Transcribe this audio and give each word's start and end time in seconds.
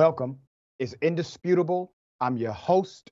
Welcome. 0.00 0.38
It's 0.78 0.94
indisputable. 1.02 1.92
I'm 2.22 2.38
your 2.38 2.52
host, 2.52 3.10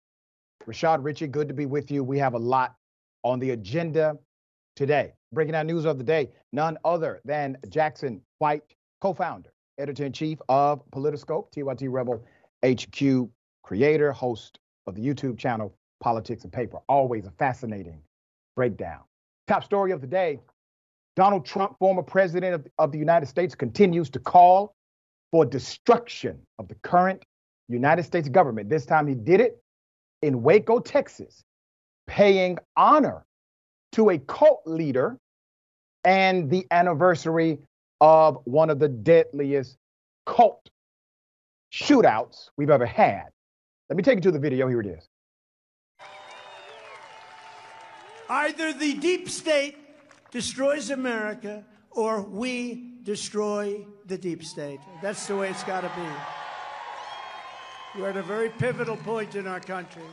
Rashad 0.67 1.05
Richey. 1.05 1.27
Good 1.27 1.47
to 1.49 1.53
be 1.53 1.67
with 1.67 1.91
you. 1.91 2.03
We 2.03 2.19
have 2.19 2.33
a 2.33 2.39
lot 2.39 2.77
on 3.25 3.39
the 3.41 3.51
agenda 3.51 4.17
today. 4.75 5.13
Breaking 5.31 5.53
down 5.53 5.67
news 5.67 5.85
of 5.85 5.99
the 5.99 6.05
day, 6.05 6.31
none 6.55 6.79
other 6.87 7.21
than 7.27 7.59
Jackson 7.69 8.23
White, 8.39 8.63
co 9.03 9.13
founder, 9.13 9.51
editor 9.77 10.07
in 10.07 10.15
chief 10.15 10.39
of 10.49 10.81
Politiscope, 10.91 11.53
TYT 11.53 11.93
Rebel 11.93 12.25
HQ, 12.65 13.29
creator, 13.63 14.11
host 14.11 14.59
of 14.87 14.95
the 14.95 15.03
YouTube 15.03 15.37
channel 15.37 15.77
Politics 16.01 16.45
and 16.45 16.53
Paper. 16.55 16.79
Always 16.89 17.27
a 17.27 17.33
fascinating 17.33 18.01
breakdown. 18.57 19.01
Top 19.47 19.63
story 19.63 19.91
of 19.91 20.01
the 20.01 20.07
day 20.07 20.41
Donald 21.17 21.45
Trump, 21.45 21.77
former 21.79 22.03
president 22.03 22.55
of, 22.55 22.67
of 22.79 22.93
the 22.93 22.99
United 22.99 23.27
States, 23.27 23.55
continues 23.55 24.09
to 24.09 24.19
call 24.19 24.75
for 25.31 25.45
destruction 25.45 26.39
of 26.59 26.69
the 26.69 26.75
current 26.77 27.23
United 27.69 28.05
States 28.05 28.29
government. 28.29 28.69
This 28.69 28.87
time 28.87 29.07
he 29.07 29.15
did 29.15 29.41
it 29.41 29.61
in 30.23 30.43
Waco, 30.43 30.81
Texas, 30.81 31.45
paying 32.07 32.59
honor 32.77 33.25
to 33.93 34.11
a 34.11 34.19
cult 34.19 34.63
leader 34.65 35.19
and 36.05 36.51
the 36.51 36.67
anniversary 36.71 37.59
of 38.01 38.39
one 38.45 38.71
of 38.71 38.79
the 38.79 38.89
deadliest 38.89 39.77
cult 40.27 40.69
shootouts 41.73 42.51
we've 42.57 42.71
ever 42.71 42.87
had. 42.87 43.25
Let 43.89 43.97
me 43.97 44.03
take 44.03 44.17
you 44.17 44.23
to 44.23 44.31
the 44.31 44.39
video. 44.39 44.69
Here 44.69 44.81
it 44.81 44.87
is. 44.87 45.09
Either 48.29 48.73
the 48.73 48.95
deep 48.95 49.29
state 49.29 49.77
destroys 50.31 50.91
America 50.91 51.65
or 51.99 52.23
we 52.23 52.95
destroy 53.03 53.85
the 54.07 54.17
deep 54.17 54.45
state. 54.45 54.79
That's 55.03 55.27
the 55.27 55.35
way 55.35 55.51
it's 55.51 55.65
got 55.65 55.81
to 55.81 55.91
be. 55.97 58.01
We're 58.01 58.11
at 58.11 58.17
a 58.17 58.23
very 58.23 58.51
pivotal 58.51 58.97
point 58.99 59.35
in 59.35 59.49
our 59.49 59.59
country. 59.59 60.05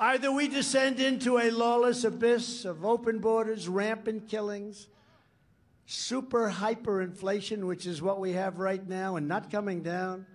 Either 0.00 0.32
we 0.32 0.48
descend 0.48 0.98
into 0.98 1.38
a 1.38 1.52
lawless 1.52 2.02
abyss 2.02 2.64
of 2.64 2.84
open 2.84 3.20
borders, 3.20 3.68
rampant 3.68 4.26
killings, 4.26 4.88
super 5.86 6.50
hyperinflation, 6.50 7.68
which 7.68 7.86
is 7.86 8.02
what 8.02 8.18
we 8.18 8.32
have 8.32 8.58
right 8.58 8.88
now 8.88 9.14
and 9.14 9.28
not 9.28 9.48
coming 9.48 9.80
down, 9.80 10.26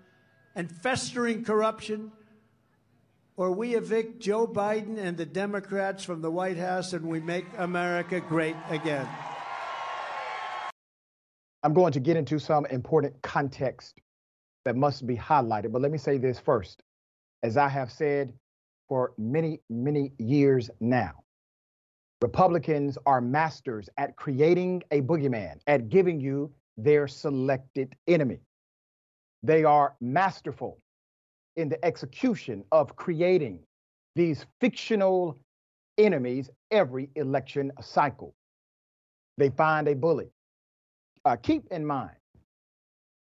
and 0.55 0.71
festering 0.71 1.43
corruption, 1.43 2.13
or 3.35 3.52
we 3.52 3.75
evict 3.75 4.21
Joe 4.21 4.47
Biden 4.47 4.97
and 4.97 5.17
the 5.17 5.25
Democrats 5.25 6.05
from 6.05 6.21
the 6.21 6.31
White 6.31 6.58
House 6.58 6.93
and 6.93 7.09
we 7.09 7.19
make 7.19 7.45
America 7.58 8.21
great 8.21 8.55
again. 8.69 9.05
I'm 11.63 11.73
going 11.73 11.94
to 11.94 12.00
get 12.00 12.17
into 12.17 12.39
some 12.39 12.66
important 12.67 13.22
context 13.22 14.00
that 14.66 14.75
must 14.75 15.08
be 15.08 15.16
highlighted, 15.16 15.72
but 15.72 15.81
let 15.81 15.91
me 15.91 15.97
say 15.97 16.17
this 16.17 16.39
first. 16.39 16.83
As 17.44 17.58
I 17.58 17.67
have 17.67 17.91
said 17.91 18.33
for 18.88 19.14
many, 19.17 19.61
many 19.69 20.11
years 20.17 20.69
now, 20.80 21.23
Republicans 22.22 22.97
are 23.05 23.22
masters 23.22 23.89
at 23.97 24.16
creating 24.16 24.83
a 24.91 25.02
boogeyman, 25.02 25.59
at 25.67 25.89
giving 25.89 26.19
you 26.19 26.52
their 26.77 27.08
selected 27.08 27.95
enemy. 28.08 28.39
They 29.44 29.64
are 29.64 29.95
masterful 30.02 30.80
in 31.55 31.69
the 31.69 31.83
execution 31.86 32.64
of 32.71 32.95
creating 32.95 33.59
these 34.16 34.45
fictional 34.60 35.37
enemies 35.98 36.49
every 36.71 37.10
election 37.15 37.71
cycle. 37.81 38.33
They 39.37 39.49
find 39.49 39.87
a 39.87 39.95
bully. 39.95 40.30
Uh, 41.26 41.36
keep 41.36 41.64
in 41.72 41.86
mind, 41.86 42.16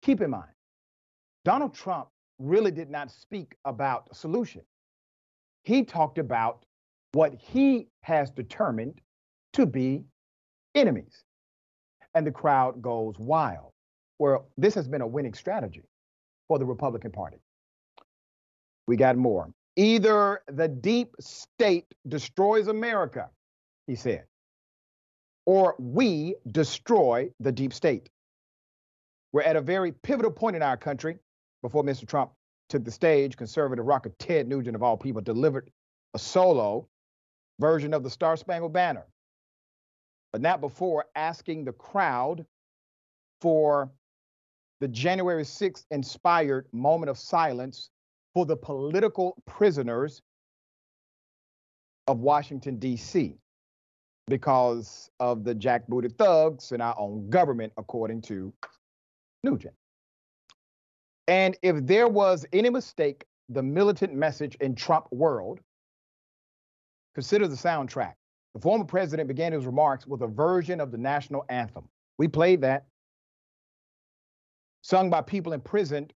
keep 0.01 0.21
in 0.21 0.29
mind, 0.29 0.51
Donald 1.45 1.73
Trump 1.73 2.09
really 2.39 2.71
did 2.71 2.89
not 2.89 3.11
speak 3.11 3.55
about 3.65 4.15
solution. 4.15 4.61
He 5.63 5.83
talked 5.83 6.17
about 6.17 6.63
what 7.13 7.33
he 7.33 7.87
has 8.01 8.29
determined 8.31 9.01
to 9.53 9.65
be 9.65 10.03
enemies. 10.75 11.23
And 12.13 12.25
the 12.25 12.31
crowd 12.31 12.81
goes 12.81 13.15
wild. 13.17 13.71
Well, 14.19 14.49
this 14.57 14.73
has 14.75 14.87
been 14.87 15.01
a 15.01 15.07
winning 15.07 15.33
strategy 15.33 15.83
for 16.47 16.57
the 16.59 16.65
Republican 16.65 17.11
Party. 17.11 17.37
We 18.87 18.95
got 18.95 19.17
more. 19.17 19.51
Either 19.75 20.41
the 20.47 20.67
deep 20.67 21.13
state 21.19 21.85
destroys 22.07 22.67
America, 22.67 23.29
he 23.85 23.95
said, 23.95 24.23
or 25.47 25.75
we 25.79 26.35
destroy 26.51 27.31
the 27.39 27.51
deep 27.51 27.73
state. 27.73 28.09
We're 29.31 29.43
at 29.43 29.55
a 29.55 29.61
very 29.61 29.93
pivotal 29.93 30.29
point 30.29 30.57
in 30.57 30.61
our 30.61 30.77
country 30.77 31.17
before 31.61 31.83
Mr. 31.83 32.05
Trump 32.05 32.31
took 32.69 32.83
the 32.83 32.91
stage. 32.91 33.37
Conservative 33.37 33.85
rocker 33.85 34.11
Ted 34.19 34.47
Nugent, 34.47 34.75
of 34.75 34.83
all 34.83 34.97
people, 34.97 35.21
delivered 35.21 35.71
a 36.13 36.19
solo 36.19 36.87
version 37.59 37.93
of 37.93 38.03
the 38.03 38.09
Star 38.09 38.35
Spangled 38.35 38.73
Banner, 38.73 39.05
but 40.33 40.41
not 40.41 40.59
before 40.59 41.05
asking 41.15 41.63
the 41.63 41.73
crowd 41.73 42.45
for 43.39 43.89
the 44.81 44.87
January 44.89 45.43
6th 45.43 45.85
inspired 45.91 46.67
moment 46.73 47.09
of 47.09 47.17
silence 47.17 47.89
for 48.33 48.45
the 48.45 48.57
political 48.57 49.41
prisoners 49.45 50.21
of 52.05 52.19
Washington, 52.19 52.77
D.C., 52.79 53.37
because 54.27 55.09
of 55.19 55.43
the 55.43 55.55
jackbooted 55.55 56.17
thugs 56.17 56.71
in 56.71 56.81
our 56.81 56.95
own 56.99 57.29
government, 57.29 57.71
according 57.77 58.21
to 58.21 58.53
Nugent. 59.43 59.73
And 61.27 61.57
if 61.61 61.85
there 61.85 62.07
was 62.07 62.45
any 62.53 62.69
mistake, 62.69 63.25
the 63.49 63.63
militant 63.63 64.13
message 64.13 64.55
in 64.55 64.75
Trump 64.75 65.07
world, 65.11 65.59
consider 67.15 67.47
the 67.47 67.55
soundtrack. 67.55 68.13
The 68.53 68.61
former 68.61 68.85
president 68.85 69.27
began 69.27 69.53
his 69.53 69.65
remarks 69.65 70.05
with 70.07 70.21
a 70.21 70.27
version 70.27 70.81
of 70.81 70.91
the 70.91 70.97
national 70.97 71.45
anthem. 71.49 71.87
We 72.17 72.27
played 72.27 72.61
that, 72.61 72.85
sung 74.81 75.09
by 75.09 75.21
people 75.21 75.53
imprisoned 75.53 76.13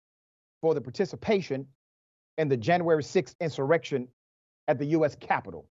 for 0.61 0.75
the 0.75 0.81
participation 0.81 1.67
in 2.39 2.49
the 2.49 2.57
January 2.57 3.03
6th 3.03 3.35
insurrection 3.41 4.09
at 4.69 4.79
the 4.79 4.87
U.S. 4.87 5.17
Capitol. 5.17 5.67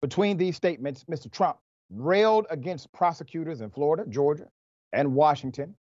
Between 0.00 0.36
these 0.36 0.56
statements, 0.56 1.04
Mr. 1.04 1.30
Trump 1.30 1.58
railed 1.90 2.46
against 2.50 2.92
prosecutors 2.92 3.60
in 3.60 3.70
Florida, 3.70 4.04
Georgia, 4.08 4.46
and 4.92 5.14
Washington, 5.14 5.74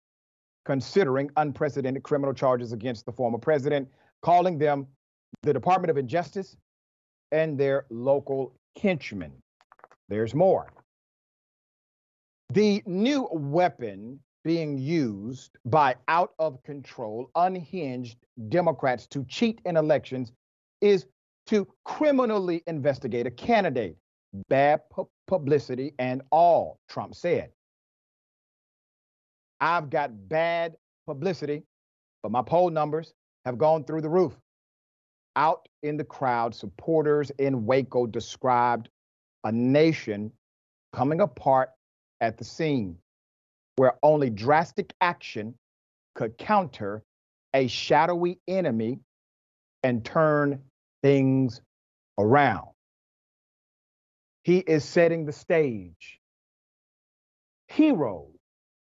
considering 0.66 1.30
unprecedented 1.38 2.04
criminal 2.04 2.34
charges 2.34 2.74
against 2.74 3.06
the 3.06 3.12
former 3.12 3.38
president, 3.38 3.88
calling 4.22 4.58
them 4.58 4.88
the 5.44 5.54
Department 5.54 5.92
of 5.92 5.98
Injustice 5.98 6.58
and 7.32 7.58
their 7.58 7.86
local 7.90 8.54
henchmen. 8.82 9.32
There's 10.10 10.34
more. 10.34 10.68
The 12.54 12.82
new 12.86 13.28
weapon 13.32 14.20
being 14.44 14.78
used 14.78 15.58
by 15.66 15.96
out 16.08 16.32
of 16.40 16.64
control, 16.64 17.30
unhinged 17.36 18.18
Democrats 18.48 19.06
to 19.08 19.26
cheat 19.26 19.60
in 19.66 19.76
elections 19.76 20.32
is 20.80 21.06
to 21.48 21.68
criminally 21.84 22.64
investigate 22.68 23.28
a 23.28 23.32
candidate. 23.32 23.98
Bad 24.50 24.82
pu- 24.90 25.10
publicity 25.28 25.94
and 26.00 26.22
all, 26.32 26.80
Trump 26.90 27.16
said. 27.16 27.52
I've 29.60 29.90
got 29.90 30.30
bad 30.30 30.76
publicity, 31.08 31.64
but 32.22 32.32
my 32.32 32.42
poll 32.42 32.70
numbers 32.70 33.14
have 33.46 33.58
gone 33.58 33.84
through 33.84 34.02
the 34.02 34.10
roof. 34.10 34.38
Out 35.36 35.68
in 35.84 35.98
the 35.98 36.04
crowd, 36.04 36.54
supporters 36.54 37.32
in 37.38 37.66
Waco 37.66 38.06
described 38.06 38.90
a 39.44 39.52
nation 39.52 40.32
coming 40.94 41.22
apart 41.22 41.70
at 42.22 42.38
the 42.38 42.44
seams 42.44 42.98
where 43.78 43.94
only 44.04 44.30
drastic 44.30 44.94
action 45.02 45.54
could 46.16 46.38
counter 46.38 47.04
a 47.54 47.68
shadowy 47.68 48.40
enemy 48.48 49.00
and 49.84 50.04
turn 50.04 50.62
things 51.04 51.62
around. 52.18 52.68
He 54.48 54.60
is 54.60 54.86
setting 54.86 55.26
the 55.26 55.34
stage. 55.34 56.22
Heroes 57.68 58.32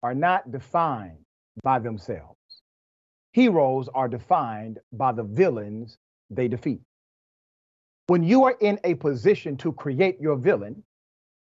are 0.03 0.14
not 0.14 0.53
defined 0.53 1.25
by 1.62 1.79
themselves. 1.79 2.37
Heroes 3.32 3.88
are 3.94 4.06
defined 4.06 4.81
by 4.93 5.12
the 5.12 5.23
villains 5.23 5.97
they 6.29 6.47
defeat. 6.47 6.82
When 8.08 8.23
you 8.23 8.44
are 8.44 8.55
in 8.61 8.79
a 8.85 8.97
position 8.97 9.56
to 9.56 9.73
create 9.73 10.20
your 10.20 10.37
villain, 10.37 10.85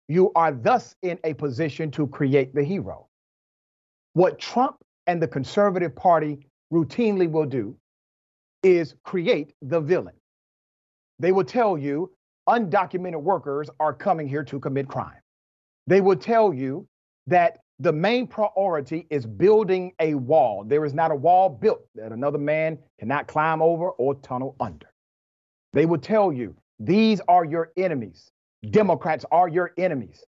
you 0.09 0.33
are 0.35 0.51
thus 0.51 0.97
in 1.01 1.17
a 1.23 1.33
position 1.33 1.89
to 1.91 2.05
create 2.05 2.53
the 2.53 2.63
hero. 2.65 3.07
What 4.15 4.37
Trump 4.37 4.83
and 5.07 5.21
the 5.21 5.29
conservative 5.29 5.95
party 5.95 6.45
routinely 6.73 7.31
will 7.31 7.45
do 7.45 7.77
is 8.63 8.95
create 9.05 9.53
the 9.61 9.79
villain. 9.79 10.15
They 11.19 11.31
will 11.31 11.45
tell 11.45 11.77
you 11.77 12.11
undocumented 12.47 13.21
workers 13.21 13.69
are 13.79 13.93
coming 13.93 14.27
here 14.27 14.43
to 14.43 14.59
commit 14.59 14.87
crime. 14.87 15.19
They 15.87 16.01
will 16.01 16.15
tell 16.15 16.53
you 16.53 16.87
that 17.27 17.59
the 17.79 17.91
main 17.91 18.27
priority 18.27 19.07
is 19.09 19.25
building 19.25 19.93
a 19.99 20.13
wall. 20.15 20.63
There 20.65 20.85
is 20.85 20.93
not 20.93 21.11
a 21.11 21.15
wall 21.15 21.49
built 21.49 21.81
that 21.95 22.11
another 22.11 22.37
man 22.37 22.77
cannot 22.99 23.27
climb 23.27 23.61
over 23.61 23.89
or 23.89 24.15
tunnel 24.15 24.55
under. 24.59 24.87
They 25.73 25.85
will 25.85 25.97
tell 25.97 26.31
you 26.31 26.55
these 26.79 27.21
are 27.27 27.43
your 27.43 27.71
enemies. 27.77 28.29
Democrats 28.69 29.25
are 29.31 29.47
your 29.47 29.71
enemies. 29.77 30.23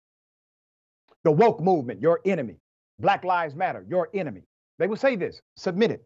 The 1.23 1.31
woke 1.31 1.61
movement, 1.61 2.01
your 2.01 2.21
enemy. 2.25 2.57
Black 2.99 3.23
Lives 3.23 3.55
Matter, 3.55 3.85
your 3.89 4.09
enemy. 4.13 4.41
They 4.79 4.87
will 4.87 4.97
say 4.97 5.15
this, 5.15 5.41
submit 5.57 5.91
it. 5.91 6.05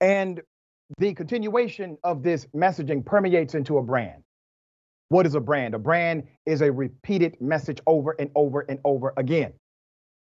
And 0.00 0.40
the 0.98 1.14
continuation 1.14 1.98
of 2.04 2.22
this 2.22 2.46
messaging 2.54 3.04
permeates 3.04 3.54
into 3.54 3.78
a 3.78 3.82
brand. 3.82 4.22
What 5.08 5.26
is 5.26 5.34
a 5.34 5.40
brand? 5.40 5.74
A 5.74 5.78
brand 5.78 6.24
is 6.46 6.62
a 6.62 6.72
repeated 6.72 7.40
message 7.40 7.80
over 7.86 8.16
and 8.18 8.30
over 8.34 8.62
and 8.68 8.80
over 8.84 9.12
again. 9.16 9.52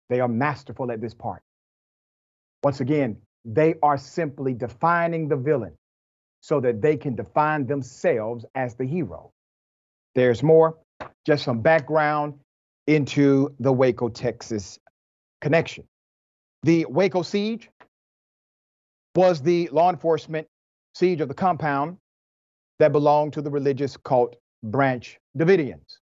They 0.09 0.19
are 0.19 0.27
masterful 0.27 0.91
at 0.91 1.01
this 1.01 1.13
part. 1.13 1.41
Once 2.63 2.81
again, 2.81 3.17
they 3.45 3.75
are 3.81 3.97
simply 3.97 4.53
defining 4.53 5.27
the 5.27 5.35
villain 5.35 5.73
so 6.41 6.59
that 6.59 6.81
they 6.81 6.97
can 6.97 7.15
define 7.15 7.65
themselves 7.65 8.45
as 8.55 8.75
the 8.75 8.85
hero. 8.85 9.31
There's 10.13 10.43
more, 10.43 10.77
just 11.25 11.43
some 11.43 11.61
background 11.61 12.35
into 12.87 13.55
the 13.59 13.71
Waco, 13.71 14.09
Texas 14.09 14.79
connection. 15.41 15.85
The 16.63 16.85
Waco 16.89 17.21
siege 17.21 17.69
was 19.15 19.41
the 19.41 19.69
law 19.71 19.89
enforcement 19.89 20.47
siege 20.93 21.21
of 21.21 21.27
the 21.27 21.33
compound 21.33 21.97
that 22.79 22.91
belonged 22.91 23.33
to 23.33 23.41
the 23.41 23.49
religious 23.49 23.97
cult 23.97 24.35
Branch 24.65 25.17
Davidians. 25.37 25.99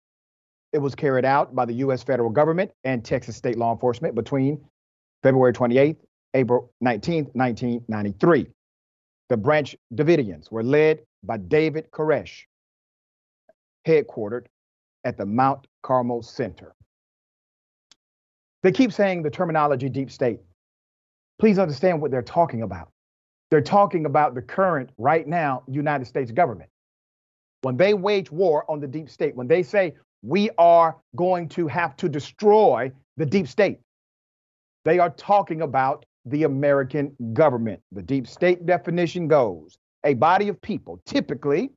It 0.73 0.79
was 0.79 0.94
carried 0.94 1.25
out 1.25 1.56
by 1.56 1.65
the 1.65 1.73
U.S. 1.75 2.03
federal 2.03 2.29
government 2.29 2.71
and 2.83 3.03
Texas 3.03 3.35
state 3.35 3.57
law 3.57 3.73
enforcement 3.73 4.15
between 4.15 4.63
February 5.23 5.53
28th, 5.53 5.97
April 6.33 6.71
19th, 6.83 7.29
1993. 7.33 8.47
The 9.29 9.38
Branch 9.38 9.75
Davidians 9.95 10.51
were 10.51 10.63
led 10.63 11.00
by 11.23 11.38
David 11.38 11.89
Koresh, 11.91 12.44
headquartered 13.88 14.45
at 15.03 15.17
the 15.17 15.25
Mount 15.25 15.65
Carmel 15.81 16.21
Center. 16.21 16.73
They 18.61 18.71
keep 18.71 18.91
saying 18.91 19.23
the 19.23 19.29
terminology 19.29 19.89
deep 19.89 20.11
state. 20.11 20.39
Please 21.39 21.57
understand 21.57 22.01
what 22.01 22.11
they're 22.11 22.21
talking 22.21 22.63
about. 22.63 22.89
They're 23.50 23.61
talking 23.61 24.06
about 24.06 24.35
the 24.35 24.41
current, 24.41 24.89
right 24.97 25.25
now, 25.25 25.63
United 25.67 26.06
States 26.06 26.31
government. 26.31 26.69
When 27.61 27.77
they 27.77 27.94
wage 27.94 28.31
war 28.31 28.69
on 28.69 28.79
the 28.79 28.88
deep 28.88 29.09
state, 29.09 29.35
when 29.35 29.47
they 29.47 29.63
say 29.63 29.95
we 30.21 30.50
are 30.57 30.97
going 31.15 31.50
to 31.50 31.67
have 31.67 31.95
to 31.97 32.09
destroy 32.09 32.91
the 33.17 33.25
deep 33.25 33.47
state, 33.47 33.79
they 34.85 35.00
are 35.00 35.09
talking 35.09 35.61
about 35.61 36.06
the 36.25 36.44
American 36.44 37.15
government. 37.33 37.81
The 37.91 38.01
deep 38.01 38.27
state 38.27 38.65
definition 38.65 39.27
goes 39.27 39.77
a 40.06 40.13
body 40.13 40.47
of 40.47 40.61
people, 40.61 41.01
typically 41.06 41.71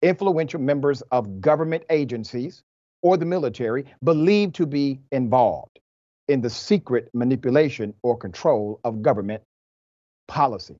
influential 0.00 0.60
members 0.60 1.02
of 1.10 1.40
government 1.40 1.84
agencies 1.90 2.62
or 3.02 3.16
the 3.16 3.26
military, 3.26 3.84
believed 4.02 4.54
to 4.54 4.66
be 4.66 5.00
involved 5.12 5.78
in 6.28 6.40
the 6.40 6.50
secret 6.50 7.08
manipulation 7.14 7.92
or 8.02 8.16
control 8.16 8.80
of 8.84 9.02
government 9.02 9.42
policy. 10.26 10.76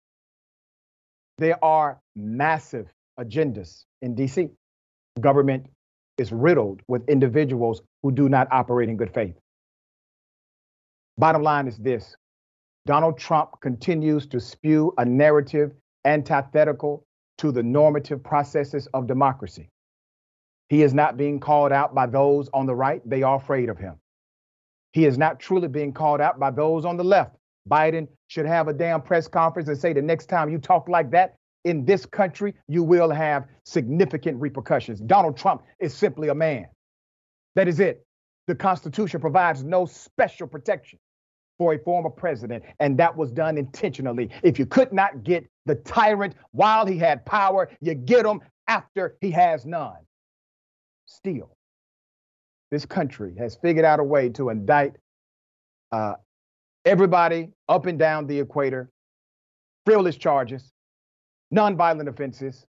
There 1.38 1.62
are 1.64 2.00
massive 2.16 2.86
agendas 3.18 3.84
in 4.02 4.14
DC. 4.14 4.50
Government 5.20 5.66
is 6.18 6.32
riddled 6.32 6.82
with 6.88 7.08
individuals 7.08 7.82
who 8.02 8.12
do 8.12 8.28
not 8.28 8.48
operate 8.50 8.88
in 8.88 8.96
good 8.96 9.12
faith. 9.12 9.34
Bottom 11.16 11.42
line 11.42 11.66
is 11.66 11.76
this 11.76 12.16
Donald 12.86 13.18
Trump 13.18 13.50
continues 13.60 14.26
to 14.28 14.40
spew 14.40 14.92
a 14.98 15.04
narrative 15.04 15.72
antithetical 16.04 17.04
to 17.38 17.52
the 17.52 17.62
normative 17.62 18.22
processes 18.22 18.88
of 18.94 19.06
democracy. 19.06 19.68
He 20.68 20.82
is 20.82 20.94
not 20.94 21.16
being 21.16 21.40
called 21.40 21.72
out 21.72 21.94
by 21.94 22.06
those 22.06 22.48
on 22.52 22.66
the 22.66 22.74
right, 22.74 23.00
they 23.08 23.22
are 23.22 23.36
afraid 23.36 23.68
of 23.68 23.78
him. 23.78 23.96
He 24.92 25.06
is 25.06 25.18
not 25.18 25.38
truly 25.38 25.68
being 25.68 25.92
called 25.92 26.20
out 26.20 26.38
by 26.38 26.50
those 26.50 26.84
on 26.84 26.96
the 26.96 27.04
left. 27.04 27.36
Biden 27.68 28.08
should 28.28 28.46
have 28.46 28.68
a 28.68 28.72
damn 28.72 29.02
press 29.02 29.28
conference 29.28 29.68
and 29.68 29.78
say 29.78 29.92
the 29.92 30.02
next 30.02 30.26
time 30.26 30.50
you 30.50 30.58
talk 30.58 30.88
like 30.88 31.10
that 31.10 31.34
in 31.68 31.84
this 31.84 32.06
country, 32.06 32.54
you 32.66 32.82
will 32.82 33.10
have 33.10 33.44
significant 33.64 34.40
repercussions. 34.40 35.00
Donald 35.00 35.36
Trump 35.36 35.62
is 35.78 35.94
simply 35.94 36.28
a 36.28 36.34
man. 36.34 36.66
That 37.56 37.68
is 37.68 37.78
it. 37.78 38.06
The 38.46 38.54
Constitution 38.54 39.20
provides 39.20 39.62
no 39.62 39.84
special 39.84 40.46
protection 40.46 40.98
for 41.58 41.74
a 41.74 41.78
former 41.78 42.08
president, 42.08 42.64
and 42.80 42.98
that 42.98 43.14
was 43.14 43.30
done 43.32 43.58
intentionally. 43.58 44.30
If 44.42 44.58
you 44.58 44.64
could 44.64 44.94
not 44.94 45.24
get 45.24 45.46
the 45.66 45.74
tyrant 45.74 46.36
while 46.52 46.86
he 46.86 46.96
had 46.96 47.26
power, 47.26 47.68
you 47.82 47.94
get 47.94 48.24
him 48.24 48.40
after 48.66 49.18
he 49.20 49.30
has 49.32 49.66
none. 49.66 49.98
Still, 51.04 51.54
this 52.70 52.86
country 52.86 53.34
has 53.38 53.56
figured 53.56 53.84
out 53.84 54.00
a 54.00 54.04
way 54.04 54.30
to 54.30 54.48
indict 54.48 54.96
uh, 55.92 56.14
everybody 56.86 57.50
up 57.68 57.84
and 57.84 57.98
down 57.98 58.26
the 58.26 58.40
equator, 58.40 58.88
frivolous 59.84 60.16
charges, 60.16 60.72
nonviolent 61.54 62.08
offenses, 62.08 62.66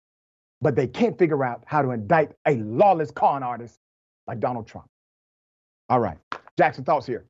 but 0.61 0.77
they 0.77 0.87
can't 0.87 1.19
figure 1.19 1.45
out 1.45 1.63
how 1.67 1.83
to 1.83 1.91
indict 1.91 2.33
a 2.47 2.57
lawless 2.57 3.11
con 3.11 3.43
artist 3.43 3.79
like 4.27 4.41
Donald 4.41 4.67
Trump. 4.67 4.89
All 5.89 6.01
right, 6.01 6.19
Jackson, 6.59 6.85
thoughts 6.85 7.07
here. 7.07 7.27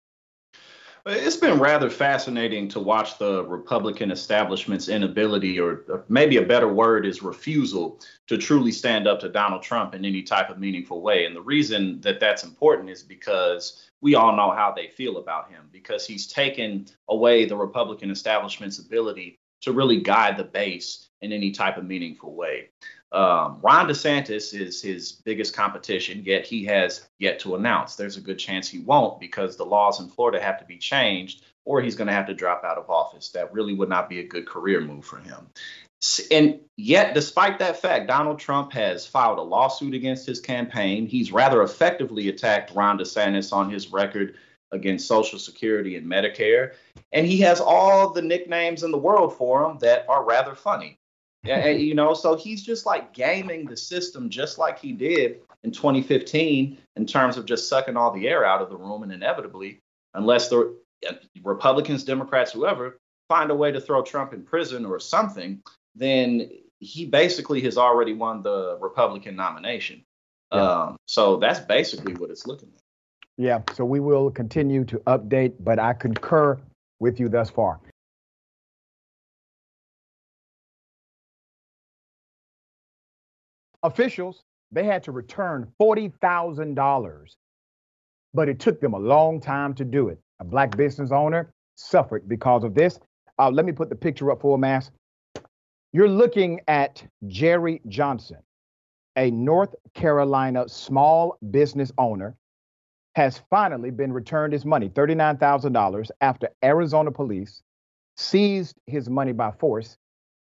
It's 1.09 1.37
been 1.37 1.61
rather 1.61 1.89
fascinating 1.89 2.67
to 2.71 2.81
watch 2.81 3.17
the 3.19 3.45
Republican 3.45 4.11
establishment's 4.11 4.89
inability, 4.89 5.61
or 5.61 6.05
maybe 6.09 6.39
a 6.39 6.43
better 6.43 6.67
word 6.67 7.07
is 7.07 7.23
refusal, 7.23 8.01
to 8.27 8.37
truly 8.37 8.73
stand 8.73 9.07
up 9.07 9.21
to 9.21 9.29
Donald 9.29 9.63
Trump 9.63 9.95
in 9.95 10.05
any 10.05 10.23
type 10.23 10.51
of 10.51 10.59
meaningful 10.59 11.03
way. 11.03 11.25
And 11.25 11.37
the 11.37 11.43
reason 11.43 12.01
that 12.01 12.19
that's 12.19 12.43
important 12.43 12.91
is 12.91 13.05
because 13.05 13.89
we 14.01 14.17
all 14.17 14.35
know 14.35 14.51
how 14.51 14.73
they 14.75 14.89
feel 14.89 15.19
about 15.19 15.49
him, 15.49 15.69
because 15.71 16.05
he's 16.05 16.27
taken 16.27 16.87
away 17.09 17.45
the 17.45 17.57
Republican 17.57 18.11
establishment's 18.11 18.81
ability 18.81 19.39
to 19.61 19.71
really 19.71 20.01
guide 20.01 20.37
the 20.37 20.45
base 20.45 21.06
in 21.23 21.33
any 21.33 21.51
type 21.51 21.77
of 21.77 21.85
meaningful 21.85 22.35
way. 22.35 22.69
Um, 23.13 23.59
Ron 23.63 23.89
DeSantis 23.89 24.59
is 24.59 24.83
his 24.83 25.13
biggest 25.13 25.55
competition, 25.55 26.23
yet 26.25 26.45
he 26.45 26.65
has 26.65 27.09
yet 27.19 27.39
to 27.41 27.55
announce. 27.55 27.97
There's 27.97 28.17
a 28.17 28.21
good 28.21 28.39
chance 28.39 28.69
he 28.69 28.81
won't 28.81 29.21
because 29.21 29.57
the 29.57 29.65
laws 29.65 30.01
in 30.01 30.09
Florida 30.09 30.41
have 30.41 30.59
to 30.59 30.65
be 30.65 30.77
changed 30.77 31.45
or 31.65 31.81
he's 31.81 31.97
going 31.97 32.07
to 32.07 32.13
have 32.13 32.27
to 32.27 32.35
drop 32.35 32.65
out 32.65 32.79
of 32.79 32.91
office. 32.91 33.31
That 33.31 33.53
really 33.53 33.75
would 33.75 33.89
not 33.89 34.09
be 34.09 34.21
a 34.21 34.27
good 34.27 34.47
career 34.47 34.81
move 34.81 35.05
for 35.05 35.19
him. 35.19 35.47
And 36.31 36.61
yet, 36.77 37.15
despite 37.15 37.59
that 37.59 37.81
fact, 37.81 38.07
Donald 38.07 38.39
Trump 38.39 38.73
has 38.73 39.07
filed 39.07 39.39
a 39.39 39.43
lawsuit 39.43 39.95
against 39.95 40.27
his 40.27 40.41
campaign. 40.41 41.07
He's 41.07 41.33
rather 41.33 41.63
effectively 41.63 42.29
attacked 42.29 42.75
Ron 42.75 42.99
DeSantis 42.99 43.53
on 43.53 43.71
his 43.71 43.93
record 43.93 44.37
against 44.73 45.09
Social 45.09 45.39
Security 45.39 45.97
and 45.97 46.07
Medicare. 46.07 46.75
And 47.13 47.27
he 47.27 47.41
has 47.41 47.61
all 47.61 48.13
the 48.13 48.23
nicknames 48.23 48.83
in 48.83 48.91
the 48.91 48.99
world 48.99 49.35
for 49.37 49.65
him 49.65 49.79
that 49.79 50.05
are 50.09 50.25
rather 50.25 50.55
funny 50.55 50.99
you 51.47 51.95
know, 51.95 52.15
so 52.15 52.37
he's 52.37 52.63
just 52.63 52.87
like 52.87 53.13
gaming 53.13 53.67
the 53.67 53.77
system 53.77 54.29
just 54.31 54.59
like 54.59 54.79
he 54.79 54.93
did 54.93 55.41
in 55.63 55.73
2015 55.73 56.79
in 56.97 57.07
terms 57.07 57.37
of 57.37 57.45
just 57.45 57.69
sucking 57.69 57.97
all 57.97 58.13
the 58.13 58.29
air 58.29 58.45
out 58.45 58.63
of 58.63 58.71
the 58.71 58.77
room. 58.77 59.03
And 59.03 59.13
inevitably, 59.13 59.81
unless 60.15 60.49
the 60.49 60.77
uh, 61.09 61.13
Republicans, 61.43 62.05
Democrats, 62.05 62.53
whoever 62.53 62.99
find 63.29 63.51
a 63.51 63.55
way 63.55 63.73
to 63.73 63.81
throw 63.81 64.03
Trump 64.03 64.33
in 64.33 64.43
prison 64.43 64.85
or 64.85 65.01
something, 65.01 65.61
then 65.95 66.51
he 66.79 67.07
basically 67.07 67.61
has 67.63 67.77
already 67.79 68.13
won 68.13 68.43
the 68.43 68.79
Republican 68.81 69.37
nomination. 69.37 70.05
Yeah. 70.53 70.61
Um, 70.61 70.97
so 71.07 71.37
that's 71.37 71.61
basically 71.61 72.15
what 72.15 72.31
it's 72.31 72.47
looking 72.47 72.71
like. 72.73 72.83
Yeah, 73.39 73.61
so 73.75 73.85
we 73.85 74.01
will 74.01 74.31
continue 74.31 74.85
to 74.85 74.99
update, 75.01 75.55
but 75.61 75.79
I 75.79 75.93
concur 75.93 76.59
with 77.01 77.21
you 77.21 77.29
thus 77.29 77.51
far. 77.51 77.81
Officials, 83.87 84.43
they 84.73 84.85
had 84.85 85.03
to 85.05 85.13
return 85.13 85.73
$40,000, 85.81 87.37
but 88.35 88.49
it 88.49 88.59
took 88.59 88.81
them 88.81 88.95
a 88.95 88.99
long 88.99 89.41
time 89.41 89.75
to 89.75 89.85
do 89.85 90.09
it. 90.09 90.19
A 90.41 90.45
black 90.45 90.77
business 90.77 91.13
owner 91.13 91.53
suffered 91.77 92.29
because 92.29 92.65
of 92.65 92.75
this. 92.75 92.99
Uh, 93.39 93.51
let 93.51 93.65
me 93.65 93.73
put 93.73 93.89
the 93.89 93.97
picture 93.97 94.31
up 94.31 94.41
for 94.41 94.57
a 94.57 94.59
Mass. 94.59 94.91
You're 95.93 96.09
looking 96.09 96.61
at 96.69 97.03
Jerry 97.27 97.81
Johnson, 97.89 98.39
a 99.17 99.31
North 99.31 99.75
Carolina 99.95 100.69
small 100.69 101.39
business 101.51 101.93
owner, 101.97 102.37
has 103.15 103.41
finally 103.49 103.91
been 103.91 104.13
returned 104.13 104.53
his 104.53 104.67
money, 104.67 104.91
$39,000, 104.91 106.11
after 106.21 106.51
Arizona 106.63 107.11
police 107.11 107.63
seized 108.19 108.77
his 108.87 109.09
money 109.09 109.33
by 109.33 109.51
force 109.53 109.97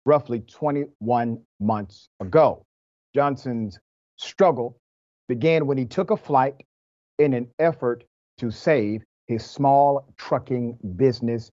roughly 0.06 0.40
21 0.40 1.40
months 1.60 2.10
ago. 2.20 2.65
Johnson's 3.16 3.80
struggle 4.18 4.78
began 5.30 5.66
when 5.68 5.78
he 5.78 5.86
took 5.86 6.12
a 6.12 6.18
flight 6.18 6.56
in 7.18 7.34
an 7.34 7.48
effort 7.60 8.04
to 8.40 8.52
save 8.52 9.04
his 9.28 9.46
small 9.46 10.14
trucking 10.18 10.78
business. 10.98 11.50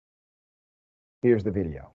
Here's 1.22 1.44
the 1.44 1.52
video. 1.52 1.94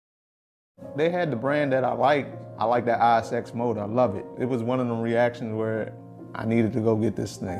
They 0.94 1.10
had 1.10 1.32
the 1.32 1.36
brand 1.36 1.72
that 1.72 1.82
I 1.82 1.94
like. 1.94 2.28
I 2.60 2.64
like 2.64 2.84
that 2.84 3.00
ISX 3.00 3.54
motor. 3.54 3.80
I 3.80 3.86
love 3.86 4.14
it. 4.14 4.24
It 4.38 4.44
was 4.44 4.62
one 4.62 4.78
of 4.78 4.86
them 4.86 5.00
reactions 5.00 5.52
where 5.52 5.92
I 6.36 6.46
needed 6.46 6.72
to 6.74 6.80
go 6.80 6.94
get 6.94 7.16
this 7.16 7.36
thing. 7.36 7.58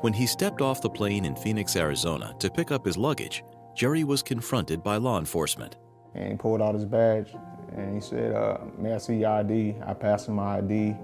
When 0.00 0.14
he 0.14 0.26
stepped 0.26 0.62
off 0.62 0.80
the 0.80 0.88
plane 0.88 1.26
in 1.26 1.36
Phoenix, 1.36 1.76
Arizona 1.76 2.34
to 2.38 2.48
pick 2.48 2.72
up 2.72 2.86
his 2.86 2.96
luggage, 2.96 3.44
Jerry 3.74 4.04
was 4.04 4.22
confronted 4.22 4.82
by 4.82 4.96
law 4.96 5.18
enforcement. 5.18 5.76
And 6.14 6.30
he 6.30 6.38
pulled 6.38 6.62
out 6.62 6.74
his 6.74 6.86
badge 6.86 7.34
and 7.74 7.94
he 7.94 8.00
said, 8.00 8.34
uh, 8.34 8.58
May 8.78 8.94
I 8.94 8.98
see 8.98 9.16
your 9.16 9.30
ID? 9.30 9.76
I 9.86 9.94
passed 9.94 10.28
him 10.28 10.34
my 10.34 10.58
ID. 10.58 10.96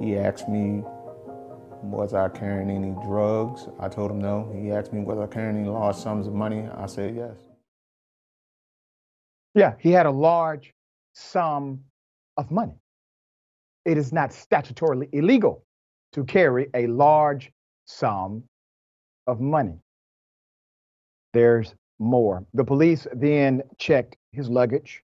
He 0.00 0.16
asked 0.16 0.48
me, 0.48 0.82
Was 1.82 2.14
I 2.14 2.28
carrying 2.28 2.70
any 2.70 2.94
drugs? 3.06 3.68
I 3.78 3.88
told 3.88 4.10
him 4.10 4.20
no. 4.20 4.52
He 4.54 4.70
asked 4.70 4.92
me, 4.92 5.00
Was 5.00 5.18
I 5.18 5.26
carrying 5.26 5.58
any 5.58 5.68
large 5.68 5.96
sums 5.96 6.26
of 6.26 6.34
money? 6.34 6.66
I 6.76 6.86
said 6.86 7.14
yes. 7.14 7.36
Yeah, 9.54 9.74
he 9.78 9.90
had 9.90 10.06
a 10.06 10.10
large 10.10 10.72
sum 11.14 11.80
of 12.36 12.50
money. 12.50 12.74
It 13.84 13.98
is 13.98 14.12
not 14.12 14.30
statutorily 14.30 15.08
illegal 15.12 15.64
to 16.12 16.24
carry 16.24 16.68
a 16.74 16.86
large 16.86 17.50
sum 17.86 18.44
of 19.26 19.40
money. 19.40 19.78
There's 21.32 21.74
more. 21.98 22.44
The 22.54 22.64
police 22.64 23.06
then 23.14 23.62
checked 23.78 24.16
his 24.32 24.48
luggage. 24.48 25.02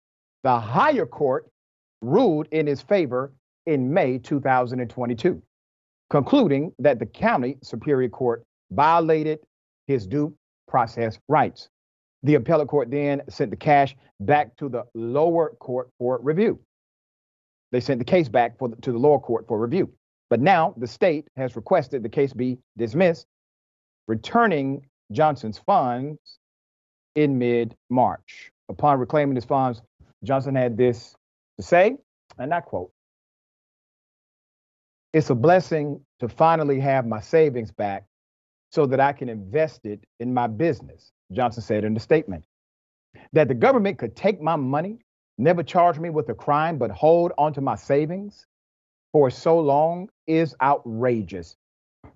the 0.44 0.60
higher 0.60 1.06
court 1.06 1.48
ruled 2.04 2.48
in 2.52 2.68
his 2.68 2.82
favor 2.82 3.34
in 3.66 3.94
May 3.94 4.18
2022, 4.18 5.42
concluding 6.10 6.74
that 6.80 7.00
the 7.00 7.06
county 7.06 7.58
superior 7.64 8.10
court 8.10 8.44
violated 8.72 9.40
his 9.88 10.06
due 10.06 10.36
process 10.68 11.18
rights. 11.28 11.70
The 12.24 12.36
appellate 12.36 12.68
court 12.68 12.92
then 12.92 13.22
sent 13.30 13.52
the 13.52 13.58
cash 13.58 13.96
back 14.20 14.56
to 14.58 14.70
the 14.70 14.84
lower 14.94 15.56
court 15.60 15.90
for 15.98 16.20
review. 16.22 16.60
They 17.72 17.80
sent 17.80 18.00
the 18.00 18.06
case 18.06 18.30
back 18.30 18.58
the, 18.60 18.76
to 18.82 18.92
the 18.92 18.98
lower 18.98 19.20
court 19.20 19.46
for 19.48 19.60
review. 19.60 19.92
But 20.30 20.40
now 20.40 20.74
the 20.78 20.88
state 20.88 21.28
has 21.36 21.56
requested 21.56 22.04
the 22.04 22.10
case 22.10 22.34
be 22.34 22.60
dismissed, 22.78 23.26
returning 24.08 24.86
Johnson's 25.12 25.60
funds 25.60 26.40
in 27.16 27.38
mid 27.38 27.76
March. 27.90 28.52
Upon 28.70 29.00
reclaiming 29.00 29.36
his 29.36 29.46
funds, 29.46 29.82
Johnson 30.24 30.56
had 30.56 30.78
this 30.78 31.16
to 31.58 31.64
say, 31.64 31.98
and 32.38 32.54
I 32.54 32.62
quote 32.62 32.92
It's 35.14 35.30
a 35.30 35.36
blessing 35.36 36.02
to 36.20 36.28
finally 36.28 36.80
have 36.80 37.06
my 37.06 37.22
savings 37.22 37.72
back 37.72 38.06
so 38.72 38.86
that 38.88 39.00
I 39.00 39.14
can 39.14 39.30
invest 39.30 39.86
it 39.86 40.04
in 40.20 40.34
my 40.34 40.48
business, 40.48 41.12
Johnson 41.32 41.62
said 41.62 41.84
in 41.84 41.94
the 41.94 42.00
statement. 42.00 42.46
That 43.34 43.48
the 43.48 43.54
government 43.54 44.00
could 44.00 44.16
take 44.16 44.42
my 44.42 44.56
money, 44.56 44.98
never 45.38 45.62
charge 45.62 46.00
me 46.00 46.10
with 46.10 46.30
a 46.30 46.34
crime, 46.34 46.78
but 46.78 46.90
hold 46.90 47.32
onto 47.38 47.62
my 47.62 47.76
savings 47.76 48.48
for 49.12 49.30
so 49.30 49.60
long 49.60 50.10
is 50.26 50.56
outrageous. 50.62 51.56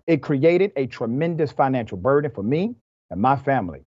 It 0.07 0.23
created 0.23 0.71
a 0.75 0.87
tremendous 0.87 1.51
financial 1.51 1.97
burden 1.97 2.31
for 2.31 2.43
me 2.43 2.75
and 3.11 3.21
my 3.21 3.35
family. 3.35 3.81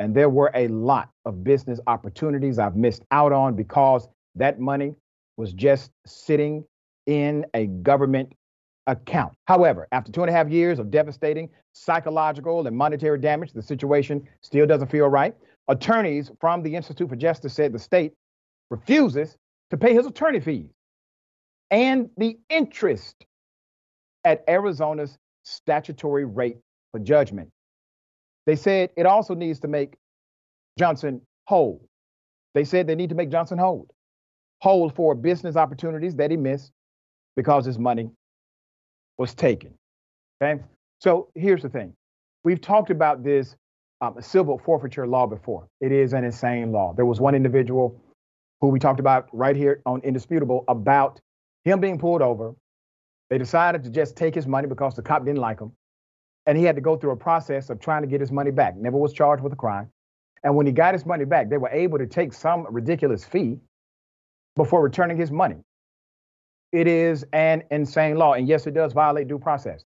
And 0.00 0.14
there 0.14 0.28
were 0.30 0.50
a 0.54 0.66
lot 0.68 1.10
of 1.24 1.44
business 1.44 1.78
opportunities 1.86 2.58
I've 2.58 2.76
missed 2.76 3.04
out 3.12 3.32
on 3.32 3.54
because 3.54 4.08
that 4.36 4.60
money 4.60 4.94
was 5.36 5.52
just 5.52 5.90
sitting 6.06 6.64
in 7.06 7.44
a 7.54 7.66
government 7.66 8.32
account. 8.86 9.32
However, 9.46 9.88
after 9.92 10.12
two 10.12 10.22
and 10.22 10.30
a 10.30 10.32
half 10.32 10.48
years 10.48 10.78
of 10.78 10.90
devastating 10.90 11.48
psychological 11.72 12.66
and 12.66 12.76
monetary 12.76 13.18
damage, 13.18 13.52
the 13.52 13.62
situation 13.62 14.26
still 14.42 14.66
doesn't 14.66 14.90
feel 14.90 15.06
right. 15.08 15.34
Attorneys 15.68 16.30
from 16.40 16.62
the 16.62 16.74
Institute 16.74 17.08
for 17.08 17.16
Justice 17.16 17.54
said 17.54 17.72
the 17.72 17.78
state 17.78 18.12
refuses 18.70 19.36
to 19.70 19.76
pay 19.76 19.94
his 19.94 20.06
attorney 20.06 20.40
fees 20.40 20.70
and 21.70 22.10
the 22.16 22.38
interest 22.48 23.24
at 24.24 24.42
Arizona's 24.48 25.16
statutory 25.44 26.24
rate 26.24 26.58
for 26.92 26.98
judgment. 26.98 27.50
They 28.46 28.56
said 28.56 28.90
it 28.96 29.06
also 29.06 29.34
needs 29.34 29.60
to 29.60 29.68
make 29.68 29.94
Johnson 30.78 31.20
whole. 31.46 31.86
They 32.54 32.64
said 32.64 32.86
they 32.86 32.96
need 32.96 33.10
to 33.10 33.14
make 33.14 33.30
Johnson 33.30 33.58
whole, 33.58 33.86
whole 34.60 34.90
for 34.90 35.14
business 35.14 35.56
opportunities 35.56 36.14
that 36.16 36.30
he 36.30 36.36
missed 36.36 36.72
because 37.36 37.64
his 37.64 37.78
money 37.78 38.10
was 39.18 39.34
taken. 39.34 39.74
Okay. 40.42 40.62
So 41.00 41.28
here's 41.34 41.62
the 41.62 41.68
thing 41.68 41.94
we've 42.44 42.60
talked 42.60 42.90
about 42.90 43.22
this 43.22 43.56
um, 44.00 44.16
civil 44.20 44.58
forfeiture 44.58 45.06
law 45.06 45.26
before. 45.26 45.66
It 45.80 45.92
is 45.92 46.12
an 46.12 46.24
insane 46.24 46.72
law. 46.72 46.94
There 46.94 47.06
was 47.06 47.20
one 47.20 47.34
individual 47.34 48.00
who 48.60 48.68
we 48.68 48.78
talked 48.78 49.00
about 49.00 49.28
right 49.32 49.56
here 49.56 49.82
on 49.86 50.00
Indisputable 50.02 50.64
about 50.68 51.20
him 51.64 51.80
being 51.80 51.98
pulled 51.98 52.22
over. 52.22 52.54
They 53.28 53.38
decided 53.38 53.84
to 53.84 53.90
just 53.90 54.16
take 54.16 54.34
his 54.34 54.46
money 54.46 54.66
because 54.66 54.94
the 54.94 55.02
cop 55.02 55.24
didn't 55.24 55.40
like 55.40 55.60
him 55.60 55.72
and 56.46 56.56
he 56.58 56.64
had 56.64 56.74
to 56.74 56.82
go 56.82 56.96
through 56.96 57.12
a 57.12 57.16
process 57.16 57.70
of 57.70 57.80
trying 57.80 58.02
to 58.02 58.08
get 58.08 58.20
his 58.20 58.32
money 58.32 58.50
back. 58.50 58.76
Never 58.76 58.96
was 58.96 59.12
charged 59.12 59.42
with 59.42 59.52
a 59.52 59.56
crime. 59.56 59.88
And 60.42 60.56
when 60.56 60.66
he 60.66 60.72
got 60.72 60.94
his 60.94 61.04
money 61.04 61.24
back, 61.24 61.50
they 61.50 61.58
were 61.58 61.68
able 61.68 61.98
to 61.98 62.06
take 62.06 62.32
some 62.32 62.66
ridiculous 62.70 63.24
fee 63.24 63.58
before 64.62 64.82
returning 64.82 65.16
his 65.16 65.30
money. 65.30 65.56
It 66.72 66.86
is 66.86 67.24
an 67.32 67.62
insane 67.70 68.16
law. 68.16 68.34
And 68.34 68.46
yes, 68.46 68.66
it 68.66 68.74
does 68.74 68.92
violate 68.92 69.28
due 69.28 69.38
process. 69.38 69.84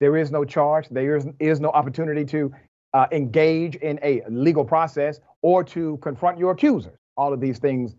There 0.00 0.16
is 0.16 0.30
no 0.30 0.44
charge, 0.44 0.88
there 0.90 1.16
is, 1.16 1.26
is 1.38 1.60
no 1.60 1.70
opportunity 1.70 2.24
to 2.26 2.52
uh, 2.94 3.06
engage 3.12 3.76
in 3.76 3.98
a 4.02 4.22
legal 4.28 4.64
process 4.64 5.20
or 5.42 5.64
to 5.64 5.98
confront 6.02 6.38
your 6.38 6.52
accusers. 6.52 6.96
All 7.16 7.32
of 7.32 7.40
these 7.40 7.58
things 7.58 7.94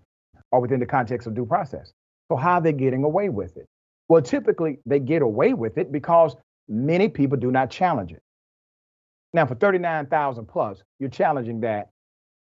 are 0.52 0.60
within 0.60 0.80
the 0.80 0.86
context 0.86 1.28
of 1.28 1.34
due 1.34 1.46
process. 1.46 1.94
So, 2.30 2.36
how 2.36 2.56
are 2.56 2.62
they 2.62 2.74
getting 2.74 3.04
away 3.04 3.30
with 3.30 3.58
it? 3.58 3.66
Well, 4.10 4.22
typically 4.22 4.80
they 4.86 5.00
get 5.00 5.22
away 5.22 5.54
with 5.54 5.78
it 5.78 5.92
because 5.92 6.36
Many 6.68 7.10
people 7.10 7.38
do 7.38 7.52
not 7.52 7.70
challenge 7.70 8.12
it. 8.12 8.22
Now, 9.34 9.46
for 9.46 9.56
39,000 9.56 10.46
plus, 10.46 10.82
you're 11.00 11.10
challenging 11.10 11.62
that 11.62 11.90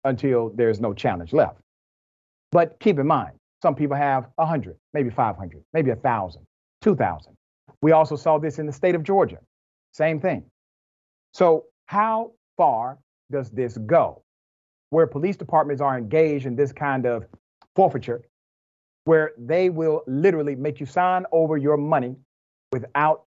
until 0.04 0.52
there's 0.56 0.80
no 0.80 0.94
challenge 0.94 1.34
left. 1.34 1.60
But 2.52 2.80
keep 2.80 3.00
in 3.00 3.08
mind, 3.08 3.32
some 3.62 3.76
people 3.76 3.96
have 3.96 4.28
100, 4.36 4.76
maybe 4.94 5.10
500, 5.10 5.64
maybe 5.74 5.90
1,000, 5.90 6.46
2,000. 6.82 7.34
We 7.82 7.92
also 7.92 8.16
saw 8.16 8.38
this 8.38 8.60
in 8.60 8.66
the 8.66 8.74
state 8.74 8.96
of 8.96 9.04
Georgia. 9.04 9.40
Same 9.92 10.20
thing. 10.20 10.44
So, 11.34 11.66
how 11.88 12.32
far 12.58 12.98
does 13.32 13.50
this 13.50 13.78
go? 13.78 14.24
where 14.96 15.08
police 15.08 15.36
departments 15.36 15.82
are 15.82 15.98
engaged 15.98 16.46
in 16.46 16.56
this 16.56 16.72
kind 16.72 17.06
of 17.06 17.26
forfeiture, 17.76 18.22
where 19.04 19.32
they 19.38 19.70
will 19.70 20.04
literally 20.08 20.56
make 20.56 20.80
you 20.80 20.86
sign 20.86 21.26
over 21.34 21.58
your 21.58 21.76
money 21.76 22.16
without 22.72 23.24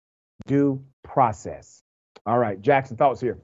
due 0.47 0.83
process. 1.03 1.83
All 2.25 2.39
right, 2.39 2.59
Jackson, 2.59 2.97
thoughts 2.97 3.21
here. 3.21 3.37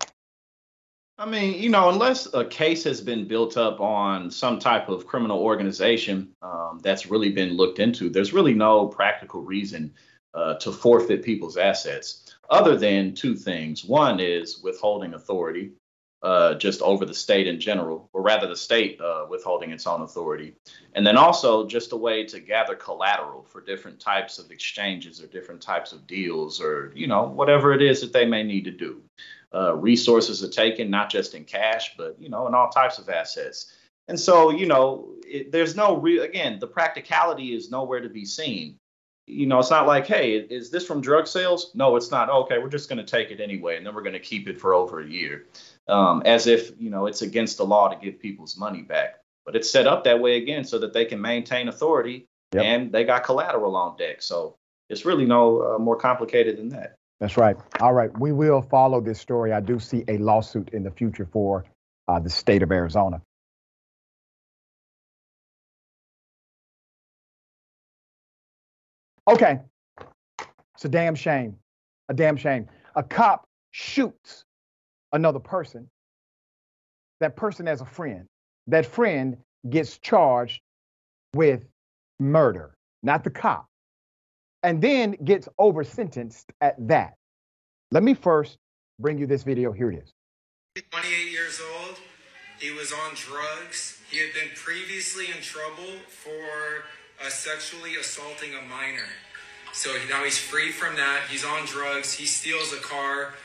I 1.18 1.26
mean, 1.26 1.62
you 1.62 1.70
know, 1.70 1.90
unless 1.90 2.28
a 2.34 2.44
case 2.44 2.84
has 2.84 3.00
been 3.00 3.26
built 3.26 3.56
up 3.56 3.80
on 3.80 4.30
some 4.30 4.60
type 4.60 4.90
of 4.90 5.08
criminal 5.08 5.40
organization 5.40 6.34
um, 6.42 6.82
that's 6.84 7.06
really 7.06 7.32
been 7.32 7.54
looked 7.54 7.80
into, 7.80 8.10
there's 8.10 8.34
really 8.34 8.54
no 8.54 8.88
practical 8.88 9.42
reason 9.42 9.94
uh, 10.34 10.56
to 10.56 10.74
forfeit 10.74 11.24
people's 11.24 11.56
assets 11.56 12.36
other 12.50 12.76
than 12.76 13.14
two 13.14 13.34
things. 13.34 13.86
One 13.86 14.20
is 14.20 14.62
withholding 14.62 15.14
authority, 15.14 15.72
uh, 16.22 16.56
just 16.56 16.82
over 16.82 17.06
the 17.06 17.14
state 17.14 17.48
in 17.48 17.62
general, 17.62 18.10
or 18.12 18.22
rather 18.22 18.48
the 18.48 18.56
state 18.58 19.00
uh, 19.00 19.26
withholding 19.30 19.72
its 19.72 19.88
own 19.88 20.02
authority. 20.02 20.56
And 20.96 21.08
then 21.08 21.16
also 21.16 21.66
just 21.66 21.94
a 21.94 21.98
way 21.98 22.26
to 22.26 22.42
gather 22.42 22.76
collateral 22.76 23.44
for 23.44 23.62
different 23.62 24.02
types 24.02 24.38
of 24.38 24.52
exchanges 24.52 25.24
or 25.24 25.28
different 25.28 25.62
types 25.62 25.94
of 25.94 26.06
deals 26.08 26.60
or, 26.60 26.92
you 26.94 27.08
know, 27.08 27.24
whatever 27.24 27.72
it 27.72 27.82
is 27.82 28.02
that 28.02 28.12
they 28.12 28.26
may 28.26 28.44
need 28.44 28.66
to 28.66 28.72
do. 28.72 29.02
Uh, 29.54 29.76
resources 29.76 30.44
are 30.44 30.50
taken, 30.50 30.90
not 30.90 31.10
just 31.10 31.34
in 31.34 31.44
cash, 31.44 31.96
but, 31.98 32.16
you 32.20 32.30
know, 32.30 32.48
in 32.48 32.54
all 32.54 32.70
types 32.70 32.98
of 32.98 33.10
assets. 33.10 33.74
And 34.08 34.20
so, 34.20 34.52
you 34.52 34.66
know, 34.66 35.14
it, 35.26 35.52
there's 35.52 35.76
no 35.76 35.98
real, 35.98 36.24
again, 36.24 36.60
the 36.60 36.68
practicality 36.68 37.56
is 37.56 37.72
nowhere 37.72 38.02
to 38.02 38.10
be 38.10 38.26
seen 38.26 38.78
you 39.28 39.48
know, 39.48 39.60
it's 39.60 39.72
not 39.72 39.88
like, 39.88 40.06
hey, 40.06 40.34
is 40.36 40.70
this 40.70 40.86
from 40.86 41.02
drug 41.02 41.28
sales? 41.28 41.72
No, 41.74 41.96
it's 41.96 42.12
not. 42.12 42.30
Okay, 42.30 42.60
we're 42.60 42.70
just 42.70 42.90
going 42.90 43.04
to 43.04 43.04
take 43.04 43.32
it 43.32 43.40
anyway, 43.40 43.78
and 43.78 43.86
then 43.86 43.96
we're 43.96 44.04
going 44.04 44.14
to 44.14 44.20
keep 44.20 44.48
it 44.48 44.60
for 44.60 44.74
over 44.74 45.02
a 45.02 45.08
year 45.08 45.46
um, 45.88 46.22
as 46.26 46.48
if 46.48 46.72
you 46.80 46.90
know 46.90 47.08
it's 47.08 47.22
against 47.22 47.58
the 47.58 47.66
law 47.66 47.88
to 47.88 47.96
give 47.96 48.20
people's 48.20 48.58
money 48.58 48.82
back. 48.82 49.16
But 49.46 49.56
it's 49.56 49.70
set 49.70 49.88
up 49.88 50.04
that 50.04 50.20
way 50.20 50.38
again 50.38 50.64
so 50.64 50.80
that 50.80 50.94
they 50.94 51.06
can 51.06 51.22
maintain 51.22 51.68
authority 51.68 52.28
yep. 52.54 52.64
and 52.64 52.92
they 52.92 53.04
got 53.04 53.24
collateral 53.24 53.76
on 53.76 53.96
deck. 53.96 54.22
So 54.22 54.58
it's 54.90 55.06
really 55.06 55.26
no 55.26 55.76
uh, 55.76 55.80
more 55.80 55.96
complicated 55.96 56.58
than 56.58 56.70
that. 56.70 56.96
That's 57.20 57.38
right. 57.38 57.56
All 57.80 57.94
right, 57.94 58.12
we 58.20 58.32
will 58.32 58.62
follow 58.62 59.02
this 59.02 59.20
story. 59.20 59.54
I 59.54 59.62
do 59.62 59.80
see 59.80 60.04
a 60.08 60.18
lawsuit 60.18 60.70
in 60.74 60.84
the 60.84 60.92
future 60.92 61.28
for 61.32 61.66
uh, 62.08 62.20
the 62.20 62.30
state 62.30 62.62
of 62.62 62.72
Arizona. 62.72 63.22
Okay, 69.28 69.60
it's 70.76 70.86
a 70.86 70.90
damn 70.90 71.16
shame. 71.16 71.58
A 72.10 72.14
damn 72.14 72.38
shame. 72.38 72.68
A 72.96 73.02
cop 73.02 73.48
shoots 73.72 74.46
another 75.12 75.40
person, 75.40 75.90
that 77.22 77.36
person 77.36 77.66
has 77.66 77.82
a 77.82 77.86
friend, 77.86 78.28
that 78.68 78.86
friend 78.86 79.38
gets 79.68 79.98
charged 79.98 80.62
with 81.34 81.66
murder, 82.20 82.76
not 83.02 83.24
the 83.24 83.30
cop, 83.30 83.66
and 84.66 84.82
then 84.82 85.12
gets 85.24 85.48
over 85.60 85.84
sentenced 85.84 86.52
at 86.60 86.76
that. 86.88 87.14
Let 87.92 88.02
me 88.02 88.16
first 88.16 88.58
bring 89.00 89.20
you 89.20 89.28
this 89.28 89.44
video. 89.44 89.72
Here 89.72 89.92
it 89.92 90.04
is. 90.04 90.12
28 90.90 91.32
years 91.32 91.62
old. 91.78 91.98
He 92.60 92.72
was 92.72 92.92
on 92.92 93.14
drugs. 93.14 94.02
He 94.10 94.18
had 94.18 94.34
been 94.34 94.50
previously 94.56 95.26
in 95.28 95.42
trouble 95.44 95.94
for 96.08 96.84
uh, 97.24 97.30
sexually 97.30 97.96
assaulting 97.98 98.56
a 98.56 98.68
minor. 98.68 99.08
So 99.72 99.94
now 100.10 100.24
he's 100.24 100.40
free 100.40 100.72
from 100.72 100.96
that. 100.96 101.22
He's 101.30 101.46
on 101.46 101.66
drugs. 101.66 102.14
He 102.14 102.26
steals 102.26 102.74
a 102.74 102.78
car. 102.78 103.36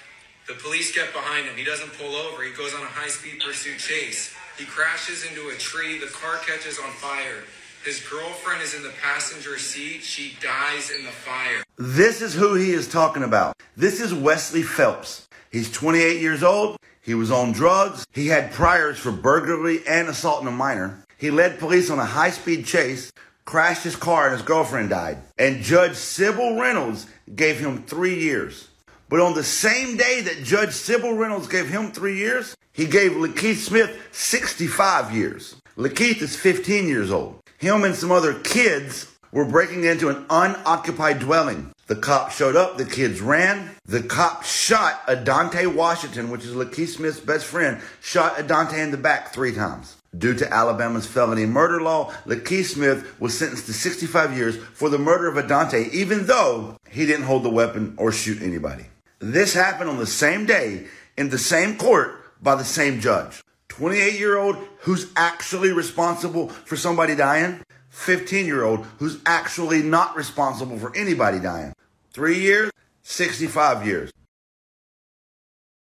The 0.48 0.54
police 0.54 0.94
get 0.94 1.12
behind 1.12 1.46
him. 1.46 1.54
He 1.54 1.64
doesn't 1.64 1.92
pull 1.98 2.14
over. 2.14 2.42
He 2.44 2.52
goes 2.52 2.72
on 2.72 2.80
a 2.80 2.86
high 2.86 3.08
speed 3.08 3.42
pursuit 3.44 3.78
chase. 3.78 4.32
He 4.56 4.64
crashes 4.64 5.26
into 5.26 5.50
a 5.50 5.54
tree. 5.56 5.98
The 5.98 6.06
car 6.06 6.36
catches 6.46 6.78
on 6.78 6.90
fire. 6.92 7.44
His 7.84 8.00
girlfriend 8.00 8.60
is 8.60 8.74
in 8.74 8.82
the 8.82 8.92
passenger 9.02 9.56
seat. 9.56 10.02
She 10.02 10.36
dies 10.42 10.90
in 10.90 11.02
the 11.02 11.10
fire. 11.10 11.62
This 11.78 12.20
is 12.20 12.34
who 12.34 12.54
he 12.54 12.72
is 12.72 12.86
talking 12.86 13.22
about. 13.22 13.56
This 13.74 14.02
is 14.02 14.12
Wesley 14.12 14.62
Phelps. 14.62 15.26
He's 15.50 15.72
28 15.72 16.20
years 16.20 16.42
old. 16.42 16.76
He 17.00 17.14
was 17.14 17.30
on 17.30 17.52
drugs. 17.52 18.06
He 18.12 18.26
had 18.26 18.52
priors 18.52 18.98
for 18.98 19.10
burglary 19.10 19.80
and 19.88 20.08
assaulting 20.08 20.46
a 20.46 20.50
minor. 20.50 21.02
He 21.16 21.30
led 21.30 21.58
police 21.58 21.88
on 21.88 21.98
a 21.98 22.04
high 22.04 22.30
speed 22.30 22.66
chase, 22.66 23.10
crashed 23.46 23.84
his 23.84 23.96
car, 23.96 24.26
and 24.26 24.36
his 24.36 24.42
girlfriend 24.46 24.90
died. 24.90 25.16
And 25.38 25.62
Judge 25.62 25.96
Sibley 25.96 26.60
Reynolds 26.60 27.06
gave 27.34 27.58
him 27.58 27.84
three 27.84 28.20
years. 28.20 28.68
But 29.08 29.20
on 29.20 29.32
the 29.32 29.42
same 29.42 29.96
day 29.96 30.20
that 30.20 30.44
Judge 30.44 30.72
Sibley 30.72 31.14
Reynolds 31.14 31.48
gave 31.48 31.70
him 31.70 31.92
three 31.92 32.18
years, 32.18 32.54
he 32.74 32.84
gave 32.84 33.12
Lakeith 33.12 33.56
Smith 33.56 33.98
65 34.12 35.12
years. 35.12 35.56
Lakeith 35.78 36.20
is 36.20 36.36
15 36.36 36.86
years 36.86 37.10
old. 37.10 37.39
Him 37.60 37.84
and 37.84 37.94
some 37.94 38.10
other 38.10 38.32
kids 38.32 39.06
were 39.32 39.44
breaking 39.44 39.84
into 39.84 40.08
an 40.08 40.24
unoccupied 40.30 41.18
dwelling. 41.18 41.72
The 41.88 41.96
cop 41.96 42.30
showed 42.30 42.56
up, 42.56 42.78
the 42.78 42.86
kids 42.86 43.20
ran. 43.20 43.76
The 43.84 44.02
cop 44.02 44.44
shot 44.44 45.02
Adante 45.06 45.66
Washington, 45.66 46.30
which 46.30 46.46
is 46.46 46.54
Lakeith 46.54 46.88
Smith's 46.88 47.20
best 47.20 47.44
friend, 47.44 47.82
shot 48.00 48.38
Adante 48.38 48.80
in 48.80 48.92
the 48.92 48.96
back 48.96 49.34
three 49.34 49.54
times. 49.54 49.96
Due 50.16 50.32
to 50.32 50.50
Alabama's 50.50 51.06
felony 51.06 51.44
murder 51.44 51.82
law, 51.82 52.10
Lakeith 52.24 52.64
Smith 52.64 53.20
was 53.20 53.36
sentenced 53.36 53.66
to 53.66 53.74
65 53.74 54.34
years 54.34 54.56
for 54.56 54.88
the 54.88 54.98
murder 54.98 55.28
of 55.28 55.36
Adante, 55.36 55.92
even 55.92 56.24
though 56.24 56.78
he 56.88 57.04
didn't 57.04 57.26
hold 57.26 57.42
the 57.42 57.50
weapon 57.50 57.92
or 57.98 58.10
shoot 58.10 58.40
anybody. 58.40 58.86
This 59.18 59.52
happened 59.52 59.90
on 59.90 59.98
the 59.98 60.06
same 60.06 60.46
day 60.46 60.86
in 61.18 61.28
the 61.28 61.36
same 61.36 61.76
court 61.76 62.42
by 62.42 62.54
the 62.54 62.64
same 62.64 63.00
judge. 63.00 63.42
28 63.70 64.18
year 64.18 64.36
old 64.36 64.56
who's 64.80 65.10
actually 65.16 65.72
responsible 65.72 66.48
for 66.48 66.76
somebody 66.76 67.14
dying. 67.14 67.62
15 67.88 68.46
year 68.46 68.62
old 68.62 68.84
who's 68.98 69.18
actually 69.24 69.82
not 69.82 70.16
responsible 70.16 70.78
for 70.78 70.94
anybody 70.94 71.40
dying. 71.40 71.72
Three 72.12 72.40
years, 72.40 72.70
65 73.02 73.86
years. 73.86 74.12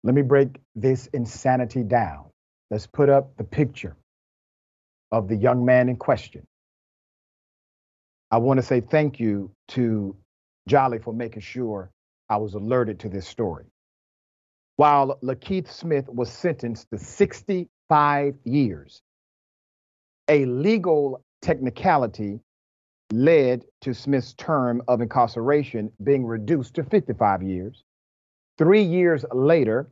Let 0.05 0.15
me 0.15 0.23
break 0.23 0.59
this 0.75 1.07
insanity 1.09 1.83
down. 1.83 2.27
Let's 2.71 2.87
put 2.87 3.09
up 3.09 3.37
the 3.37 3.45
picture 3.45 3.97
of 5.11 5.29
the 5.29 5.37
young 5.37 5.65
man 5.65 5.89
in 5.89 5.97
question. 5.97 6.45
I 8.31 8.39
want 8.39 8.59
to 8.59 8.63
say 8.63 8.81
thank 8.81 9.21
you 9.21 9.51
to 9.69 10.17
Jolly 10.67 10.99
for 10.99 11.13
making 11.13 11.43
sure 11.43 11.91
I 12.29 12.37
was 12.39 12.55
alerted 12.55 13.01
to 13.01 13.09
this 13.09 13.27
story. 13.27 13.67
While 14.83 15.17
Lakeith 15.23 15.71
Smith 15.71 16.09
was 16.09 16.29
sentenced 16.29 16.91
to 16.91 16.99
65 16.99 18.35
years, 18.43 19.01
a 20.27 20.45
legal 20.45 21.25
technicality 21.41 22.41
led 23.13 23.65
to 23.83 23.95
Smith's 23.95 24.33
term 24.33 24.83
of 24.89 25.01
incarceration 25.01 25.93
being 26.03 26.27
reduced 26.27 26.75
to 26.75 26.83
55 26.83 27.45
years. 27.45 27.85
Three 28.59 28.83
years 28.83 29.25
later, 29.33 29.89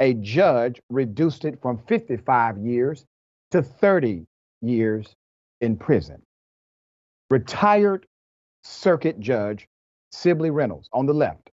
a 0.00 0.14
judge 0.14 0.80
reduced 0.88 1.44
it 1.44 1.60
from 1.60 1.76
55 1.86 2.56
years 2.56 3.04
to 3.50 3.60
30 3.60 4.24
years 4.62 5.14
in 5.60 5.76
prison. 5.76 6.22
Retired 7.28 8.06
circuit 8.64 9.20
judge 9.20 9.68
Sibley 10.12 10.48
Reynolds 10.48 10.88
on 10.94 11.04
the 11.04 11.12
left 11.12 11.50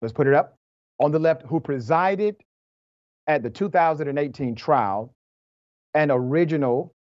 let's 0.00 0.12
put 0.12 0.26
it 0.26 0.34
up, 0.34 0.58
on 1.00 1.12
the 1.12 1.18
left, 1.18 1.42
who 1.42 1.60
presided 1.60 2.36
at 3.26 3.42
the 3.42 3.50
2018 3.50 4.54
trial 4.54 5.14
and 5.94 6.10
original 6.12 6.94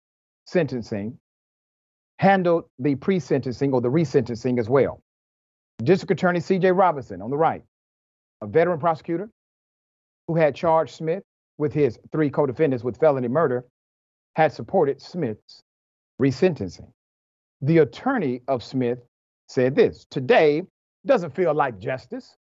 sentencing, 0.45 1.17
handled 2.19 2.65
the 2.79 2.95
pre 2.95 3.19
sentencing 3.19 3.73
or 3.73 3.81
the 3.81 3.89
resentencing 3.89 4.59
as 4.59 4.69
well. 4.69 5.01
District 5.83 6.11
Attorney 6.11 6.39
CJ 6.39 6.77
Robinson 6.77 7.21
on 7.21 7.29
the 7.29 7.37
right, 7.37 7.63
a 8.41 8.47
veteran 8.47 8.79
prosecutor 8.79 9.29
who 10.27 10.35
had 10.35 10.55
charged 10.55 10.93
Smith 10.93 11.23
with 11.57 11.73
his 11.73 11.99
three 12.11 12.29
co 12.29 12.45
defendants 12.45 12.83
with 12.83 12.97
felony 12.97 13.27
murder, 13.27 13.65
had 14.35 14.51
supported 14.51 15.01
Smith's 15.01 15.61
resentencing. 16.21 16.91
The 17.61 17.79
attorney 17.79 18.41
of 18.47 18.63
Smith 18.63 18.99
said 19.47 19.75
this 19.75 20.05
Today 20.09 20.63
doesn't 21.05 21.35
feel 21.35 21.53
like 21.53 21.79
justice. 21.79 22.35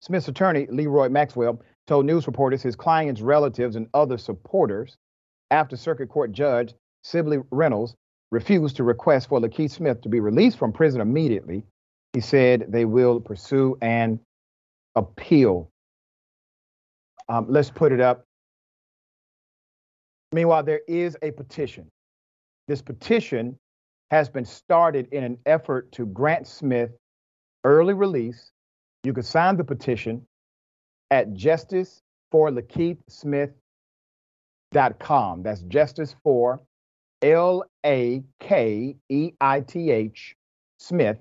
Smith's 0.00 0.28
attorney, 0.28 0.66
Leroy 0.70 1.08
Maxwell, 1.08 1.60
told 1.86 2.06
news 2.06 2.26
reporters 2.26 2.62
his 2.62 2.76
client's 2.76 3.20
relatives 3.20 3.76
and 3.76 3.88
other 3.94 4.18
supporters, 4.18 4.96
after 5.50 5.76
Circuit 5.76 6.08
Court 6.08 6.32
Judge 6.32 6.74
Sibley 7.02 7.38
Reynolds 7.50 7.94
refused 8.30 8.76
to 8.76 8.84
request 8.84 9.28
for 9.28 9.40
Lakeith 9.40 9.70
Smith 9.70 10.02
to 10.02 10.08
be 10.08 10.20
released 10.20 10.58
from 10.58 10.72
prison 10.72 11.00
immediately, 11.00 11.64
he 12.12 12.20
said 12.20 12.66
they 12.68 12.84
will 12.84 13.20
pursue 13.20 13.76
an 13.80 14.20
appeal. 14.94 15.70
Um, 17.28 17.46
let's 17.48 17.70
put 17.70 17.92
it 17.92 18.00
up. 18.00 18.24
Meanwhile, 20.32 20.64
there 20.64 20.80
is 20.86 21.16
a 21.22 21.30
petition. 21.30 21.88
This 22.66 22.82
petition 22.82 23.56
has 24.10 24.28
been 24.28 24.44
started 24.44 25.08
in 25.12 25.24
an 25.24 25.38
effort 25.46 25.90
to 25.92 26.06
grant 26.06 26.46
Smith 26.46 26.90
early 27.64 27.94
release 27.94 28.52
you 29.04 29.12
can 29.12 29.22
sign 29.22 29.56
the 29.56 29.64
petition 29.64 30.26
at 31.10 31.32
justice 31.34 32.02
for 32.30 32.50
Lakeith 32.50 32.98
That's 34.72 35.62
justice 35.62 36.14
for 36.22 36.60
L 37.22 37.64
A 37.84 38.22
K 38.40 38.96
E 39.08 39.32
I 39.40 39.60
T 39.60 39.90
H 39.90 40.34
Smith 40.78 41.18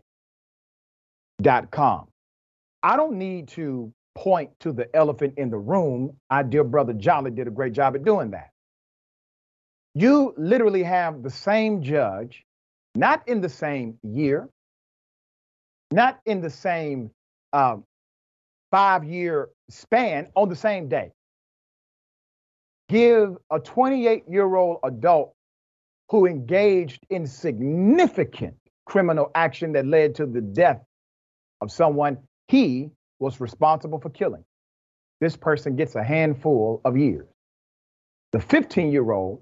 dot 1.41 1.71
com. 1.71 2.07
I 2.83 2.95
don't 2.97 3.17
need 3.17 3.47
to 3.49 3.91
point 4.15 4.49
to 4.59 4.71
the 4.71 4.93
elephant 4.95 5.35
in 5.37 5.49
the 5.49 5.57
room. 5.57 6.17
Our 6.29 6.43
dear 6.43 6.63
brother 6.63 6.93
Jolly 6.93 7.31
did 7.31 7.47
a 7.47 7.51
great 7.51 7.73
job 7.73 7.95
at 7.95 8.03
doing 8.03 8.31
that. 8.31 8.49
You 9.93 10.33
literally 10.37 10.83
have 10.83 11.23
the 11.23 11.29
same 11.29 11.81
judge, 11.81 12.43
not 12.95 13.27
in 13.27 13.41
the 13.41 13.49
same 13.49 13.97
year, 14.03 14.49
not 15.91 16.19
in 16.25 16.41
the 16.41 16.49
same 16.49 17.11
uh, 17.53 17.77
five 18.71 19.03
year 19.03 19.49
span, 19.69 20.27
on 20.35 20.49
the 20.49 20.55
same 20.55 20.87
day. 20.87 21.11
Give 22.89 23.35
a 23.51 23.59
28 23.59 24.23
year 24.29 24.55
old 24.55 24.79
adult 24.83 25.33
who 26.09 26.25
engaged 26.25 27.05
in 27.09 27.27
significant 27.27 28.55
criminal 28.85 29.29
action 29.35 29.73
that 29.73 29.85
led 29.85 30.15
to 30.15 30.25
the 30.25 30.41
death 30.41 30.81
of 31.61 31.71
someone 31.71 32.17
he 32.47 32.89
was 33.19 33.41
responsible 33.41 33.99
for 33.99 34.09
killing. 34.09 34.43
This 35.19 35.35
person 35.35 35.75
gets 35.75 35.95
a 35.95 36.03
handful 36.03 36.79
of 36.85 36.95
years. 36.97 37.27
The 38.31 38.39
15 38.39 38.91
year 38.91 39.11
old 39.11 39.41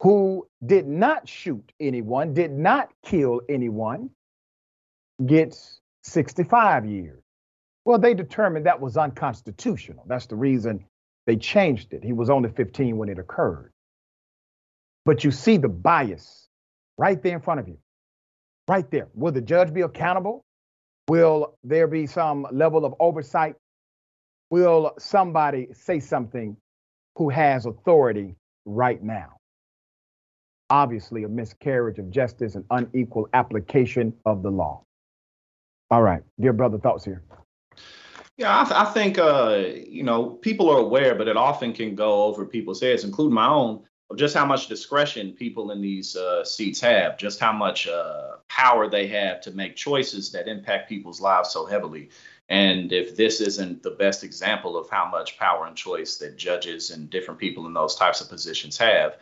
who 0.00 0.46
did 0.64 0.86
not 0.86 1.28
shoot 1.28 1.72
anyone, 1.78 2.34
did 2.34 2.50
not 2.50 2.90
kill 3.04 3.42
anyone, 3.48 4.10
gets 5.24 5.79
65 6.02 6.86
years. 6.86 7.22
Well, 7.84 7.98
they 7.98 8.14
determined 8.14 8.66
that 8.66 8.80
was 8.80 8.96
unconstitutional. 8.96 10.04
That's 10.06 10.26
the 10.26 10.36
reason 10.36 10.84
they 11.26 11.36
changed 11.36 11.92
it. 11.92 12.04
He 12.04 12.12
was 12.12 12.30
only 12.30 12.50
15 12.50 12.96
when 12.96 13.08
it 13.08 13.18
occurred. 13.18 13.72
But 15.04 15.24
you 15.24 15.30
see 15.30 15.56
the 15.56 15.68
bias 15.68 16.48
right 16.98 17.22
there 17.22 17.34
in 17.34 17.40
front 17.40 17.60
of 17.60 17.68
you. 17.68 17.78
Right 18.68 18.88
there. 18.90 19.08
Will 19.14 19.32
the 19.32 19.40
judge 19.40 19.72
be 19.72 19.80
accountable? 19.80 20.44
Will 21.08 21.56
there 21.64 21.88
be 21.88 22.06
some 22.06 22.46
level 22.52 22.84
of 22.84 22.94
oversight? 23.00 23.56
Will 24.50 24.92
somebody 24.98 25.68
say 25.72 25.98
something 26.00 26.56
who 27.16 27.30
has 27.30 27.66
authority 27.66 28.36
right 28.64 29.02
now? 29.02 29.38
Obviously, 30.68 31.24
a 31.24 31.28
miscarriage 31.28 31.98
of 31.98 32.10
justice 32.10 32.54
and 32.54 32.64
unequal 32.70 33.28
application 33.32 34.12
of 34.24 34.42
the 34.42 34.50
law. 34.50 34.84
All 35.90 36.02
right, 36.02 36.22
dear 36.38 36.52
brother, 36.52 36.78
thoughts 36.78 37.04
here. 37.04 37.22
Yeah, 38.36 38.60
I, 38.60 38.64
th- 38.64 38.76
I 38.76 38.84
think 38.84 39.18
uh, 39.18 39.64
you 39.86 40.02
know 40.02 40.30
people 40.30 40.70
are 40.70 40.78
aware, 40.78 41.14
but 41.14 41.28
it 41.28 41.36
often 41.36 41.72
can 41.72 41.94
go 41.94 42.24
over 42.24 42.46
people's 42.46 42.80
heads, 42.80 43.04
including 43.04 43.34
my 43.34 43.48
own, 43.48 43.82
of 44.08 44.16
just 44.16 44.36
how 44.36 44.46
much 44.46 44.68
discretion 44.68 45.32
people 45.32 45.72
in 45.72 45.80
these 45.80 46.16
uh, 46.16 46.44
seats 46.44 46.80
have, 46.80 47.18
just 47.18 47.40
how 47.40 47.52
much 47.52 47.88
uh, 47.88 48.36
power 48.48 48.88
they 48.88 49.06
have 49.08 49.40
to 49.42 49.50
make 49.50 49.76
choices 49.76 50.32
that 50.32 50.48
impact 50.48 50.88
people's 50.88 51.20
lives 51.20 51.50
so 51.50 51.66
heavily. 51.66 52.10
And 52.48 52.92
if 52.92 53.14
this 53.14 53.40
isn't 53.40 53.82
the 53.82 53.92
best 53.92 54.24
example 54.24 54.76
of 54.76 54.90
how 54.90 55.08
much 55.08 55.38
power 55.38 55.66
and 55.66 55.76
choice 55.76 56.16
that 56.16 56.36
judges 56.36 56.90
and 56.90 57.10
different 57.10 57.38
people 57.38 57.66
in 57.66 57.74
those 57.74 57.94
types 57.94 58.20
of 58.20 58.28
positions 58.28 58.76
have, 58.78 59.18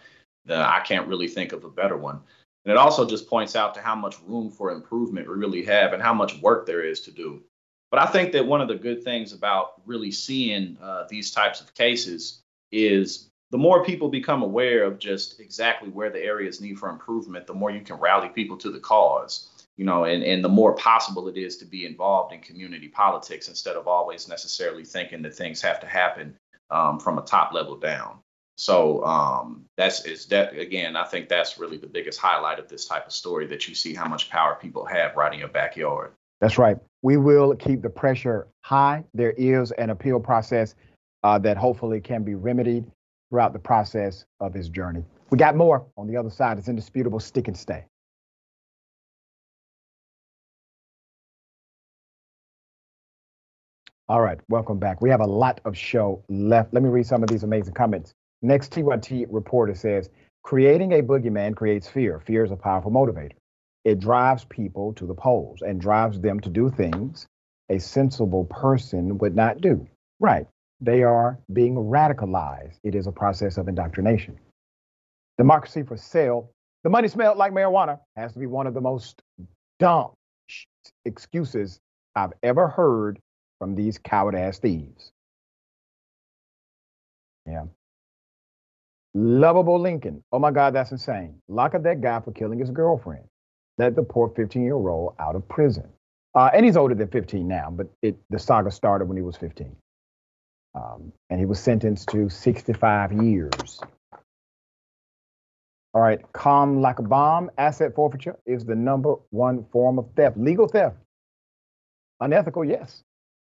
then 0.47 0.61
I 0.61 0.81
can't 0.81 1.09
really 1.09 1.29
think 1.29 1.53
of 1.53 1.65
a 1.65 1.71
better 1.71 1.97
one. 1.97 2.21
And 2.69 2.73
it 2.75 2.77
also 2.77 3.07
just 3.07 3.31
points 3.31 3.57
out 3.57 3.73
to 3.77 3.81
how 3.81 3.95
much 3.95 4.17
room 4.27 4.51
for 4.51 4.71
improvement 4.71 5.27
we 5.27 5.35
really 5.37 5.65
have 5.65 5.95
and 5.95 6.03
how 6.03 6.13
much 6.13 6.39
work 6.43 6.67
there 6.67 6.83
is 6.83 7.01
to 7.01 7.11
do. 7.11 7.43
But 7.91 7.99
I 7.99 8.05
think 8.05 8.31
that 8.33 8.47
one 8.47 8.61
of 8.61 8.69
the 8.69 8.75
good 8.75 9.03
things 9.03 9.33
about 9.33 9.81
really 9.87 10.11
seeing 10.11 10.77
uh, 10.83 11.07
these 11.09 11.31
types 11.31 11.63
of 11.63 11.73
cases 11.73 12.43
is 12.71 13.31
the 13.53 13.57
more 13.57 13.87
people 13.87 14.11
become 14.11 14.43
aware 14.43 14.85
of 14.85 14.99
just 14.99 15.41
exactly 15.41 15.89
where 15.89 16.11
the 16.11 16.23
areas 16.23 16.61
need 16.61 16.79
for 16.79 16.91
improvement, 16.91 17.47
the 17.47 17.55
more 17.55 17.71
you 17.71 17.81
can 17.81 17.97
rally 17.97 18.29
people 18.29 18.59
to 18.59 18.71
the 18.71 18.81
cause, 18.81 19.49
you 19.79 19.87
know, 19.87 20.05
and, 20.05 20.23
and 20.23 20.45
the 20.45 20.49
more 20.51 20.75
possible 20.75 21.27
it 21.27 21.39
is 21.39 21.57
to 21.57 21.65
be 21.65 21.87
involved 21.87 22.35
in 22.35 22.41
community 22.41 22.89
politics 22.89 23.49
instead 23.49 23.77
of 23.77 23.89
always 23.89 24.29
necessarily 24.29 24.85
thinking 24.85 25.23
that 25.23 25.35
things 25.35 25.63
have 25.63 25.81
to 25.81 25.87
happen 25.87 26.37
um, 26.71 27.01
from 27.01 27.17
a 27.17 27.23
top 27.23 27.55
level 27.55 27.79
down. 27.79 28.19
So 28.59 29.05
um, 29.05 29.67
that's 29.77 30.05
is 30.05 30.27
that 30.27 30.59
again. 30.59 30.97
I 30.97 31.05
think 31.05 31.29
that's 31.29 31.59
really 31.59 31.77
the 31.77 31.87
biggest 31.87 32.19
highlight 32.19 32.59
of 32.59 32.69
this 32.69 32.87
type 32.87 33.07
of 33.07 33.13
story 33.13 33.47
that 33.47 33.69
you 33.69 33.75
see 33.75 33.95
how 33.95 34.09
much 34.09 34.29
power 34.31 34.59
people 34.61 34.85
have 34.85 35.17
right 35.17 35.33
in 35.33 35.39
your 35.39 35.49
backyard. 35.49 36.13
That's 36.41 36.59
right. 36.59 36.77
We 37.03 37.19
will 37.19 37.55
keep 37.55 37.83
the 37.83 37.89
pressure 37.89 38.49
high. 38.63 39.05
There 39.15 39.31
is 39.31 39.71
an 39.71 39.91
appeal 39.91 40.19
process 40.19 40.75
uh, 41.23 41.39
that 41.39 41.57
hopefully 41.57 42.01
can 42.01 42.25
be 42.25 42.35
remedied 42.35 42.85
throughout 43.31 43.53
the 43.53 43.61
process 43.61 44.25
of 44.41 44.55
his 44.55 44.69
journey. 44.69 45.05
We 45.31 45.39
got 45.39 45.55
more 45.55 45.87
on 45.97 46.09
the 46.09 46.17
other 46.17 46.31
side. 46.31 46.59
It's 46.59 46.69
indisputable. 46.69 47.21
Stick 47.21 47.47
and 47.47 47.57
stay. 47.57 47.85
All 54.09 54.21
right, 54.21 54.41
welcome 54.49 54.79
back. 54.79 55.01
We 55.01 55.11
have 55.11 55.21
a 55.21 55.27
lot 55.27 55.61
of 55.65 55.77
show 55.77 56.25
left. 56.29 56.75
Let 56.75 56.83
me 56.83 56.89
read 56.89 57.07
some 57.07 57.23
of 57.23 57.29
these 57.29 57.45
amazing 57.45 57.75
comments. 57.75 58.15
Next 58.43 58.73
T1T 58.73 59.27
reporter 59.31 59.75
says, 59.75 60.11
creating 60.43 60.93
a 60.93 61.03
boogeyman 61.03 61.57
creates 61.57 61.89
fear. 61.89 62.21
Fear 62.21 62.45
is 62.45 62.51
a 62.51 62.57
powerful 62.57 62.91
motivator. 62.91 63.33
It 63.85 64.01
drives 64.01 64.45
people 64.45 64.93
to 64.95 65.07
the 65.07 65.15
polls 65.15 65.63
and 65.63 65.81
drives 65.81 66.21
them 66.21 66.41
to 66.41 66.51
do 66.51 66.71
things 66.71 67.27
a 67.69 67.79
sensible 67.79 68.45
person 68.45 69.19
would 69.19 69.35
not 69.35 69.61
do. 69.61 69.87
Right. 70.21 70.47
They 70.81 71.03
are 71.03 71.39
being 71.53 71.75
radicalized. 71.75 72.79
It 72.85 72.95
is 72.95 73.07
a 73.07 73.13
process 73.13 73.59
of 73.59 73.69
indoctrination. 73.69 74.39
Democracy 75.37 75.83
for 75.83 75.97
sale. 75.97 76.51
The 76.85 76.91
money 76.91 77.09
smelled 77.09 77.39
like 77.39 77.53
marijuana 77.53 77.99
has 78.17 78.33
to 78.33 78.39
be 78.39 78.47
one 78.47 78.67
of 78.67 78.75
the 78.75 78.81
most 78.81 79.21
dumb 79.79 80.13
excuses 81.05 81.81
I've 82.15 82.33
ever 82.43 82.69
heard 82.69 83.19
from 83.59 83.75
these 83.75 83.99
coward 83.99 84.35
ass 84.35 84.59
thieves. 84.59 85.13
Yeah. 87.47 87.65
Lovable 89.15 89.81
Lincoln. 89.81 90.23
Oh 90.33 90.39
my 90.39 90.51
God, 90.51 90.75
that's 90.75 90.93
insane. 90.93 91.35
Lock 91.49 91.75
up 91.75 91.83
that 91.85 92.01
guy 92.01 92.21
for 92.21 92.33
killing 92.33 92.59
his 92.59 92.71
girlfriend. 92.71 93.25
Let 93.79 93.97
the 93.97 94.03
poor 94.03 94.29
15 94.37 94.63
year 94.63 94.75
old 94.75 95.15
out 95.19 95.37
of 95.37 95.49
prison. 95.49 95.89
Uh, 96.35 96.51
and 96.53 96.65
he's 96.65 96.77
older 96.77 96.95
than 96.95 97.09
15 97.09 97.47
now, 97.49 97.71
but 97.71 97.89
it, 98.03 98.17
the 98.31 98.39
saga 98.39 98.71
started 98.71 99.07
when 99.07 99.17
he 99.17 99.23
was 99.23 99.37
15. 99.37 99.75
Um, 100.75 101.13
and 101.31 101.41
he 101.41 101.47
was 101.47 101.59
sentenced 101.59 102.09
to 102.11 102.29
65 102.29 103.13
years. 103.13 103.81
All 105.95 106.03
right, 106.03 106.21
calm 106.33 106.81
like 106.81 106.99
a 106.99 107.03
bomb. 107.03 107.51
Asset 107.59 107.95
forfeiture 107.95 108.39
is 108.47 108.65
the 108.65 108.75
number 108.75 109.15
one 109.31 109.65
form 109.73 109.99
of 109.99 110.07
theft. 110.15 110.37
Legal 110.37 110.69
theft. 110.69 110.97
Unethical, 112.21 112.65
yes. 112.65 113.03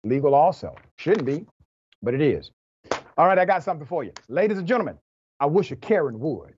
Legal 0.02 0.34
also. 0.34 0.74
Shouldn't 0.96 1.26
be, 1.26 1.46
but 2.02 2.14
it 2.14 2.20
is. 2.22 2.50
All 3.18 3.26
right, 3.26 3.38
I 3.38 3.44
got 3.44 3.62
something 3.62 3.86
for 3.86 4.02
you. 4.02 4.12
Ladies 4.28 4.58
and 4.58 4.66
gentlemen, 4.66 4.98
I 5.42 5.46
wish 5.46 5.72
a 5.72 5.76
Karen 5.76 6.20
would. 6.20 6.54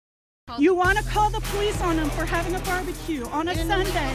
You 0.58 0.74
want 0.74 0.98
to 0.98 1.04
call 1.04 1.30
the 1.30 1.40
police 1.40 1.80
on 1.80 1.96
them 1.96 2.10
for 2.10 2.26
having 2.26 2.54
a 2.54 2.58
barbecue 2.58 3.24
on 3.28 3.48
a 3.48 3.54
Sunday. 3.54 4.14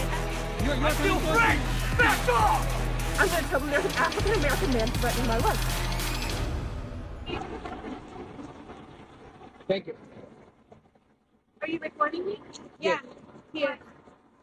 You're, 0.63 0.75
you're 0.75 0.91
still 0.91 1.17
Frank! 1.21 1.59
Back 1.97 2.29
off! 2.29 3.19
I'm 3.19 3.27
going 3.29 3.43
to 3.43 3.49
tell 3.49 3.59
them 3.61 3.71
there's 3.71 3.85
an 3.85 3.91
African 3.93 4.33
American 4.35 4.73
man 4.73 4.87
threatening 4.89 5.27
my 5.27 5.37
life. 5.39 5.89
Thank 9.67 9.87
you. 9.87 9.95
Are 11.63 11.67
you 11.67 11.79
recording 11.79 12.27
me? 12.27 12.39
Yeah. 12.79 12.99
Yeah. 13.53 13.75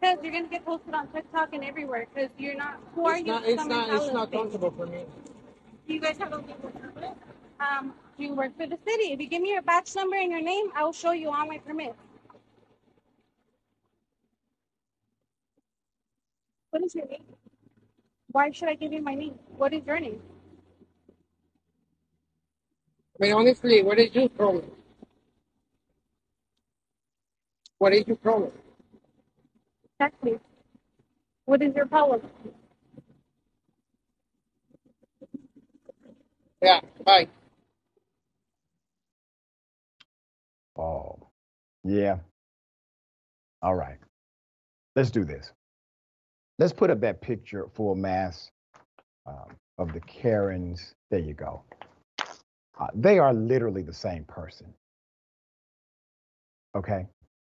Because 0.00 0.18
you're 0.24 0.32
gonna 0.32 0.48
get 0.48 0.64
posted 0.64 0.92
on 0.92 1.06
TikTok 1.08 1.54
and 1.54 1.64
everywhere. 1.64 2.08
Because 2.12 2.30
you're 2.36 2.56
not. 2.56 2.80
Who 2.94 3.06
are 3.06 3.16
It's 3.16 3.26
you? 3.26 3.32
not, 3.32 3.44
it's 3.44 3.64
not, 3.64 3.94
it's 3.94 4.12
not 4.12 4.32
comfortable 4.32 4.72
for 4.72 4.86
me. 4.86 5.04
Do 5.86 5.94
you 5.94 6.00
guys 6.00 6.18
have 6.18 6.32
a 6.32 6.36
legal 6.36 6.70
permit? 6.70 7.14
Um, 7.60 7.88
do 7.88 8.05
you 8.18 8.34
work 8.34 8.56
for 8.56 8.66
the 8.66 8.78
city? 8.86 9.12
If 9.12 9.20
you 9.20 9.28
give 9.28 9.42
me 9.42 9.50
your 9.52 9.62
batch 9.62 9.94
number 9.96 10.16
and 10.16 10.30
your 10.30 10.42
name, 10.42 10.66
I 10.74 10.84
will 10.84 10.92
show 10.92 11.12
you 11.12 11.30
on 11.30 11.48
my 11.48 11.58
permit. 11.58 11.94
What 16.70 16.82
is 16.84 16.94
your 16.94 17.06
name? 17.06 17.24
Why 18.32 18.50
should 18.50 18.68
I 18.68 18.74
give 18.74 18.92
you 18.92 19.02
my 19.02 19.14
name? 19.14 19.34
What 19.56 19.72
is 19.74 19.82
your 19.86 20.00
name? 20.00 20.20
I 23.20 23.24
mean, 23.24 23.32
honestly, 23.34 23.82
what 23.82 23.98
is 23.98 24.14
your 24.14 24.28
problem? 24.28 24.70
What 27.78 27.94
is 27.94 28.06
your 28.06 28.16
problem? 28.16 28.52
Exactly. 29.98 30.38
What 31.46 31.62
is 31.62 31.74
your 31.74 31.86
problem? 31.86 32.22
Yeah, 36.62 36.80
bye. 37.04 37.28
Oh, 40.78 41.18
yeah. 41.84 42.18
All 43.62 43.74
right. 43.74 43.98
Let's 44.94 45.10
do 45.10 45.24
this. 45.24 45.52
Let's 46.58 46.72
put 46.72 46.90
up 46.90 47.00
that 47.00 47.20
picture 47.20 47.66
for 47.74 47.94
mass 47.94 48.50
um, 49.26 49.56
of 49.78 49.92
the 49.92 50.00
Karens. 50.00 50.94
There 51.10 51.20
you 51.20 51.34
go. 51.34 51.62
Uh, 52.78 52.88
they 52.94 53.18
are 53.18 53.32
literally 53.32 53.82
the 53.82 53.92
same 53.92 54.24
person. 54.24 54.72
Okay. 56.74 57.06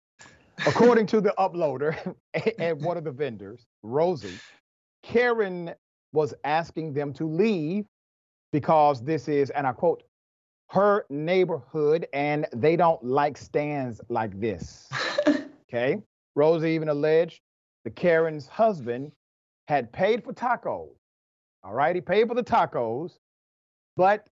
According 0.67 1.07
to 1.07 1.21
the 1.21 1.33
uploader 1.37 2.15
and 2.59 2.81
one 2.81 2.97
of 2.97 3.03
the 3.03 3.11
vendors, 3.11 3.65
Rosie, 3.83 4.39
Karen 5.03 5.73
was 6.13 6.33
asking 6.43 6.93
them 6.93 7.13
to 7.13 7.25
leave 7.25 7.85
because 8.51 9.03
this 9.03 9.27
is, 9.27 9.49
and 9.51 9.67
I 9.67 9.71
quote, 9.71 10.03
her 10.69 11.05
neighborhood 11.09 12.07
and 12.13 12.45
they 12.53 12.75
don't 12.75 13.03
like 13.03 13.37
stands 13.37 14.01
like 14.09 14.39
this. 14.39 14.89
okay. 15.69 16.01
Rosie 16.35 16.71
even 16.71 16.89
alleged 16.89 17.41
the 17.83 17.89
Karen's 17.89 18.47
husband 18.47 19.11
had 19.67 19.91
paid 19.91 20.23
for 20.23 20.33
tacos. 20.33 20.89
All 21.63 21.73
right. 21.73 21.95
He 21.95 22.01
paid 22.01 22.27
for 22.27 22.35
the 22.35 22.43
tacos, 22.43 23.13
but 23.95 24.27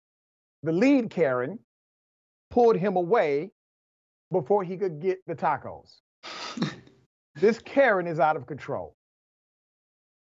the 0.64 0.72
lead 0.72 1.10
Karen 1.10 1.60
pulled 2.50 2.78
him 2.78 2.96
away 2.96 3.52
before 4.32 4.64
he 4.64 4.78
could 4.78 5.00
get 5.02 5.20
the 5.28 5.36
tacos. 5.36 6.00
this 7.36 7.60
Karen 7.60 8.08
is 8.08 8.20
out 8.20 8.36
of 8.36 8.46
control. 8.46 8.96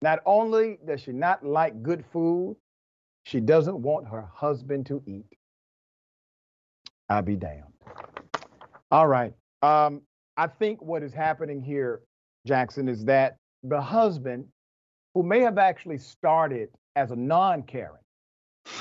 Not 0.01 0.19
only 0.25 0.77
does 0.85 1.01
she 1.01 1.11
not 1.11 1.45
like 1.45 1.81
good 1.81 2.05
food, 2.13 2.55
she 3.23 3.39
doesn't 3.39 3.81
want 3.81 4.07
her 4.07 4.29
husband 4.33 4.85
to 4.85 5.01
eat. 5.05 5.36
I'll 7.09 7.21
be 7.21 7.35
damned. 7.35 7.63
All 8.91 9.07
right. 9.07 9.33
Um, 9.61 10.01
I 10.37 10.47
think 10.47 10.81
what 10.81 11.03
is 11.03 11.13
happening 11.13 11.61
here, 11.61 12.01
Jackson, 12.45 12.87
is 12.87 13.05
that 13.05 13.37
the 13.63 13.81
husband, 13.81 14.45
who 15.13 15.23
may 15.23 15.39
have 15.41 15.57
actually 15.57 15.97
started 15.97 16.69
as 16.95 17.11
a 17.11 17.15
non 17.15 17.63
Karen, 17.63 17.97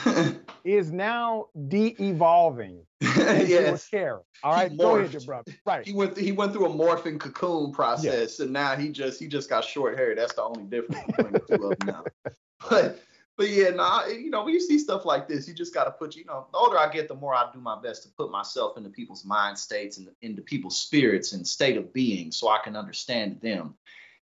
is 0.64 0.90
now 0.92 1.46
de-evolving 1.68 2.82
yes. 3.00 3.88
Karen. 3.88 4.20
All 4.42 4.52
right, 4.52 4.70
He 4.70 4.76
go 4.76 4.96
ahead, 4.96 5.10
morphed. 5.10 5.12
your 5.12 5.22
brother. 5.22 5.52
Right. 5.64 5.86
He 5.86 5.92
went 5.92 6.16
he 6.16 6.32
went 6.32 6.52
through 6.52 6.66
a 6.66 6.70
morphing 6.70 7.18
cocoon 7.20 7.72
process, 7.72 8.40
and 8.40 8.52
now 8.52 8.74
he 8.76 8.88
just 8.90 9.20
he 9.20 9.28
just 9.28 9.48
got 9.48 9.64
short 9.64 9.96
hair. 9.96 10.14
That's 10.14 10.34
the 10.34 10.42
only 10.42 10.64
difference 10.64 11.02
between 11.06 11.32
the 11.32 11.38
two 11.40 11.54
of 11.70 11.78
them 11.78 11.86
now. 11.86 12.04
But 12.70 13.00
but 13.36 13.50
yeah, 13.50 13.70
nah, 13.70 14.06
you 14.06 14.30
know, 14.30 14.44
when 14.44 14.54
you 14.54 14.60
see 14.60 14.78
stuff 14.78 15.04
like 15.04 15.28
this, 15.28 15.46
you 15.46 15.54
just 15.54 15.74
got 15.74 15.84
to 15.84 15.90
put 15.90 16.16
you 16.16 16.24
know, 16.24 16.46
the 16.52 16.58
older 16.58 16.78
I 16.78 16.90
get, 16.90 17.08
the 17.08 17.14
more 17.14 17.34
I 17.34 17.50
do 17.52 17.60
my 17.60 17.80
best 17.80 18.02
to 18.04 18.08
put 18.10 18.30
myself 18.30 18.76
into 18.76 18.88
people's 18.88 19.24
mind 19.24 19.58
states 19.58 19.98
and 19.98 20.08
into 20.22 20.42
people's 20.42 20.76
spirits 20.76 21.32
and 21.32 21.46
state 21.46 21.76
of 21.76 21.92
being, 21.92 22.32
so 22.32 22.48
I 22.48 22.58
can 22.64 22.76
understand 22.76 23.40
them. 23.42 23.74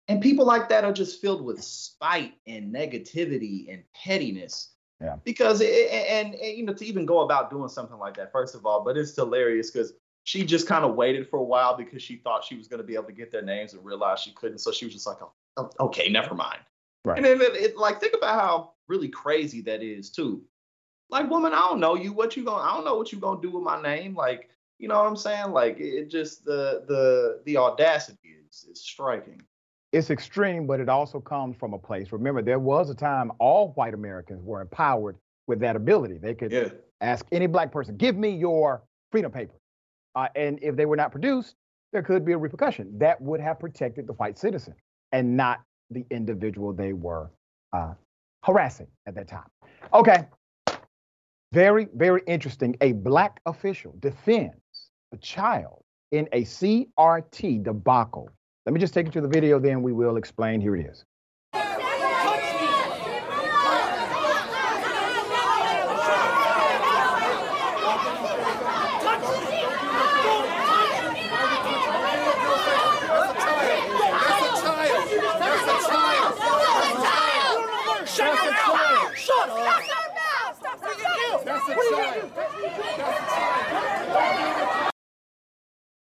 And 0.09 0.21
people 0.21 0.47
like 0.47 0.69
that 0.69 0.85
are 0.85 0.93
just 0.93 1.21
filled 1.21 1.45
with 1.45 1.63
spite 1.63 2.35
and 2.47 2.73
negativity 2.75 3.73
and 3.73 3.83
pettiness 3.95 4.71
Yeah. 5.01 5.17
because 5.25 5.61
it, 5.61 5.91
and, 5.91 6.35
and 6.35 6.57
you 6.57 6.65
know 6.65 6.75
to 6.75 6.85
even 6.85 7.07
go 7.07 7.21
about 7.21 7.51
doing 7.51 7.69
something 7.69 7.99
like 7.99 8.17
that 8.17 8.33
first 8.33 8.55
of 8.55 8.65
all 8.65 8.83
but 8.85 8.97
it's 8.97 9.15
hilarious 9.15 9.71
because 9.71 9.93
she 10.25 10.45
just 10.45 10.67
kind 10.67 10.85
of 10.85 10.95
waited 10.95 11.29
for 11.29 11.39
a 11.39 11.45
while 11.45 11.77
because 11.77 12.03
she 12.03 12.17
thought 12.17 12.45
she 12.45 12.57
was 12.57 12.67
going 12.67 12.79
to 12.79 12.87
be 12.87 12.95
able 12.95 13.05
to 13.05 13.13
get 13.13 13.31
their 13.31 13.43
names 13.43 13.75
and 13.75 13.85
realized 13.85 14.23
she 14.23 14.33
couldn't 14.33 14.59
so 14.59 14.73
she 14.73 14.85
was 14.87 14.95
just 14.95 15.07
like 15.07 15.19
oh, 15.21 15.33
oh, 15.57 15.69
okay 15.81 16.09
never 16.09 16.35
mind 16.35 16.61
Right. 17.07 17.17
and 17.19 17.25
then 17.25 17.41
it, 17.41 17.55
it, 17.57 17.77
like 17.77 18.01
think 18.01 18.15
about 18.15 18.41
how 18.41 18.73
really 18.89 19.09
crazy 19.09 19.61
that 19.63 19.83
is 19.83 20.11
too 20.11 20.43
like 21.09 21.31
woman 21.31 21.53
i 21.53 21.61
don't 21.61 21.79
know 21.79 21.95
you 21.95 22.13
what 22.13 22.37
you 22.37 22.45
gonna 22.45 22.63
i 22.63 22.75
don't 22.75 22.85
know 22.85 22.97
what 22.97 23.13
you 23.13 23.19
gonna 23.19 23.41
do 23.41 23.51
with 23.51 23.63
my 23.63 23.81
name 23.81 24.15
like 24.15 24.51
you 24.79 24.89
know 24.89 24.99
what 24.99 25.07
i'm 25.07 25.17
saying 25.17 25.53
like 25.53 25.79
it, 25.79 26.11
just 26.11 26.45
the 26.45 26.85
the 26.89 27.41
the 27.47 27.57
audacity 27.57 28.35
is 28.49 28.67
is 28.71 28.83
striking 28.83 29.41
It's 29.93 30.11
extreme, 30.11 30.67
but 30.67 30.81
it 30.81 30.89
also 30.89 31.21
comes 31.21 31.57
from 31.57 31.73
a 31.75 31.79
place. 31.79 32.13
Remember, 32.13 32.43
there 32.43 32.59
was 32.59 32.91
a 32.91 32.95
time 32.95 33.31
all 33.39 33.73
white 33.77 33.95
Americans 33.95 34.43
were 34.43 34.61
empowered 34.61 35.17
with 35.47 35.61
that 35.61 35.77
ability. 35.77 36.19
They 36.19 36.35
could 36.35 36.53
yeah 36.53 36.71
ask 37.01 37.25
any 37.31 37.47
black 37.47 37.71
person, 37.71 37.97
give 37.97 38.17
me 38.17 38.31
your 38.31 38.83
freedom 39.13 39.31
paper. 39.31 39.55
Uh, 40.15 40.29
and 40.35 40.59
if 40.63 40.77
they 40.77 40.87
were 40.87 40.97
not 40.97 41.13
produced, 41.13 41.55
there 41.93 42.03
could 42.03 42.25
be 42.25 42.33
a 42.33 42.39
repercussion. 42.39 42.99
That 42.99 43.21
would 43.21 43.41
have 43.41 43.61
protected 43.61 44.07
the 44.07 44.15
white 44.15 44.39
citizen 44.39 44.75
and 45.13 45.37
not 45.37 45.61
the 45.91 46.05
individual 46.11 46.73
they 46.73 46.93
were 46.93 47.31
uh, 47.73 47.95
harassing 48.43 48.89
at 49.07 49.15
that 49.15 49.29
time. 49.29 49.49
Okay. 49.93 50.27
Very, 51.53 51.89
very 51.95 52.23
interesting. 52.27 52.77
A 52.81 52.93
black 52.93 53.41
official 53.47 53.95
defends 54.01 54.57
a 55.13 55.17
child 55.19 55.83
in 56.13 56.29
a 56.33 56.43
CRT 56.43 57.63
debacle. 57.63 58.31
Let 58.65 58.73
me 58.73 58.81
just 58.81 58.95
take 58.95 59.07
you 59.07 59.13
to 59.13 59.21
the 59.21 59.29
video, 59.29 59.59
then 59.59 59.83
we 59.83 59.93
will 59.93 60.17
explain. 60.17 60.61
Here 60.61 60.77
it 60.77 60.87
is. 60.87 61.05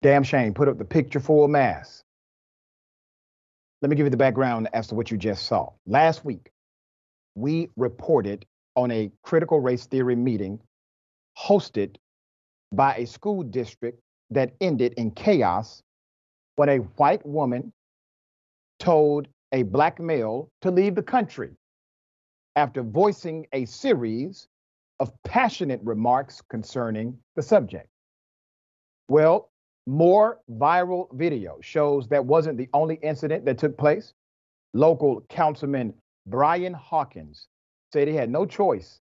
Damn 0.03 0.23
shame. 0.23 0.55
Put 0.55 0.69
up 0.69 0.79
the 0.79 0.85
picture 0.85 1.21
full 1.21 1.49
mass. 1.49 2.05
Let 3.83 3.91
me 3.91 3.97
give 3.97 4.07
you 4.07 4.11
the 4.11 4.17
background 4.17 4.69
as 4.73 4.89
to 4.89 4.95
what 4.95 5.11
you 5.11 5.17
just 5.17 5.47
saw. 5.47 5.71
Last 5.87 6.25
week, 6.25 6.51
we 7.35 7.69
reported 7.77 8.45
on 8.77 8.91
a 8.91 9.11
critical 9.23 9.61
race 9.61 9.87
theory 9.87 10.17
meeting 10.17 10.61
hosted 11.39 11.97
by 12.73 12.97
a 12.97 13.07
school 13.07 13.43
district 13.43 14.01
that 14.31 14.53
ended 14.61 14.95
in 14.97 15.11
chaos 15.11 15.83
when 16.57 16.69
a 16.69 16.79
white 16.79 17.25
woman 17.25 17.73
told 18.79 19.29
a 19.53 19.63
black 19.63 19.99
male 19.99 20.51
to 20.61 20.71
leave 20.71 20.95
the 20.95 21.03
country 21.03 21.51
after 22.57 22.83
voicing 22.83 23.47
a 23.53 23.65
series 23.65 24.49
of 25.01 25.13
passionate 25.23 25.81
remarks 25.83 26.43
concerning 26.51 27.17
the 27.37 27.43
subject. 27.43 27.89
Well, 29.09 29.48
more 29.89 30.39
viral 30.51 31.07
video 31.15 31.57
shows 31.63 32.07
that 32.09 32.23
wasn't 32.23 32.59
the 32.59 32.69
only 32.75 32.97
incident 32.97 33.47
that 33.47 33.57
took 33.57 33.77
place. 33.79 34.13
Local 34.75 35.23
councilman 35.31 35.95
Brian 36.27 36.75
Hawkins 36.75 37.49
said 37.91 38.07
he 38.07 38.15
had 38.15 38.29
no 38.29 38.45
choice 38.45 39.01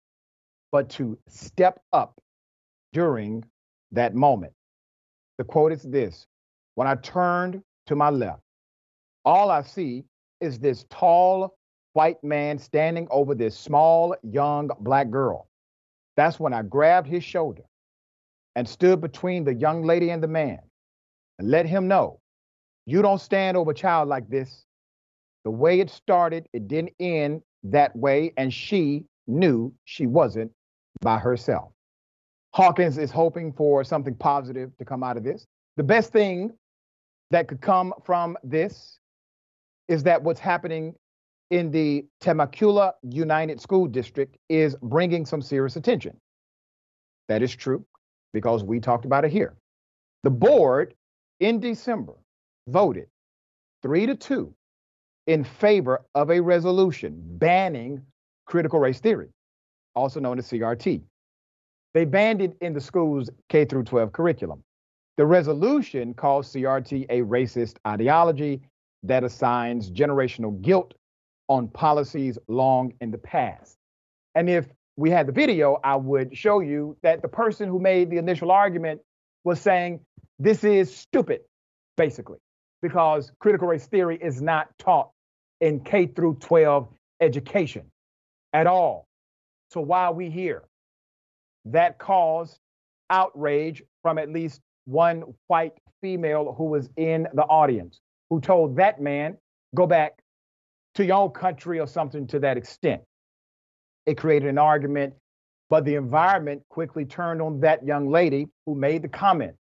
but 0.71 0.89
to 0.91 1.19
step 1.27 1.81
up 1.91 2.21
during 2.93 3.43
that 3.91 4.15
moment. 4.15 4.53
The 5.37 5.43
quote 5.43 5.73
is 5.73 5.83
this 5.83 6.25
When 6.75 6.87
I 6.87 6.95
turned 6.95 7.61
to 7.87 7.95
my 7.97 8.09
left, 8.09 8.41
all 9.25 9.51
I 9.51 9.63
see 9.63 10.05
is 10.39 10.59
this 10.59 10.85
tall 10.89 11.57
white 11.91 12.23
man 12.23 12.57
standing 12.57 13.05
over 13.11 13.35
this 13.35 13.57
small 13.57 14.15
young 14.23 14.69
black 14.79 15.09
girl. 15.09 15.49
That's 16.15 16.39
when 16.39 16.53
I 16.53 16.61
grabbed 16.61 17.07
his 17.07 17.25
shoulder 17.25 17.63
and 18.55 18.67
stood 18.67 19.01
between 19.01 19.43
the 19.43 19.53
young 19.53 19.83
lady 19.83 20.11
and 20.11 20.23
the 20.23 20.27
man 20.27 20.59
and 21.39 21.49
let 21.49 21.65
him 21.65 21.87
know 21.87 22.19
you 22.89 23.03
don't 23.03 23.21
stand 23.21 23.55
over 23.55 23.69
a 23.69 23.73
child 23.73 24.09
like 24.09 24.27
this. 24.29 24.65
The 25.43 25.51
way 25.51 25.79
it 25.79 25.91
started, 25.91 26.47
it 26.53 26.67
didn't 26.67 26.93
end 26.99 27.43
that 27.63 27.95
way, 27.95 28.33
and 28.35 28.51
she 28.51 29.05
knew 29.27 29.71
she 29.85 30.07
wasn't 30.07 30.51
by 31.01 31.19
herself. 31.19 31.71
Hawkins 32.55 32.97
is 32.97 33.11
hoping 33.11 33.53
for 33.53 33.83
something 33.83 34.15
positive 34.15 34.75
to 34.79 34.85
come 34.85 35.03
out 35.03 35.17
of 35.17 35.23
this. 35.23 35.45
The 35.77 35.83
best 35.83 36.11
thing 36.11 36.51
that 37.29 37.47
could 37.47 37.61
come 37.61 37.93
from 38.03 38.37
this 38.43 38.97
is 39.87 40.01
that 40.03 40.23
what's 40.23 40.39
happening 40.39 40.95
in 41.51 41.69
the 41.69 42.05
Temecula 42.21 42.95
United 43.03 43.61
School 43.61 43.85
District 43.85 44.35
is 44.49 44.75
bringing 44.81 45.27
some 45.27 45.43
serious 45.43 45.75
attention. 45.75 46.17
That 47.27 47.43
is 47.43 47.55
true 47.55 47.85
because 48.33 48.63
we 48.63 48.79
talked 48.79 49.05
about 49.05 49.25
it 49.25 49.31
here. 49.31 49.55
The 50.23 50.31
board 50.31 50.95
in 51.39 51.59
December 51.59 52.13
voted 52.67 53.07
three 53.81 54.05
to 54.05 54.15
two 54.15 54.53
in 55.27 55.43
favor 55.43 56.01
of 56.15 56.31
a 56.31 56.39
resolution 56.39 57.21
banning 57.37 58.01
critical 58.45 58.79
race 58.79 58.99
theory, 58.99 59.29
also 59.95 60.19
known 60.19 60.39
as 60.39 60.49
CRT. 60.49 61.01
They 61.93 62.05
banned 62.05 62.41
it 62.41 62.55
in 62.61 62.73
the 62.73 62.81
school's 62.81 63.29
K 63.47 63.65
through 63.65 63.83
12 63.83 64.11
curriculum. 64.11 64.63
The 65.17 65.25
resolution 65.25 66.13
calls 66.13 66.51
CRT 66.53 67.05
a 67.09 67.21
racist 67.21 67.75
ideology 67.87 68.61
that 69.03 69.23
assigns 69.23 69.91
generational 69.91 70.61
guilt 70.61 70.93
on 71.47 71.67
policies 71.67 72.37
long 72.47 72.93
in 73.01 73.11
the 73.11 73.17
past. 73.17 73.77
And 74.35 74.49
if 74.49 74.67
we 74.97 75.09
had 75.09 75.27
the 75.27 75.31
video, 75.31 75.79
I 75.83 75.95
would 75.95 76.35
show 76.37 76.59
you 76.59 76.97
that 77.01 77.21
the 77.21 77.27
person 77.27 77.69
who 77.69 77.79
made 77.79 78.09
the 78.09 78.17
initial 78.17 78.51
argument 78.51 79.01
was 79.43 79.59
saying 79.59 79.99
this 80.39 80.63
is 80.63 80.95
stupid, 80.95 81.41
basically, 81.97 82.39
because 82.81 83.31
critical 83.39 83.67
race 83.67 83.85
theory 83.87 84.17
is 84.21 84.41
not 84.41 84.69
taught 84.79 85.11
in 85.61 85.81
K 85.81 86.07
through 86.07 86.35
12 86.35 86.87
education 87.19 87.91
at 88.53 88.65
all. 88.65 89.05
So 89.71 89.81
why 89.81 90.05
are 90.05 90.13
we 90.13 90.29
here? 90.29 90.63
That 91.65 91.99
caused 91.99 92.57
outrage 93.09 93.83
from 94.01 94.17
at 94.17 94.29
least 94.29 94.61
one 94.85 95.23
white 95.47 95.73
female 96.01 96.55
who 96.57 96.65
was 96.65 96.89
in 96.95 97.27
the 97.33 97.43
audience 97.43 97.99
who 98.29 98.39
told 98.39 98.77
that 98.77 99.01
man, 99.01 99.37
go 99.75 99.85
back 99.87 100.13
to 100.95 101.05
your 101.05 101.17
own 101.17 101.31
country 101.31 101.79
or 101.79 101.87
something 101.87 102.27
to 102.27 102.39
that 102.39 102.57
extent. 102.57 103.01
It 104.05 104.17
created 104.17 104.49
an 104.49 104.57
argument, 104.57 105.13
but 105.69 105.85
the 105.85 105.95
environment 105.95 106.63
quickly 106.69 107.05
turned 107.05 107.41
on 107.41 107.59
that 107.61 107.85
young 107.85 108.09
lady 108.09 108.47
who 108.65 108.75
made 108.75 109.01
the 109.01 109.07
comment, 109.09 109.55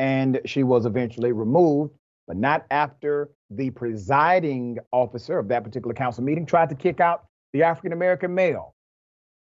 and 0.00 0.40
she 0.46 0.62
was 0.62 0.86
eventually 0.86 1.30
removed, 1.30 1.92
but 2.26 2.34
not 2.34 2.64
after 2.70 3.28
the 3.50 3.68
presiding 3.68 4.78
officer 4.92 5.38
of 5.38 5.46
that 5.48 5.62
particular 5.62 5.92
council 5.92 6.24
meeting 6.24 6.46
tried 6.46 6.70
to 6.70 6.74
kick 6.74 7.00
out 7.00 7.26
the 7.52 7.62
African 7.62 7.92
American 7.92 8.34
male 8.34 8.74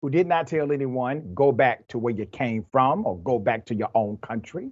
who 0.01 0.09
did 0.09 0.27
not 0.27 0.45
tell 0.45 0.73
anyone, 0.73 1.33
go 1.33 1.53
back 1.53 1.87
to 1.87 1.97
where 1.97 2.13
you 2.13 2.25
came 2.25 2.65
from 2.73 3.05
or 3.05 3.17
go 3.19 3.39
back 3.39 3.65
to 3.67 3.73
your 3.73 3.89
own 3.95 4.17
country, 4.17 4.71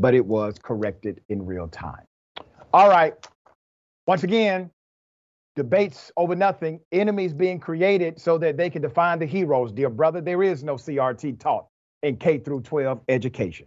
but 0.00 0.14
it 0.14 0.26
was 0.26 0.58
corrected 0.60 1.20
in 1.28 1.46
real 1.46 1.68
time. 1.68 2.02
All 2.74 2.88
right. 2.88 3.14
Once 4.08 4.24
again, 4.24 4.68
debates 5.54 6.10
over 6.16 6.34
nothing, 6.34 6.80
enemies 6.90 7.32
being 7.32 7.60
created 7.60 8.20
so 8.20 8.36
that 8.38 8.56
they 8.56 8.68
can 8.68 8.82
define 8.82 9.20
the 9.20 9.26
heroes. 9.26 9.70
Dear 9.70 9.90
brother, 9.90 10.20
there 10.20 10.42
is 10.42 10.64
no 10.64 10.74
CRT 10.74 11.38
taught 11.38 11.66
in 12.02 12.16
K 12.16 12.38
through 12.38 12.62
12 12.62 13.00
education. 13.08 13.66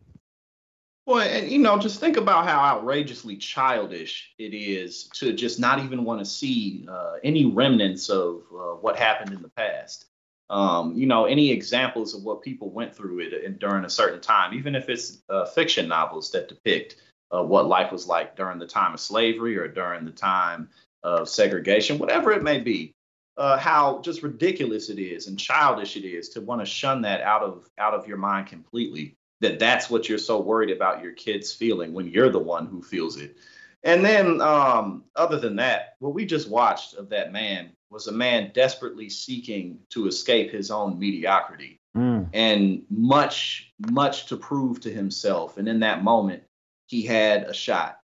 Well, 1.10 1.28
and 1.28 1.50
you 1.50 1.58
know, 1.58 1.76
just 1.80 2.00
think 2.00 2.17
about 2.17 2.45
how 2.45 2.60
outrageously 2.60 3.38
childish 3.38 4.32
it 4.38 4.54
is 4.54 5.06
to 5.15 5.34
just 5.34 5.60
not 5.60 5.80
even 5.80 6.04
want 6.04 6.19
to 6.19 6.26
see 6.26 6.86
uh, 6.88 7.13
any 7.24 7.48
remnants 7.48 8.10
of 8.10 8.43
uh, 8.54 8.76
what 8.76 8.95
happened 8.95 9.34
in 9.34 9.41
the 9.41 9.50
past. 9.50 10.06
Um, 10.52 10.93
you 10.95 11.08
know, 11.08 11.26
any 11.26 11.50
examples 11.50 12.13
of 12.13 12.22
what 12.22 12.43
people 12.43 12.69
went 12.69 12.95
through 12.95 13.22
it 13.22 13.43
in, 13.43 13.58
during 13.58 13.86
a 13.86 13.89
certain 13.89 14.22
time, 14.22 14.54
even 14.54 14.76
if 14.76 14.88
it's 14.88 15.24
uh, 15.30 15.45
fiction 15.45 15.88
novels 15.88 16.30
that 16.30 16.48
depict 16.48 16.98
uh, 17.36 17.41
what 17.41 17.65
life 17.65 17.91
was 17.91 18.06
like 18.06 18.36
during 18.36 18.60
the 18.60 18.67
time 18.67 18.93
of 18.93 19.00
slavery 19.00 19.58
or 19.58 19.67
during 19.67 20.06
the 20.06 20.12
time 20.12 20.69
of 21.02 21.28
segregation, 21.28 21.98
whatever 21.98 22.32
it 22.34 22.43
may 22.43 22.60
be. 22.60 22.93
Uh, 23.36 23.58
how 23.58 24.00
just 24.02 24.22
ridiculous 24.22 24.89
it 24.89 25.00
is 25.00 25.26
and 25.26 25.39
childish 25.39 25.95
it 25.95 26.06
is 26.06 26.30
to 26.30 26.41
want 26.41 26.62
to 26.62 26.65
shun 26.67 27.02
that 27.02 27.22
out 27.22 27.41
of 27.41 27.67
out 27.80 27.95
of 27.95 28.06
your 28.06 28.17
mind 28.17 28.45
completely 28.45 29.15
that 29.41 29.60
that's 29.60 29.89
what 29.89 30.10
you're 30.10 30.17
so 30.17 30.39
worried 30.39 30.71
about 30.71 31.04
your 31.04 31.13
kids 31.13 31.54
feeling 31.54 31.93
when 31.93 32.08
you're 32.08 32.30
the 32.30 32.39
one 32.39 32.65
who 32.65 32.82
feels 32.82 33.17
it. 33.17 33.38
And 33.84 34.04
then, 34.04 34.41
um, 34.41 35.06
other 35.15 35.39
than 35.39 35.56
that, 35.58 35.95
what 35.99 36.13
we 36.13 36.25
just 36.25 36.49
watched 36.49 36.95
of 36.95 37.10
that 37.10 37.32
man 37.32 37.71
was 37.89 38.08
a 38.08 38.12
man 38.12 38.52
desperately 38.54 39.10
seeking 39.10 39.80
to 39.89 40.08
escape 40.08 40.52
his 40.52 40.69
own 40.69 40.99
mediocrity 40.99 41.80
mm. 41.95 42.28
and 42.34 42.84
much, 42.89 43.71
much 43.89 44.25
to 44.28 44.38
prove 44.38 44.82
to 44.82 44.91
himself. 44.91 45.58
And 45.58 45.67
in 45.67 45.80
that 45.80 46.04
moment, 46.04 46.43
he 46.88 47.04
had 47.04 47.43
a 47.43 47.54
shot. 47.54 47.99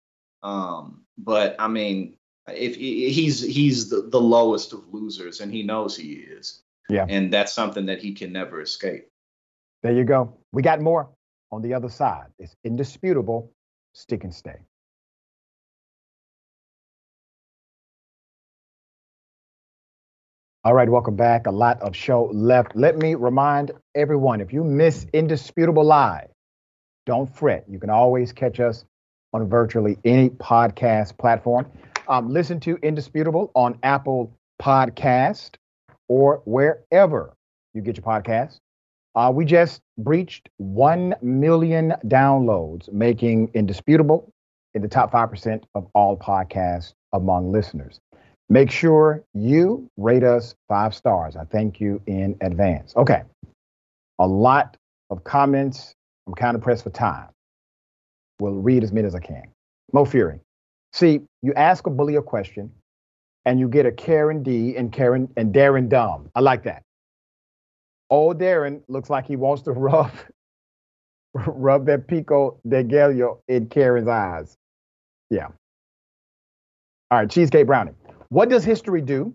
Um, 0.43 1.01
but 1.17 1.55
I 1.57 1.67
mean, 1.67 2.17
if 2.47 2.75
he's 2.75 3.41
he's 3.41 3.89
the, 3.89 4.01
the 4.01 4.19
lowest 4.19 4.73
of 4.73 4.93
losers, 4.93 5.39
and 5.39 5.51
he 5.51 5.63
knows 5.63 5.95
he 5.95 6.13
is. 6.13 6.61
Yeah. 6.89 7.05
And 7.07 7.31
that's 7.31 7.53
something 7.53 7.85
that 7.85 7.99
he 7.99 8.13
can 8.13 8.33
never 8.33 8.61
escape. 8.61 9.07
There 9.81 9.93
you 9.93 10.03
go. 10.03 10.37
We 10.51 10.61
got 10.61 10.81
more 10.81 11.09
on 11.53 11.61
the 11.61 11.73
other 11.73 11.89
side. 11.89 12.27
It's 12.39 12.55
indisputable. 12.63 13.51
Stick 13.93 14.23
and 14.23 14.33
stay. 14.33 14.57
All 20.65 20.73
right, 20.73 20.89
welcome 20.89 21.15
back. 21.15 21.45
A 21.45 21.51
lot 21.51 21.81
of 21.81 21.95
show 21.95 22.29
left. 22.33 22.75
Let 22.75 22.97
me 22.97 23.15
remind 23.15 23.71
everyone 23.95 24.41
if 24.41 24.51
you 24.53 24.63
miss 24.63 25.05
Indisputable 25.13 25.83
Live, 25.83 26.29
don't 27.05 27.33
fret. 27.35 27.65
You 27.69 27.79
can 27.79 27.89
always 27.89 28.31
catch 28.31 28.59
us 28.59 28.85
on 29.33 29.47
virtually 29.49 29.97
any 30.05 30.29
podcast 30.29 31.17
platform. 31.17 31.69
Um, 32.07 32.29
listen 32.29 32.59
to 32.61 32.77
Indisputable 32.77 33.51
on 33.55 33.77
Apple 33.83 34.33
Podcast 34.61 35.55
or 36.07 36.41
wherever 36.45 37.33
you 37.73 37.81
get 37.81 37.97
your 37.97 38.05
podcast. 38.05 38.59
Uh, 39.15 39.31
we 39.33 39.45
just 39.45 39.81
breached 39.97 40.49
1 40.57 41.15
million 41.21 41.93
downloads, 42.07 42.91
making 42.91 43.49
Indisputable 43.53 44.31
in 44.73 44.81
the 44.81 44.87
top 44.87 45.11
5% 45.11 45.63
of 45.75 45.87
all 45.93 46.17
podcasts 46.17 46.93
among 47.13 47.51
listeners. 47.51 47.99
Make 48.49 48.71
sure 48.71 49.23
you 49.33 49.89
rate 49.97 50.23
us 50.23 50.55
five 50.67 50.93
stars. 50.93 51.35
I 51.35 51.45
thank 51.45 51.79
you 51.79 52.01
in 52.07 52.35
advance. 52.41 52.95
Okay. 52.95 53.23
A 54.19 54.27
lot 54.27 54.77
of 55.09 55.23
comments. 55.23 55.93
I'm 56.27 56.33
kind 56.33 56.55
of 56.55 56.61
pressed 56.61 56.83
for 56.83 56.89
time. 56.89 57.29
We'll 58.39 58.53
read 58.53 58.83
as 58.83 58.91
many 58.91 59.07
as 59.07 59.15
I 59.15 59.19
can. 59.19 59.43
Mo 59.91 60.05
Fury. 60.05 60.39
See, 60.91 61.21
you 61.41 61.53
ask 61.53 61.87
a 61.87 61.89
bully 61.89 62.15
a 62.15 62.21
question 62.21 62.71
and 63.45 63.59
you 63.59 63.67
get 63.67 63.85
a 63.85 63.91
Karen 63.91 64.43
D 64.43 64.75
and 64.75 64.91
Karen 64.91 65.29
and 65.37 65.53
Darren 65.53 65.89
Dumb. 65.89 66.29
I 66.35 66.39
like 66.39 66.63
that. 66.63 66.83
Old 68.13 68.37
Darren 68.37 68.83
looks 68.87 69.09
like 69.09 69.25
he 69.25 69.35
wants 69.35 69.63
to 69.63 69.71
rub 69.71 70.11
rub 71.33 71.87
that 71.87 72.07
pico 72.07 72.59
de 72.67 72.83
gallo 72.83 73.41
in 73.47 73.65
Karen's 73.65 74.07
eyes. 74.07 74.55
Yeah. 75.31 75.47
All 77.09 77.17
right, 77.17 77.29
cheesecake 77.29 77.65
brownie. 77.65 77.93
What 78.29 78.49
does 78.49 78.63
history 78.63 79.01
do? 79.01 79.33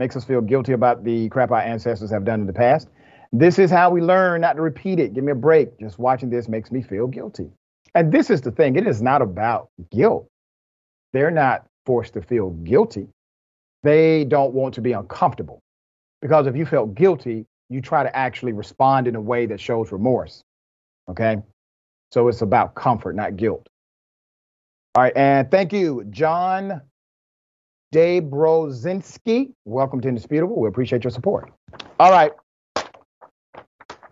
Makes 0.00 0.16
us 0.16 0.24
feel 0.24 0.40
guilty 0.40 0.72
about 0.72 1.04
the 1.04 1.28
crap 1.28 1.52
our 1.52 1.60
ancestors 1.60 2.10
have 2.10 2.24
done 2.24 2.40
in 2.40 2.48
the 2.48 2.52
past. 2.52 2.88
This 3.30 3.60
is 3.60 3.70
how 3.70 3.90
we 3.90 4.00
learn 4.00 4.40
not 4.40 4.54
to 4.54 4.62
repeat 4.62 4.98
it. 4.98 5.14
Give 5.14 5.22
me 5.22 5.30
a 5.30 5.36
break. 5.36 5.78
Just 5.78 6.00
watching 6.00 6.30
this 6.30 6.48
makes 6.48 6.72
me 6.72 6.82
feel 6.82 7.06
guilty. 7.06 7.48
And 7.94 8.10
this 8.10 8.28
is 8.28 8.40
the 8.40 8.50
thing 8.50 8.74
it 8.74 8.88
is 8.88 9.00
not 9.00 9.22
about 9.22 9.68
guilt. 9.92 10.26
They're 11.12 11.30
not 11.30 11.64
forced 11.86 12.14
to 12.14 12.22
feel 12.22 12.50
guilty. 12.50 13.06
They 13.84 14.24
don't 14.24 14.52
want 14.52 14.74
to 14.74 14.80
be 14.80 14.90
uncomfortable. 14.90 15.60
Because 16.20 16.48
if 16.48 16.56
you 16.56 16.66
felt 16.66 16.96
guilty, 16.96 17.46
you 17.70 17.80
try 17.80 18.02
to 18.02 18.14
actually 18.14 18.52
respond 18.52 19.06
in 19.06 19.14
a 19.14 19.20
way 19.20 19.46
that 19.46 19.60
shows 19.60 19.92
remorse. 19.92 20.42
Okay? 21.08 21.38
So 22.12 22.28
it's 22.28 22.42
about 22.42 22.74
comfort, 22.74 23.14
not 23.14 23.36
guilt. 23.36 23.66
All 24.96 25.04
right, 25.04 25.16
and 25.16 25.48
thank 25.48 25.72
you, 25.72 26.04
John 26.10 26.82
Dabrozinski. 27.94 29.52
Welcome 29.64 30.00
to 30.00 30.08
Indisputable. 30.08 30.60
We 30.60 30.68
appreciate 30.68 31.04
your 31.04 31.12
support. 31.12 31.52
All 32.00 32.10
right. 32.10 32.32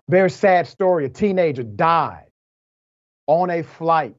Very 0.09 0.31
sad 0.31 0.69
story. 0.69 1.05
A 1.05 1.09
teenager 1.09 1.65
died 1.65 2.29
on 3.27 3.51
a 3.51 3.63
flight 3.63 4.15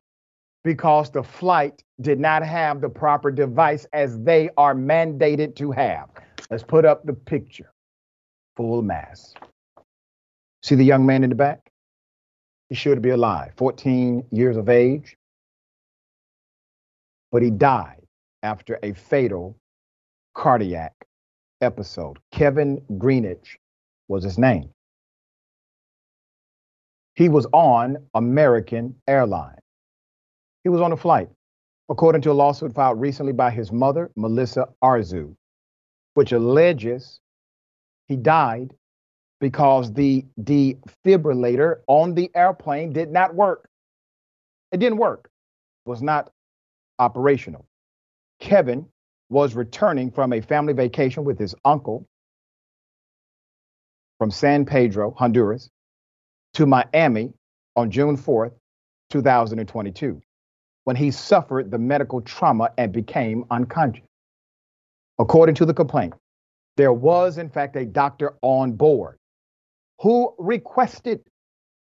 because 0.66 1.10
the 1.10 1.24
flight 1.24 1.82
did 2.02 2.20
not 2.20 2.44
have 2.44 2.82
the 2.82 2.90
proper 2.90 3.32
device 3.32 3.88
as 3.94 4.20
they 4.20 4.50
are 4.58 4.76
mandated 4.76 5.56
to 5.56 5.72
have. 5.72 6.10
Let's 6.52 6.64
put 6.64 6.84
up 6.84 7.06
the 7.06 7.14
picture 7.14 7.72
full 8.60 8.82
mass. 8.82 9.34
See 10.64 10.76
the 10.76 10.84
young 10.84 11.06
man 11.06 11.24
in 11.24 11.30
the 11.30 11.36
back? 11.36 11.72
He 12.68 12.76
should 12.76 13.02
be 13.02 13.12
alive, 13.12 13.54
14 13.56 14.26
years 14.32 14.58
of 14.58 14.68
age, 14.68 15.16
but 17.32 17.42
he 17.42 17.52
died 17.52 18.02
after 18.44 18.78
a 18.84 18.92
fatal 18.92 19.56
cardiac 20.36 20.92
episode. 21.62 22.20
Kevin 22.34 22.82
Greenidge 22.98 23.56
was 24.10 24.26
his 24.26 24.38
name. 24.38 24.72
He 27.16 27.30
was 27.30 27.48
on 27.54 28.10
American 28.14 28.96
Airlines. 29.08 29.62
He 30.66 30.70
was 30.70 30.82
on 30.82 30.92
a 30.92 30.98
flight, 30.98 31.30
according 31.88 32.24
to 32.24 32.32
a 32.32 32.34
lawsuit 32.34 32.76
filed 32.76 33.00
recently 33.00 33.32
by 33.32 33.52
his 33.52 33.72
mother, 33.72 34.12
Melissa 34.18 34.68
Arzu, 34.84 35.34
which 36.16 36.34
alleges 36.34 37.22
he 38.10 38.18
died 38.18 38.74
because 39.40 39.94
the 39.94 40.26
defibrillator 40.42 41.78
on 41.88 42.14
the 42.14 42.30
airplane 42.36 42.92
did 42.92 43.10
not 43.10 43.34
work. 43.34 43.70
It 44.74 44.78
didn't 44.80 44.98
work, 44.98 45.30
it 45.86 45.90
was 45.90 46.02
not 46.02 46.30
operational. 46.98 47.66
Kevin 48.42 48.88
was 49.30 49.56
returning 49.56 50.12
from 50.12 50.34
a 50.34 50.42
family 50.42 50.74
vacation 50.74 51.24
with 51.24 51.40
his 51.40 51.56
uncle 51.64 52.06
from 54.18 54.32
San 54.32 54.66
Pedro, 54.66 55.12
Honduras, 55.12 55.70
to 56.56 56.66
Miami 56.66 57.32
on 57.76 57.92
June 57.92 58.18
4th, 58.18 58.52
2022, 59.12 60.22
when 60.84 60.96
he 60.96 61.12
suffered 61.12 61.72
the 61.72 61.78
medical 61.78 62.22
trauma 62.22 62.72
and 62.78 62.92
became 62.92 63.46
unconscious. 63.50 64.04
According 65.20 65.56
to 65.56 65.66
the 65.66 65.74
complaint, 65.74 66.14
there 66.80 66.94
was, 66.94 67.38
in 67.38 67.50
fact, 67.50 67.76
a 67.76 67.86
doctor 67.86 68.36
on 68.42 68.72
board 68.72 69.18
who 70.00 70.34
requested 70.40 71.20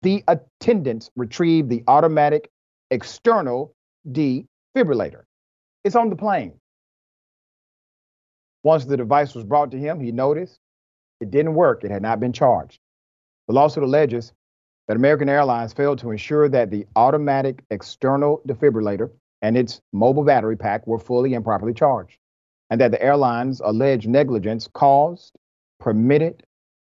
the 0.01 0.21
attendants 0.27 1.09
retrieve 1.15 1.69
the 1.69 1.81
automatic 1.87 2.49
external 2.91 3.73
defibrillator. 4.11 5.23
It's 5.85 5.95
on 5.95 6.09
the 6.09 6.17
plane. 6.17 6.59
Once 8.63 8.83
the 8.83 8.97
device 8.97 9.33
was 9.33 9.45
brought 9.45 9.71
to 9.71 9.79
him, 9.79 10.01
he 10.01 10.11
noticed 10.11 10.59
it 11.21 11.31
didn't 11.31 11.53
work. 11.53 11.85
It 11.85 11.91
had 11.91 12.01
not 12.01 12.19
been 12.19 12.33
charged. 12.33 12.79
The 13.47 13.53
lawsuit 13.53 13.85
alleges 13.85 14.33
that 14.89 14.97
American 14.97 15.29
Airlines 15.29 15.71
failed 15.71 15.99
to 15.99 16.11
ensure 16.11 16.49
that 16.49 16.71
the 16.71 16.85
automatic 16.97 17.63
external 17.71 18.41
defibrillator 18.45 19.11
and 19.41 19.55
its 19.55 19.79
mobile 19.93 20.25
battery 20.25 20.57
pack 20.57 20.85
were 20.85 20.99
fully 20.99 21.35
and 21.35 21.45
properly 21.45 21.73
charged, 21.73 22.17
and 22.69 22.79
that 22.79 22.91
the 22.91 23.01
airline's 23.01 23.61
alleged 23.61 24.07
negligence 24.07 24.67
caused, 24.73 25.33
permitted, 25.79 26.43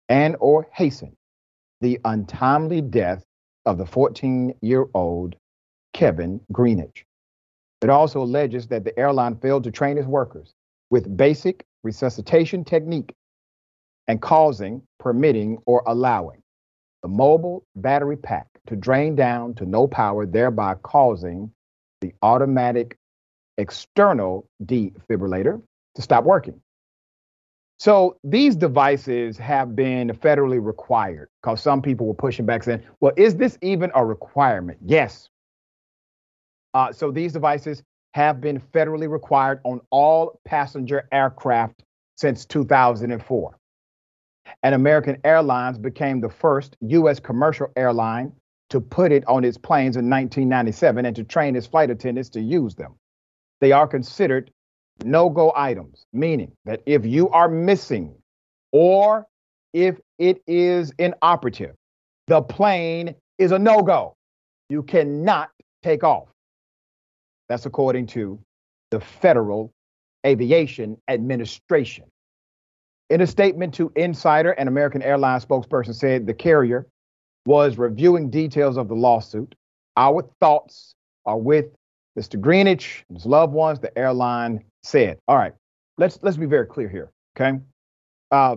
and 0.08 0.36
or 0.40 0.66
hastened 0.72 1.16
the 1.80 1.98
untimely 2.04 2.80
death 2.80 3.24
of 3.64 3.78
the 3.78 3.84
14-year-old 3.84 5.36
Kevin 5.94 6.40
Greenidge. 6.52 7.04
It 7.82 7.88
also 7.88 8.22
alleges 8.22 8.66
that 8.68 8.84
the 8.84 8.98
airline 8.98 9.36
failed 9.36 9.64
to 9.64 9.70
train 9.70 9.96
its 9.96 10.06
workers 10.06 10.52
with 10.90 11.16
basic 11.16 11.64
resuscitation 11.82 12.64
technique 12.64 13.14
and 14.08 14.20
causing, 14.20 14.82
permitting, 14.98 15.58
or 15.66 15.82
allowing 15.86 16.42
the 17.02 17.08
mobile 17.08 17.64
battery 17.76 18.16
pack 18.16 18.46
to 18.66 18.76
drain 18.76 19.14
down 19.16 19.54
to 19.54 19.64
no 19.64 19.86
power, 19.86 20.26
thereby 20.26 20.74
causing 20.82 21.50
the 22.00 22.12
automatic 22.22 22.96
external 23.56 24.46
defibrillator 24.64 25.62
to 25.94 26.02
stop 26.02 26.24
working. 26.24 26.60
So 27.78 28.18
these 28.22 28.56
devices 28.56 29.38
have 29.38 29.74
been 29.74 30.08
federally 30.08 30.62
required 30.64 31.28
because 31.42 31.62
some 31.62 31.80
people 31.80 32.06
were 32.06 32.14
pushing 32.14 32.44
back 32.44 32.62
saying, 32.62 32.82
well, 33.00 33.12
is 33.16 33.36
this 33.36 33.56
even 33.62 33.90
a 33.94 34.04
requirement? 34.04 34.78
Yes. 34.84 35.30
Uh, 36.74 36.92
so 36.92 37.10
these 37.10 37.32
devices 37.32 37.82
have 38.12 38.40
been 38.40 38.60
federally 38.60 39.08
required 39.08 39.60
on 39.64 39.80
all 39.90 40.40
passenger 40.44 41.08
aircraft 41.10 41.82
since 42.16 42.44
2004 42.44 43.56
and 44.62 44.74
American 44.74 45.18
Airlines 45.24 45.78
became 45.78 46.20
the 46.20 46.28
first 46.28 46.76
U.S. 46.80 47.20
commercial 47.20 47.68
airline 47.76 48.32
to 48.70 48.80
put 48.80 49.12
it 49.12 49.24
on 49.26 49.44
its 49.44 49.58
planes 49.58 49.96
in 49.96 50.08
1997 50.08 51.06
and 51.06 51.16
to 51.16 51.24
train 51.24 51.56
its 51.56 51.66
flight 51.66 51.90
attendants 51.90 52.28
to 52.30 52.40
use 52.40 52.74
them. 52.74 52.94
They 53.60 53.72
are 53.72 53.86
considered 53.86 54.50
no 55.04 55.30
go 55.30 55.52
items, 55.54 56.06
meaning 56.12 56.52
that 56.64 56.82
if 56.86 57.04
you 57.04 57.28
are 57.30 57.48
missing 57.48 58.14
or 58.72 59.26
if 59.72 59.98
it 60.18 60.42
is 60.46 60.92
inoperative, 60.98 61.74
the 62.26 62.42
plane 62.42 63.14
is 63.38 63.52
a 63.52 63.58
no 63.58 63.82
go. 63.82 64.16
You 64.68 64.82
cannot 64.82 65.50
take 65.82 66.04
off. 66.04 66.28
That's 67.48 67.66
according 67.66 68.06
to 68.08 68.38
the 68.90 69.00
Federal 69.00 69.72
Aviation 70.26 70.96
Administration. 71.08 72.04
In 73.08 73.20
a 73.20 73.26
statement 73.26 73.74
to 73.74 73.90
Insider, 73.96 74.52
an 74.52 74.68
American 74.68 75.02
Airlines 75.02 75.44
spokesperson 75.44 75.94
said 75.94 76.26
the 76.26 76.34
carrier 76.34 76.86
was 77.46 77.78
reviewing 77.78 78.30
details 78.30 78.76
of 78.76 78.86
the 78.86 78.94
lawsuit. 78.94 79.54
Our 79.96 80.28
thoughts 80.40 80.94
are 81.26 81.38
with 81.38 81.66
Mr. 82.20 82.38
Greenidge, 82.38 83.04
and 83.08 83.16
his 83.16 83.24
loved 83.24 83.54
ones, 83.54 83.80
the 83.80 83.96
airline 83.96 84.62
said. 84.82 85.18
All 85.26 85.36
right, 85.36 85.54
let's 85.96 86.18
let's 86.22 86.36
be 86.36 86.44
very 86.44 86.66
clear 86.66 86.88
here, 86.88 87.10
okay? 87.34 87.58
Uh, 88.30 88.56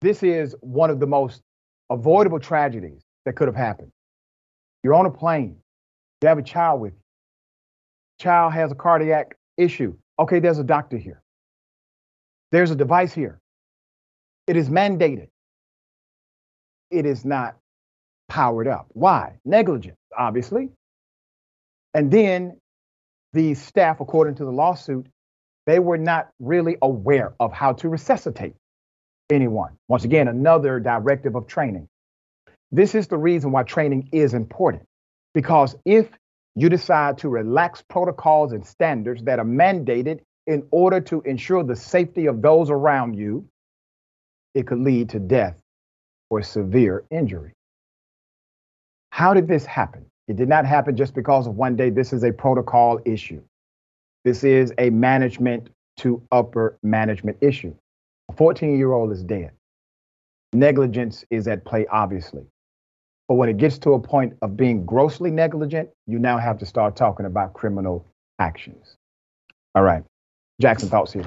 this 0.00 0.22
is 0.22 0.54
one 0.60 0.90
of 0.90 1.00
the 1.00 1.06
most 1.06 1.42
avoidable 1.90 2.38
tragedies 2.38 3.02
that 3.24 3.34
could 3.34 3.48
have 3.48 3.56
happened. 3.56 3.90
You're 4.84 4.94
on 4.94 5.06
a 5.06 5.10
plane, 5.10 5.56
you 6.22 6.28
have 6.28 6.38
a 6.38 6.42
child 6.42 6.80
with 6.80 6.92
you. 6.92 7.00
Child 8.20 8.52
has 8.52 8.70
a 8.70 8.76
cardiac 8.76 9.36
issue. 9.56 9.96
Okay, 10.18 10.38
there's 10.38 10.58
a 10.58 10.64
doctor 10.64 10.98
here. 10.98 11.22
There's 12.52 12.70
a 12.70 12.76
device 12.76 13.12
here. 13.12 13.40
It 14.46 14.56
is 14.56 14.68
mandated. 14.68 15.28
It 16.90 17.06
is 17.06 17.24
not 17.24 17.56
powered 18.28 18.68
up. 18.68 18.86
Why? 18.92 19.38
Negligence, 19.44 19.96
obviously. 20.16 20.70
And 21.94 22.10
then 22.10 22.58
the 23.32 23.54
staff, 23.54 24.00
according 24.00 24.36
to 24.36 24.44
the 24.44 24.50
lawsuit, 24.50 25.06
they 25.66 25.78
were 25.78 25.98
not 25.98 26.30
really 26.40 26.76
aware 26.82 27.34
of 27.38 27.52
how 27.52 27.72
to 27.74 27.88
resuscitate 27.88 28.54
anyone. 29.30 29.76
Once 29.88 30.04
again, 30.04 30.28
another 30.28 30.80
directive 30.80 31.36
of 31.36 31.46
training. 31.46 31.88
This 32.72 32.94
is 32.94 33.08
the 33.08 33.18
reason 33.18 33.52
why 33.52 33.62
training 33.62 34.08
is 34.12 34.34
important. 34.34 34.84
Because 35.34 35.76
if 35.84 36.08
you 36.56 36.68
decide 36.68 37.18
to 37.18 37.28
relax 37.28 37.82
protocols 37.88 38.52
and 38.52 38.66
standards 38.66 39.22
that 39.24 39.38
are 39.38 39.44
mandated 39.44 40.20
in 40.46 40.66
order 40.70 41.00
to 41.00 41.20
ensure 41.22 41.62
the 41.62 41.76
safety 41.76 42.26
of 42.26 42.42
those 42.42 42.70
around 42.70 43.14
you, 43.14 43.46
it 44.54 44.66
could 44.66 44.80
lead 44.80 45.10
to 45.10 45.20
death 45.20 45.54
or 46.28 46.42
severe 46.42 47.04
injury. 47.10 47.52
How 49.10 49.34
did 49.34 49.46
this 49.46 49.64
happen? 49.64 50.09
It 50.30 50.36
did 50.36 50.48
not 50.48 50.64
happen 50.64 50.96
just 50.96 51.12
because 51.12 51.48
of 51.48 51.56
one 51.56 51.74
day. 51.74 51.90
This 51.90 52.12
is 52.12 52.22
a 52.22 52.32
protocol 52.32 53.00
issue. 53.04 53.42
This 54.24 54.44
is 54.44 54.72
a 54.78 54.88
management 54.90 55.70
to 55.96 56.22
upper 56.30 56.78
management 56.84 57.38
issue. 57.40 57.74
A 58.28 58.34
14 58.34 58.78
year 58.78 58.92
old 58.92 59.10
is 59.10 59.24
dead. 59.24 59.50
Negligence 60.52 61.24
is 61.30 61.48
at 61.48 61.64
play, 61.64 61.84
obviously. 61.90 62.44
But 63.26 63.34
when 63.34 63.48
it 63.48 63.56
gets 63.56 63.78
to 63.78 63.94
a 63.94 63.98
point 63.98 64.34
of 64.40 64.56
being 64.56 64.86
grossly 64.86 65.32
negligent, 65.32 65.88
you 66.06 66.20
now 66.20 66.38
have 66.38 66.58
to 66.58 66.66
start 66.66 66.94
talking 66.94 67.26
about 67.26 67.52
criminal 67.52 68.06
actions. 68.38 68.94
All 69.74 69.82
right. 69.82 70.04
Jackson, 70.60 70.90
thoughts 70.90 71.12
here. 71.12 71.26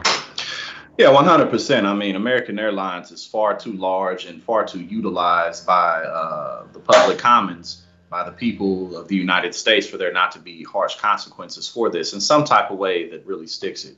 Yeah, 0.97 1.07
100%. 1.07 1.83
I 1.83 1.93
mean, 1.93 2.15
American 2.15 2.57
Airlines 2.57 3.11
is 3.11 3.27
far 3.27 3.59
too 3.59 3.73
large 3.73 4.23
and 4.23 4.41
far 4.41 4.63
too 4.63 4.79
utilized 4.79 5.65
by 5.65 6.03
uh, 6.03 6.67
the 6.71 6.79
public 6.79 7.17
commons, 7.17 7.83
by 8.13 8.23
the 8.23 8.31
people 8.31 8.95
of 8.95 9.07
the 9.07 9.15
United 9.15 9.55
States, 9.55 9.87
for 9.87 9.97
there 9.97 10.13
not 10.13 10.33
to 10.33 10.39
be 10.39 10.61
harsh 10.61 10.97
consequences 10.97 11.67
for 11.67 11.89
this 11.89 12.13
in 12.13 12.21
some 12.21 12.43
type 12.43 12.69
of 12.69 12.77
way 12.77 13.09
that 13.09 13.25
really 13.25 13.47
sticks 13.47 13.85
it. 13.85 13.97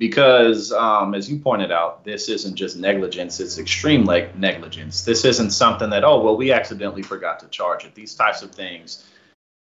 Because, 0.00 0.72
um, 0.72 1.14
as 1.14 1.30
you 1.30 1.38
pointed 1.38 1.70
out, 1.70 2.02
this 2.02 2.28
isn't 2.28 2.56
just 2.56 2.76
negligence, 2.76 3.38
it's 3.38 3.58
extreme 3.58 4.02
negligence. 4.04 5.04
This 5.04 5.24
isn't 5.24 5.52
something 5.52 5.90
that, 5.90 6.02
oh, 6.02 6.20
well, 6.22 6.36
we 6.36 6.50
accidentally 6.50 7.04
forgot 7.04 7.38
to 7.38 7.46
charge 7.46 7.84
it. 7.84 7.94
These 7.94 8.16
types 8.16 8.42
of 8.42 8.50
things 8.50 9.08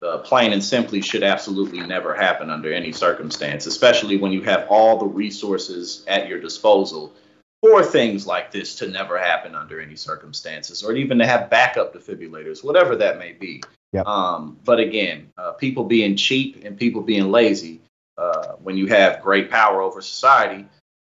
uh, 0.04 0.18
plain 0.18 0.52
and 0.52 0.64
simply 0.64 1.00
should 1.00 1.22
absolutely 1.22 1.78
never 1.78 2.16
happen 2.16 2.50
under 2.50 2.72
any 2.72 2.90
circumstance, 2.90 3.66
especially 3.66 4.16
when 4.16 4.32
you 4.32 4.42
have 4.42 4.66
all 4.68 4.98
the 4.98 5.06
resources 5.06 6.04
at 6.08 6.26
your 6.26 6.40
disposal 6.40 7.14
for 7.62 7.84
things 7.84 8.26
like 8.26 8.50
this 8.50 8.74
to 8.74 8.88
never 8.88 9.18
happen 9.18 9.54
under 9.54 9.80
any 9.80 9.94
circumstances, 9.94 10.82
or 10.82 10.94
even 10.94 11.18
to 11.18 11.26
have 11.26 11.48
backup 11.48 11.94
defibrillators, 11.94 12.64
whatever 12.64 12.96
that 12.96 13.20
may 13.20 13.30
be. 13.32 13.62
Yep. 13.94 14.06
Um, 14.06 14.58
but 14.64 14.80
again, 14.80 15.30
uh, 15.38 15.52
people 15.52 15.84
being 15.84 16.16
cheap 16.16 16.64
and 16.64 16.76
people 16.76 17.00
being 17.00 17.30
lazy, 17.30 17.80
uh, 18.18 18.54
when 18.62 18.76
you 18.76 18.88
have 18.88 19.22
great 19.22 19.50
power 19.50 19.80
over 19.80 20.02
society, 20.02 20.66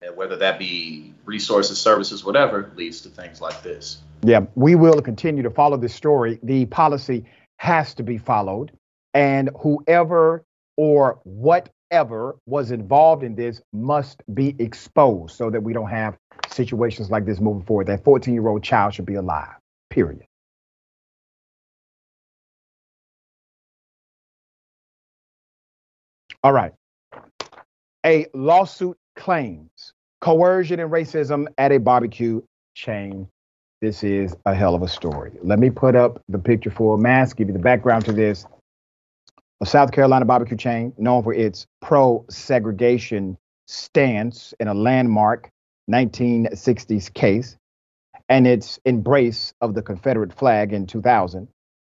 uh, 0.06 0.12
whether 0.12 0.36
that 0.36 0.58
be 0.58 1.14
resources, 1.24 1.80
services, 1.80 2.22
whatever, 2.22 2.70
leads 2.76 3.00
to 3.00 3.08
things 3.08 3.40
like 3.40 3.62
this. 3.62 4.02
Yeah, 4.22 4.40
we 4.56 4.74
will 4.74 5.00
continue 5.00 5.42
to 5.42 5.50
follow 5.50 5.78
this 5.78 5.94
story. 5.94 6.38
The 6.42 6.66
policy 6.66 7.24
has 7.58 7.94
to 7.94 8.02
be 8.02 8.18
followed. 8.18 8.72
And 9.14 9.48
whoever 9.58 10.44
or 10.76 11.20
whatever 11.24 12.36
was 12.44 12.72
involved 12.72 13.22
in 13.22 13.34
this 13.36 13.62
must 13.72 14.22
be 14.34 14.54
exposed 14.58 15.34
so 15.34 15.48
that 15.48 15.62
we 15.62 15.72
don't 15.72 15.88
have 15.88 16.18
situations 16.50 17.10
like 17.10 17.24
this 17.24 17.40
moving 17.40 17.64
forward. 17.64 17.86
That 17.86 18.04
14 18.04 18.34
year 18.34 18.46
old 18.46 18.62
child 18.62 18.92
should 18.92 19.06
be 19.06 19.14
alive, 19.14 19.54
period. 19.88 20.26
All 26.46 26.52
right. 26.52 26.72
A 28.06 28.26
lawsuit 28.32 28.96
claims 29.16 29.92
coercion 30.20 30.78
and 30.78 30.92
racism 30.92 31.48
at 31.58 31.72
a 31.72 31.78
barbecue 31.78 32.40
chain 32.76 33.26
this 33.82 34.04
is 34.04 34.32
a 34.46 34.54
hell 34.54 34.76
of 34.76 34.82
a 34.82 34.88
story. 34.88 35.32
Let 35.42 35.58
me 35.58 35.70
put 35.70 35.96
up 35.96 36.22
the 36.28 36.38
picture 36.38 36.70
for 36.70 36.94
a 36.94 36.98
mask, 36.98 37.38
give 37.38 37.48
you 37.48 37.52
the 37.52 37.58
background 37.58 38.04
to 38.04 38.12
this. 38.12 38.46
A 39.60 39.66
South 39.66 39.90
Carolina 39.90 40.24
barbecue 40.24 40.56
chain 40.56 40.92
known 40.96 41.24
for 41.24 41.34
its 41.34 41.66
pro 41.82 42.24
segregation 42.30 43.36
stance 43.66 44.54
in 44.60 44.68
a 44.68 44.74
landmark 44.74 45.50
1960s 45.90 47.12
case 47.12 47.56
and 48.28 48.46
its 48.46 48.78
embrace 48.84 49.52
of 49.60 49.74
the 49.74 49.82
Confederate 49.82 50.32
flag 50.32 50.72
in 50.72 50.86
2000 50.86 51.48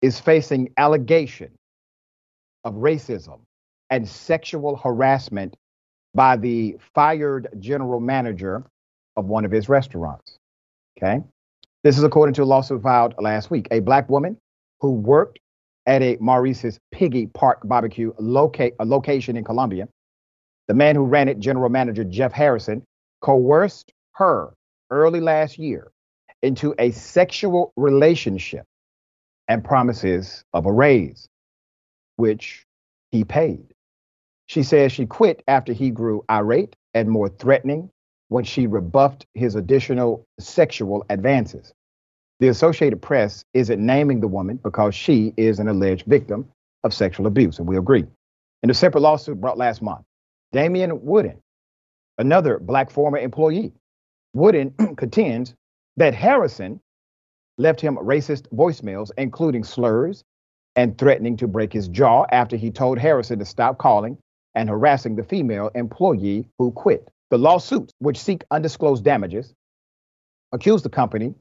is 0.02 0.20
facing 0.20 0.74
allegation 0.76 1.52
of 2.64 2.74
racism 2.74 3.41
and 3.90 4.08
sexual 4.08 4.76
harassment 4.76 5.56
by 6.14 6.38
the 6.38 6.78
fired 6.94 7.48
general 7.60 8.00
manager 8.00 8.64
of 9.16 9.26
one 9.26 9.46
of 9.46 9.52
his 9.52 9.70
restaurants. 9.70 10.38
Okay. 10.98 11.24
This 11.84 11.98
is 11.98 12.04
according 12.04 12.34
to 12.36 12.44
a 12.44 12.46
lawsuit 12.46 12.82
filed 12.82 13.16
last 13.20 13.50
week. 13.50 13.68
A 13.72 13.80
black 13.80 14.10
woman 14.10 14.38
who 14.82 14.92
worked 14.92 15.40
at 15.86 16.02
a 16.02 16.18
Maurice's 16.20 16.80
Piggy 16.92 17.28
Park 17.28 17.62
barbecue 17.64 18.14
loca- 18.20 18.72
location 18.84 19.38
in 19.38 19.44
Columbia. 19.44 19.88
The 20.68 20.74
man 20.74 20.96
who 20.96 21.04
ran 21.04 21.30
it, 21.30 21.40
general 21.40 21.70
manager 21.70 22.04
Jeff 22.04 22.32
Harrison, 22.32 22.84
coerced 23.22 23.92
her 24.14 24.54
early 24.92 25.20
last 25.20 25.58
year 25.58 25.92
into 26.42 26.76
a 26.78 26.92
sexual 26.92 27.74
relationship 27.76 28.66
and 29.48 29.64
promises 29.64 30.44
of 30.54 30.66
a 30.66 30.72
raise, 30.72 31.28
which 32.18 32.66
he 33.12 33.24
paid. 33.24 33.74
She 34.50 34.64
says 34.64 34.91
she 34.91 35.06
quit 35.06 35.43
after 35.47 35.74
he 35.74 35.91
grew 35.91 36.26
irate 36.28 36.76
and 36.95 37.08
more 37.08 37.30
threatening 37.30 37.91
when 38.30 38.43
she 38.43 38.66
rebuffed 38.66 39.28
his 39.36 39.54
additional 39.54 40.26
sexual 40.39 41.06
advances. 41.12 41.72
The 42.39 42.47
Associated 42.47 43.00
Press 43.00 43.45
isn't 43.54 43.80
naming 43.80 44.22
the 44.22 44.28
woman 44.28 44.58
because 44.58 44.95
she 44.95 45.36
is 45.38 45.60
an 45.60 45.68
alleged 45.68 46.08
victim 46.08 46.50
of 46.84 46.95
sexual 46.95 47.28
abuse, 47.28 47.60
and 47.60 47.68
we 47.68 47.78
agree. 47.78 48.06
In 48.64 48.72
a 48.72 48.74
separate 48.74 49.02
lawsuit 49.02 49.39
brought 49.39 49.60
last 49.60 49.84
month, 49.84 50.04
Damian 50.52 51.06
Wooden, 51.06 51.39
another 52.18 52.58
black 52.58 52.89
former 52.89 53.20
employee, 53.20 53.72
Wooden 54.34 54.72
contends 54.97 55.54
that 55.97 56.16
Harrison 56.16 56.82
left 57.60 57.82
him 57.82 57.97
racist 57.97 58.47
voicemails, 58.52 59.12
including 59.16 59.64
slurs 59.64 60.24
and 60.76 60.97
threatening 60.97 61.38
to 61.38 61.47
break 61.47 61.72
his 61.72 61.88
jaw 61.88 62.26
after 62.32 62.56
he 62.56 62.72
told 62.72 62.97
Harrison 62.97 63.38
to 63.38 63.45
stop 63.45 63.78
calling 63.78 64.18
and 64.56 64.70
harassing 64.70 65.16
the 65.16 65.24
female 65.24 65.70
employee 65.76 66.47
who 66.58 66.72
quit. 66.72 67.08
The 67.30 67.38
lawsuits, 67.38 67.93
which 68.00 68.20
seek 68.20 68.43
undisclosed 68.52 69.04
damages, 69.04 69.54
accuse 70.52 70.82
the 70.82 70.89
company 70.89 71.36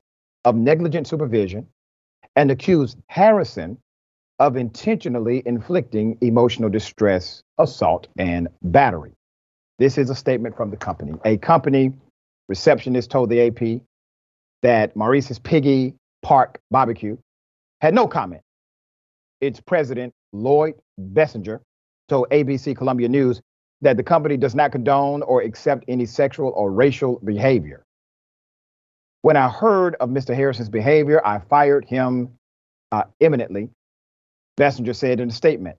of 0.44 0.54
negligent 0.54 1.06
supervision 1.06 1.66
and 2.36 2.50
accuse 2.50 2.96
Harrison 3.08 3.78
of 4.38 4.56
intentionally 4.56 5.42
inflicting 5.46 6.16
emotional 6.20 6.68
distress, 6.68 7.42
assault, 7.58 8.06
and 8.18 8.48
battery. 8.62 9.12
This 9.78 9.98
is 9.98 10.10
a 10.10 10.14
statement 10.14 10.56
from 10.56 10.70
the 10.70 10.76
company. 10.76 11.14
A 11.24 11.36
company 11.38 11.92
receptionist 12.48 13.10
told 13.10 13.30
the 13.30 13.46
AP 13.46 13.80
that 14.62 14.94
Maurice's 14.96 15.38
Piggy 15.38 15.94
Park 16.22 16.60
Barbecue 16.70 17.16
had 17.80 17.94
no 17.94 18.06
comment. 18.06 18.42
Its 19.40 19.60
president, 19.60 20.12
Lloyd 20.32 20.74
Bessinger, 20.98 21.60
told 22.08 22.28
ABC 22.30 22.76
Columbia 22.76 23.08
News 23.08 23.40
that 23.80 23.96
the 23.96 24.02
company 24.02 24.36
does 24.36 24.54
not 24.54 24.72
condone 24.72 25.22
or 25.22 25.42
accept 25.42 25.84
any 25.88 26.06
sexual 26.06 26.52
or 26.56 26.72
racial 26.72 27.20
behavior. 27.24 27.84
When 29.22 29.36
I 29.36 29.48
heard 29.48 29.94
of 29.96 30.08
Mr. 30.10 30.34
Harrison's 30.34 30.68
behavior, 30.68 31.24
I 31.24 31.38
fired 31.38 31.84
him 31.84 32.30
uh, 32.90 33.04
imminently, 33.20 33.70
Bessinger 34.56 34.94
said 34.94 35.20
in 35.20 35.28
a 35.28 35.32
statement. 35.32 35.76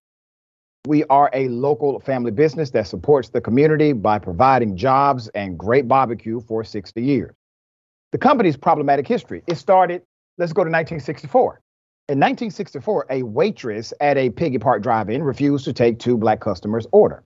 We 0.88 1.04
are 1.06 1.30
a 1.34 1.50
local 1.50 2.00
family 2.00 2.32
business 2.32 2.72
that 2.72 2.88
supports 2.88 3.30
the 3.30 3.42
community 3.42 3.92
by 3.92 4.20
providing 4.20 4.78
jobs 4.78 5.28
and 5.30 5.58
great 5.58 5.88
barbecue 5.88 6.40
for 6.40 6.64
60 6.64 7.02
years. 7.02 7.34
The 8.12 8.18
company's 8.18 8.58
problematic 8.58 9.08
history. 9.08 9.44
It 9.46 9.56
started, 9.56 10.04
let's 10.38 10.54
go 10.54 10.64
to 10.64 10.70
1964. 10.70 11.60
In 12.10 12.18
1964, 12.18 13.06
a 13.12 13.22
waitress 13.22 13.94
at 14.02 14.18
a 14.18 14.32
Piggy 14.32 14.58
Park 14.58 14.82
drive 14.82 15.12
in 15.12 15.22
refused 15.22 15.66
to 15.66 15.74
take 15.74 16.00
two 16.00 16.18
black 16.18 16.40
customers' 16.40 16.88
order. 16.92 17.24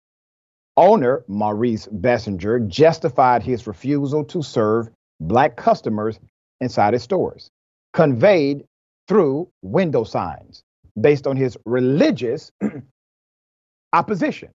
Owner 0.75 1.23
Maurice 1.29 1.87
Bessinger 1.87 2.67
justified 2.67 3.43
his 3.43 3.65
refusal 3.65 4.25
to 4.25 4.43
serve 4.43 4.89
black 5.21 5.55
customers 5.55 6.19
inside 6.59 6.91
his 6.91 7.01
stores, 7.01 7.49
conveyed 7.93 8.65
through 9.07 9.47
window 9.61 10.03
signs 10.03 10.63
based 10.99 11.27
on 11.27 11.37
his 11.37 11.57
religious 11.65 12.51
opposition 13.93 14.49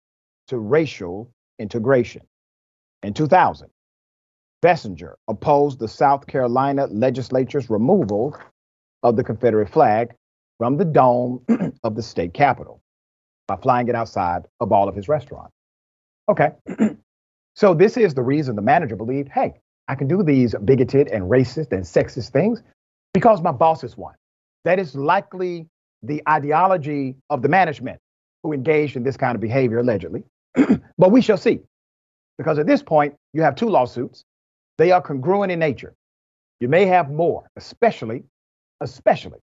to 0.48 0.58
racial 0.58 1.30
integration. 1.60 2.24
In 3.04 3.14
2000, 3.14 3.70
Bessinger 4.64 5.14
opposed 5.28 5.78
the 5.78 5.88
South 5.88 6.26
Carolina 6.26 6.88
legislature's 6.88 7.70
removal 7.70 8.36
of 9.06 9.16
the 9.16 9.24
Confederate 9.24 9.70
flag 9.70 10.16
from 10.58 10.78
the 10.78 10.84
dome 10.84 11.42
of 11.84 11.96
the 11.96 12.02
state 12.02 12.34
capitol 12.34 12.82
by 13.48 13.56
flying 13.56 13.88
it 13.88 13.94
outside 13.94 14.42
of 14.60 14.72
all 14.72 14.90
of 14.90 14.96
his 14.96 15.08
restaurants. 15.08 15.54
Okay. 16.28 16.50
so 17.56 17.76
this 17.76 17.98
is 17.98 18.16
the 18.16 18.24
reason 18.24 18.56
the 18.56 18.64
manager 18.64 18.96
believed, 18.96 19.30
hey, 19.30 19.54
I 19.88 19.94
can 19.94 20.08
do 20.08 20.24
these 20.24 20.56
bigoted 20.66 21.08
and 21.10 21.30
racist 21.30 21.72
and 21.72 21.84
sexist 21.84 22.32
things 22.32 22.64
because 23.14 23.44
my 23.44 23.52
boss 23.52 23.84
is 23.84 23.96
one. 23.96 24.16
That 24.64 24.80
is 24.80 24.96
likely 24.96 25.68
the 26.02 26.24
ideology 26.28 27.16
of 27.30 27.44
the 27.44 27.50
management 27.50 28.00
who 28.42 28.54
engaged 28.54 28.96
in 28.96 29.04
this 29.04 29.18
kind 29.18 29.36
of 29.36 29.42
behavior 29.42 29.78
allegedly. 29.78 30.24
but 30.98 31.12
we 31.12 31.22
shall 31.22 31.38
see. 31.38 31.60
Because 32.40 32.58
at 32.58 32.66
this 32.66 32.82
point, 32.82 33.14
you 33.34 33.44
have 33.44 33.56
two 33.56 33.70
lawsuits. 33.70 34.24
They 34.80 34.92
are 34.92 35.02
congruent 35.02 35.52
in 35.52 35.60
nature. 35.60 35.94
You 36.60 36.70
may 36.70 36.88
have 36.88 37.12
more, 37.12 37.44
especially, 37.56 38.24
especially 38.82 39.40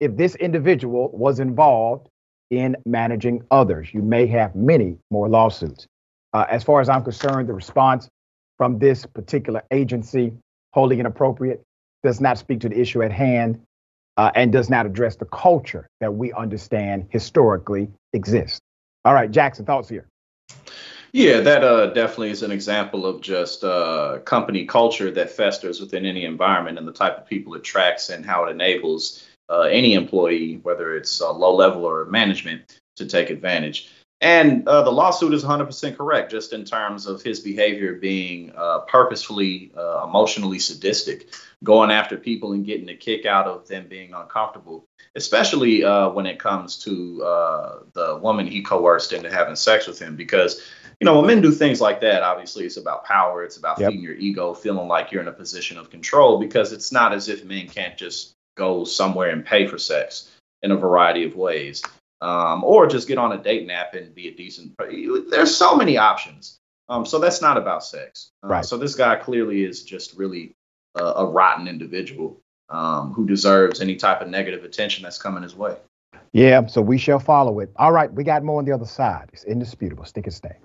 if 0.00 0.16
this 0.16 0.34
individual 0.36 1.10
was 1.12 1.40
involved 1.40 2.08
in 2.50 2.76
managing 2.84 3.42
others. 3.50 3.92
You 3.94 4.02
may 4.02 4.26
have 4.26 4.54
many 4.54 4.98
more 5.10 5.28
lawsuits. 5.28 5.86
Uh, 6.32 6.44
as 6.50 6.62
far 6.62 6.80
as 6.80 6.88
I'm 6.88 7.02
concerned, 7.02 7.48
the 7.48 7.54
response 7.54 8.08
from 8.58 8.78
this 8.78 9.06
particular 9.06 9.62
agency, 9.70 10.32
wholly 10.72 11.00
inappropriate, 11.00 11.62
does 12.02 12.20
not 12.20 12.38
speak 12.38 12.60
to 12.60 12.68
the 12.68 12.78
issue 12.78 13.02
at 13.02 13.12
hand 13.12 13.60
uh, 14.16 14.30
and 14.34 14.52
does 14.52 14.68
not 14.68 14.86
address 14.86 15.16
the 15.16 15.24
culture 15.26 15.86
that 16.00 16.12
we 16.14 16.32
understand 16.32 17.06
historically 17.10 17.88
exists. 18.12 18.60
All 19.04 19.14
right, 19.14 19.30
Jackson, 19.30 19.64
thoughts 19.64 19.88
here. 19.88 20.06
Yeah, 21.12 21.40
that 21.40 21.62
uh, 21.62 21.88
definitely 21.88 22.30
is 22.30 22.42
an 22.42 22.50
example 22.50 23.04
of 23.04 23.20
just 23.20 23.64
uh, 23.64 24.20
company 24.24 24.64
culture 24.64 25.10
that 25.10 25.30
festers 25.30 25.78
within 25.78 26.06
any 26.06 26.24
environment 26.24 26.78
and 26.78 26.88
the 26.88 26.92
type 26.92 27.18
of 27.18 27.26
people 27.26 27.54
it 27.54 27.58
attracts 27.58 28.08
and 28.08 28.24
how 28.24 28.44
it 28.44 28.50
enables 28.50 29.22
uh, 29.50 29.62
any 29.62 29.92
employee, 29.92 30.60
whether 30.62 30.96
it's 30.96 31.20
low 31.20 31.54
level 31.54 31.84
or 31.84 32.06
management, 32.06 32.80
to 32.96 33.04
take 33.04 33.28
advantage. 33.28 33.90
And 34.22 34.66
uh, 34.68 34.82
the 34.84 34.90
lawsuit 34.90 35.34
is 35.34 35.44
100% 35.44 35.96
correct, 35.96 36.30
just 36.30 36.52
in 36.52 36.64
terms 36.64 37.06
of 37.06 37.22
his 37.22 37.40
behavior 37.40 37.94
being 37.94 38.52
uh, 38.56 38.78
purposefully 38.80 39.72
uh, 39.76 40.04
emotionally 40.06 40.60
sadistic, 40.60 41.34
going 41.64 41.90
after 41.90 42.16
people 42.16 42.52
and 42.52 42.64
getting 42.64 42.88
a 42.88 42.94
kick 42.94 43.26
out 43.26 43.48
of 43.48 43.66
them 43.66 43.86
being 43.88 44.14
uncomfortable, 44.14 44.86
especially 45.14 45.84
uh, 45.84 46.08
when 46.10 46.26
it 46.26 46.38
comes 46.38 46.78
to 46.84 47.22
uh, 47.22 47.78
the 47.92 48.18
woman 48.22 48.46
he 48.46 48.62
coerced 48.62 49.12
into 49.12 49.30
having 49.30 49.56
sex 49.56 49.86
with 49.86 49.98
him. 49.98 50.16
Because, 50.16 50.62
you 51.00 51.04
know, 51.04 51.18
when 51.18 51.26
men 51.26 51.40
do 51.42 51.50
things 51.50 51.80
like 51.80 52.00
that, 52.00 52.22
obviously 52.22 52.64
it's 52.64 52.76
about 52.76 53.04
power, 53.04 53.44
it's 53.44 53.56
about 53.56 53.78
yep. 53.78 53.90
feeding 53.90 54.04
your 54.04 54.14
ego, 54.14 54.54
feeling 54.54 54.88
like 54.88 55.12
you're 55.12 55.22
in 55.22 55.28
a 55.28 55.32
position 55.32 55.76
of 55.78 55.90
control, 55.90 56.38
because 56.38 56.72
it's 56.72 56.92
not 56.92 57.12
as 57.12 57.28
if 57.28 57.44
men 57.44 57.68
can't 57.68 57.96
just 57.96 58.34
go 58.56 58.84
somewhere 58.84 59.30
and 59.30 59.44
pay 59.44 59.66
for 59.66 59.78
sex 59.78 60.30
in 60.62 60.70
a 60.70 60.76
variety 60.76 61.24
of 61.24 61.34
ways 61.34 61.82
um, 62.20 62.62
or 62.64 62.86
just 62.86 63.08
get 63.08 63.18
on 63.18 63.32
a 63.32 63.38
date 63.38 63.66
nap 63.66 63.94
and 63.94 64.14
be 64.14 64.28
a 64.28 64.34
decent. 64.34 64.72
There's 65.30 65.54
so 65.54 65.76
many 65.76 65.98
options. 65.98 66.58
Um, 66.88 67.06
so 67.06 67.18
that's 67.18 67.40
not 67.40 67.56
about 67.56 67.84
sex. 67.84 68.30
Uh, 68.44 68.48
right. 68.48 68.64
So 68.64 68.76
this 68.76 68.94
guy 68.94 69.16
clearly 69.16 69.64
is 69.64 69.82
just 69.82 70.14
really 70.14 70.54
a, 70.94 71.04
a 71.04 71.26
rotten 71.26 71.66
individual 71.66 72.40
um, 72.72 73.12
who 73.12 73.26
deserves 73.26 73.80
any 73.80 73.94
type 73.94 74.20
of 74.20 74.28
negative 74.28 74.64
attention 74.64 75.04
that's 75.04 75.18
coming 75.18 75.42
his 75.42 75.54
way. 75.54 75.76
Yeah. 76.32 76.66
So 76.66 76.80
we 76.80 76.98
shall 76.98 77.18
follow 77.18 77.60
it. 77.60 77.70
All 77.76 77.92
right. 77.92 78.12
We 78.12 78.24
got 78.24 78.42
more 78.42 78.58
on 78.58 78.64
the 78.64 78.72
other 78.72 78.86
side. 78.86 79.30
It's 79.32 79.44
indisputable. 79.44 80.04
Stick 80.04 80.26
and 80.26 80.34
stay. 80.34 80.56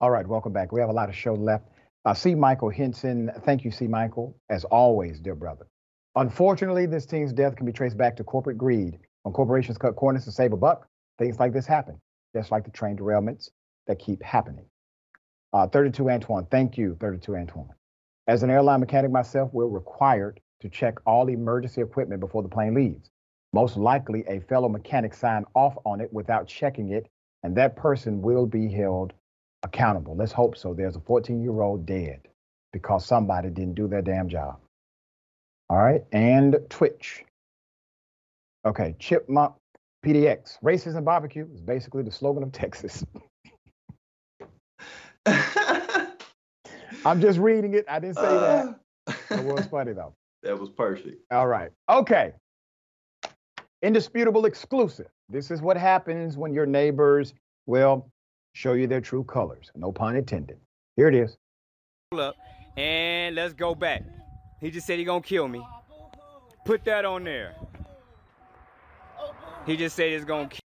All 0.00 0.10
right. 0.10 0.26
Welcome 0.26 0.52
back. 0.52 0.72
We 0.72 0.80
have 0.80 0.88
a 0.88 0.94
lot 0.94 1.08
of 1.08 1.14
show 1.14 1.34
left. 1.34 1.68
Uh, 2.04 2.14
C. 2.14 2.36
Michael 2.36 2.70
Henson, 2.70 3.32
thank 3.44 3.64
you, 3.64 3.72
C. 3.72 3.88
Michael, 3.88 4.36
as 4.48 4.62
always, 4.64 5.18
dear 5.18 5.34
brother. 5.34 5.66
Unfortunately, 6.14 6.86
this 6.86 7.04
team's 7.04 7.32
death 7.32 7.56
can 7.56 7.66
be 7.66 7.72
traced 7.72 7.98
back 7.98 8.16
to 8.16 8.24
corporate 8.24 8.56
greed. 8.56 8.98
When 9.24 9.32
corporations 9.32 9.76
cut 9.76 9.96
corners 9.96 10.24
to 10.24 10.30
save 10.30 10.52
a 10.52 10.56
buck, 10.56 10.86
things 11.18 11.40
like 11.40 11.52
this 11.52 11.66
happen, 11.66 12.00
just 12.34 12.52
like 12.52 12.64
the 12.64 12.70
train 12.70 12.96
derailments 12.96 13.50
that 13.88 13.98
keep 13.98 14.22
happening. 14.22 14.66
Uh, 15.52 15.66
32 15.66 16.10
Antoine, 16.10 16.46
thank 16.50 16.76
you, 16.76 16.96
32 17.00 17.36
Antoine. 17.36 17.74
As 18.26 18.42
an 18.42 18.50
airline 18.50 18.80
mechanic 18.80 19.10
myself, 19.10 19.50
we're 19.52 19.66
required 19.66 20.40
to 20.60 20.68
check 20.68 20.98
all 21.06 21.28
emergency 21.28 21.80
equipment 21.80 22.20
before 22.20 22.42
the 22.42 22.48
plane 22.48 22.74
leaves. 22.74 23.10
Most 23.52 23.76
likely, 23.76 24.24
a 24.28 24.40
fellow 24.40 24.68
mechanic 24.68 25.14
signed 25.14 25.46
off 25.54 25.76
on 25.84 26.00
it 26.00 26.12
without 26.12 26.48
checking 26.48 26.90
it, 26.90 27.08
and 27.42 27.56
that 27.56 27.76
person 27.76 28.20
will 28.20 28.46
be 28.46 28.68
held 28.68 29.12
accountable. 29.62 30.16
Let's 30.16 30.32
hope 30.32 30.56
so. 30.56 30.74
There's 30.74 30.96
a 30.96 31.00
14 31.00 31.42
year 31.42 31.60
old 31.60 31.86
dead 31.86 32.20
because 32.72 33.06
somebody 33.06 33.50
didn't 33.50 33.74
do 33.74 33.88
their 33.88 34.02
damn 34.02 34.28
job. 34.28 34.58
All 35.68 35.78
right. 35.78 36.04
And 36.12 36.56
Twitch. 36.68 37.24
Okay. 38.64 38.94
Chipmunk 38.98 39.54
PDX. 40.04 40.58
Racism 40.62 41.04
barbecue 41.04 41.46
is 41.52 41.60
basically 41.60 42.02
the 42.02 42.12
slogan 42.12 42.42
of 42.42 42.52
Texas. 42.62 43.04
I'm 47.04 47.20
just 47.20 47.38
reading 47.38 47.74
it. 47.74 47.84
I 47.88 47.98
didn't 47.98 48.16
say 48.16 48.22
uh, 48.24 48.72
that. 49.06 49.20
It 49.30 49.44
was 49.44 49.66
funny 49.70 49.92
though. 49.92 50.14
That 50.42 50.58
was 50.58 50.70
perfect. 50.70 51.22
All 51.30 51.46
right. 51.46 51.70
Okay. 51.88 52.32
Indisputable 53.82 54.46
exclusive. 54.46 55.08
This 55.28 55.50
is 55.50 55.60
what 55.60 55.76
happens 55.76 56.36
when 56.36 56.52
your 56.54 56.66
neighbors, 56.66 57.34
well, 57.66 58.08
show 58.54 58.72
you 58.74 58.86
their 58.86 59.00
true 59.00 59.24
colors. 59.24 59.70
No 59.74 59.92
pun 59.92 60.16
intended. 60.16 60.58
Here 60.96 61.08
it 61.08 61.14
is. 61.14 61.36
Up 62.12 62.36
And 62.76 63.34
let's 63.34 63.52
go 63.54 63.74
back. 63.74 64.04
He 64.60 64.70
just 64.70 64.86
said 64.86 64.98
he 64.98 65.04
gonna 65.04 65.20
kill 65.20 65.48
me. 65.48 65.64
Put 66.64 66.84
that 66.84 67.04
on 67.04 67.24
there. 67.24 67.54
He 69.66 69.76
just 69.76 69.96
said 69.96 70.12
he's 70.12 70.24
gonna 70.24 70.48
kill. 70.48 70.60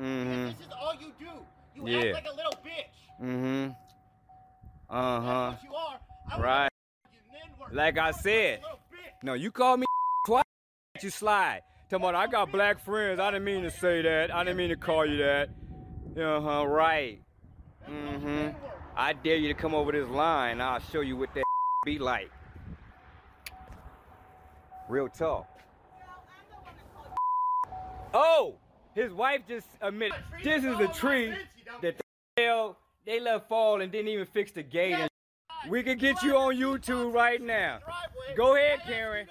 Mm-hmm. 0.00 0.46
This 0.46 0.60
is 0.60 0.72
all 0.80 0.94
you 1.00 1.12
do. 1.18 1.26
You 1.74 1.88
Yeah. 1.88 2.14
act 2.16 2.24
like 2.26 2.32
a 2.32 2.36
little 2.36 2.52
bitch. 2.64 2.93
Mm-hmm. 3.24 3.70
Uh-huh. 4.90 5.50
That's 5.50 5.62
what 5.64 5.70
you 5.70 5.74
are. 5.74 6.00
I 6.30 6.36
would 6.36 6.44
Right. 6.44 6.68
Like 7.72 7.98
I 7.98 8.10
said. 8.10 8.60
No, 9.22 9.34
you 9.34 9.50
called 9.50 9.80
me 9.80 9.86
twice. 10.26 10.44
You 11.02 11.10
slide. 11.10 11.62
Tell 11.90 11.98
me, 11.98 12.06
I 12.06 12.26
got 12.28 12.52
black 12.52 12.78
friends. 12.78 13.18
I 13.18 13.30
didn't 13.30 13.44
mean 13.44 13.62
to 13.62 13.70
say 13.70 14.00
that. 14.02 14.32
I 14.32 14.44
didn't 14.44 14.56
mean 14.58 14.68
to 14.68 14.76
call 14.76 15.04
you 15.04 15.16
that. 15.18 15.48
Uh-huh, 16.16 16.64
right. 16.66 17.20
Mm-hmm. 17.90 18.50
I 18.96 19.12
dare 19.12 19.36
you 19.36 19.48
to 19.48 19.54
come 19.54 19.74
over 19.74 19.90
this 19.90 20.08
line. 20.08 20.60
I'll 20.60 20.78
show 20.78 21.00
you 21.00 21.16
what 21.16 21.34
that 21.34 21.42
be 21.84 21.98
like. 21.98 22.30
Real 24.88 25.08
talk. 25.08 25.48
Oh, 28.12 28.54
his 28.94 29.12
wife 29.12 29.40
just 29.48 29.66
admitted 29.80 30.16
this 30.44 30.62
is 30.62 30.78
the 30.78 30.86
tree 30.88 31.34
that 31.82 31.96
the 31.98 32.42
hell 32.42 32.78
they 33.06 33.20
let 33.20 33.48
fall 33.48 33.80
and 33.80 33.92
didn't 33.92 34.08
even 34.08 34.26
fix 34.26 34.52
the 34.52 34.62
gate. 34.62 34.96
we 35.68 35.82
can 35.82 35.98
get 35.98 36.22
you 36.22 36.36
on 36.36 36.56
YouTube 36.56 37.12
right 37.12 37.40
now. 37.40 37.78
Go 38.36 38.56
ahead, 38.56 38.80
Karen. 38.86 39.26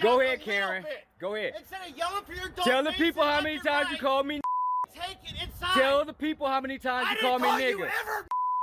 Go 0.00 0.20
ahead, 0.20 0.40
Karen. 0.40 0.84
Go 1.18 1.34
ahead. 1.34 1.54
Instead 1.58 1.90
of 1.90 1.96
yelling 1.96 2.24
for 2.24 2.32
your 2.34 2.48
dog 2.50 2.64
Tell 2.64 2.82
the 2.82 2.92
people 2.92 3.22
how 3.22 3.40
many 3.40 3.58
times 3.58 3.90
you 3.90 3.98
called 3.98 4.26
me. 4.26 4.40
Take 4.94 5.18
it 5.24 5.42
inside. 5.42 5.74
Tell 5.74 6.04
the 6.04 6.12
people 6.12 6.46
how 6.46 6.60
many 6.60 6.78
times 6.78 7.08
you 7.10 7.16
called 7.18 7.42
me 7.42 7.48
nigga. 7.48 7.88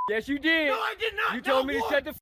Yes, 0.10 0.28
you 0.28 0.40
did. 0.40 0.70
No, 0.70 0.74
I 0.74 0.96
did 1.00 1.14
not. 1.16 1.36
You 1.36 1.42
told 1.42 1.68
me 1.68 1.76
to 1.76 1.82
shut 1.90 2.06
the. 2.06 2.14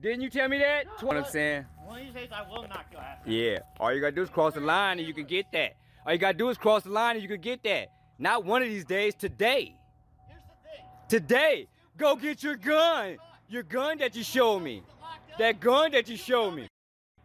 Didn't 0.00 0.20
you 0.20 0.30
tell 0.30 0.48
me 0.48 0.58
that? 0.58 0.86
No, 1.00 1.06
what 1.06 1.16
I'm 1.16 1.24
saying. 1.24 1.64
One 1.84 2.00
of 2.00 2.04
these 2.04 2.14
days 2.14 2.28
I 2.32 2.48
will 2.48 2.62
knock 2.68 2.86
your 2.92 3.00
ass. 3.00 3.18
Yeah. 3.26 3.58
All 3.80 3.92
you 3.92 4.00
gotta 4.00 4.14
do 4.14 4.22
is 4.22 4.28
cross 4.28 4.54
the 4.54 4.60
line 4.60 4.98
and 4.98 5.08
you 5.08 5.14
can 5.14 5.24
get 5.24 5.46
that. 5.52 5.76
All 6.06 6.12
you 6.12 6.18
gotta 6.18 6.36
do 6.36 6.50
is 6.50 6.58
cross 6.58 6.82
the 6.82 6.90
line 6.90 7.16
and 7.16 7.22
you 7.22 7.28
can 7.28 7.40
get 7.40 7.62
that. 7.64 7.88
Not 8.18 8.44
one 8.44 8.62
of 8.62 8.68
these 8.68 8.84
days, 8.84 9.14
today. 9.14 9.76
Today. 11.08 11.68
Go 11.96 12.16
get 12.16 12.42
your 12.42 12.56
gun. 12.56 13.18
Your 13.48 13.62
gun 13.62 13.98
that 13.98 14.16
you 14.16 14.24
showed 14.24 14.60
me. 14.60 14.82
That 15.38 15.60
gun 15.60 15.92
that 15.92 16.08
you 16.08 16.16
showed 16.16 16.52
me. 16.52 16.66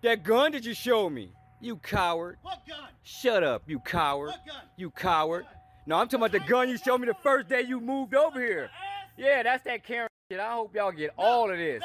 That 0.03 0.23
gun 0.23 0.51
that 0.51 0.63
you 0.63 0.73
showed 0.73 1.09
me. 1.09 1.31
You 1.61 1.77
coward. 1.77 2.37
What 2.41 2.65
gun? 2.67 2.89
Shut 3.03 3.43
up, 3.43 3.63
you 3.67 3.79
coward. 3.79 4.27
What 4.27 4.45
gun? 4.45 4.61
You 4.77 4.91
coward. 4.91 5.45
No, 5.87 5.95
I'm 5.95 6.07
talking 6.07 6.19
about 6.25 6.31
the 6.31 6.47
gun 6.47 6.69
you 6.69 6.77
showed 6.77 6.99
me 6.99 7.07
the 7.07 7.15
first 7.23 7.49
day 7.49 7.61
you 7.61 7.81
moved 7.81 8.13
over 8.13 8.39
here. 8.39 8.69
Yeah, 9.17 9.43
that's 9.43 9.63
that 9.63 9.83
Karen 9.83 10.07
shit. 10.31 10.39
I 10.39 10.53
hope 10.53 10.75
y'all 10.75 10.91
get 10.91 11.11
all 11.17 11.49
of 11.49 11.57
this. 11.57 11.83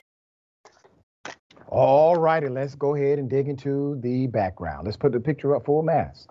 All 1.68 2.16
righty, 2.16 2.48
let's 2.48 2.74
go 2.74 2.94
ahead 2.94 3.18
and 3.18 3.28
dig 3.30 3.48
into 3.48 3.98
the 4.02 4.26
background. 4.26 4.84
Let's 4.84 4.96
put 4.96 5.12
the 5.12 5.20
picture 5.20 5.56
up 5.56 5.64
full 5.64 5.82
mass. 5.82 6.26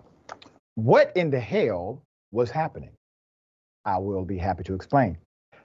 What 0.76 1.12
in 1.16 1.30
the 1.30 1.40
hell 1.40 2.02
was 2.30 2.50
happening? 2.50 2.92
I 3.84 3.98
will 3.98 4.24
be 4.24 4.38
happy 4.38 4.62
to 4.64 4.74
explain. 4.74 5.18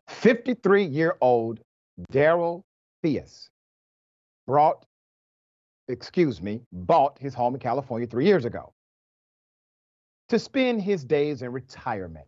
53 0.09 0.83
year 0.83 1.15
old 1.21 1.59
Daryl 2.11 2.63
Theus 3.03 3.49
brought, 4.47 4.85
excuse 5.87 6.41
me, 6.41 6.61
bought 6.73 7.17
his 7.19 7.33
home 7.33 7.53
in 7.53 7.59
California 7.59 8.07
three 8.07 8.25
years 8.25 8.45
ago. 8.45 8.73
To 10.29 10.39
spend 10.39 10.81
his 10.81 11.03
days 11.03 11.41
in 11.41 11.51
retirement 11.51 12.27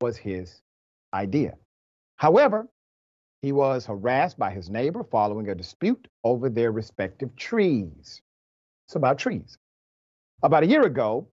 was 0.00 0.16
his 0.16 0.62
idea. 1.14 1.54
However, 2.16 2.66
he 3.42 3.52
was 3.52 3.86
harassed 3.86 4.38
by 4.38 4.50
his 4.50 4.70
neighbor 4.70 5.04
following 5.04 5.48
a 5.48 5.54
dispute 5.54 6.08
over 6.24 6.48
their 6.48 6.72
respective 6.72 7.34
trees. 7.36 8.22
It's 8.86 8.96
about 8.96 9.18
trees. 9.18 9.58
About 10.42 10.62
a 10.62 10.66
year 10.66 10.82
ago, 10.82 11.28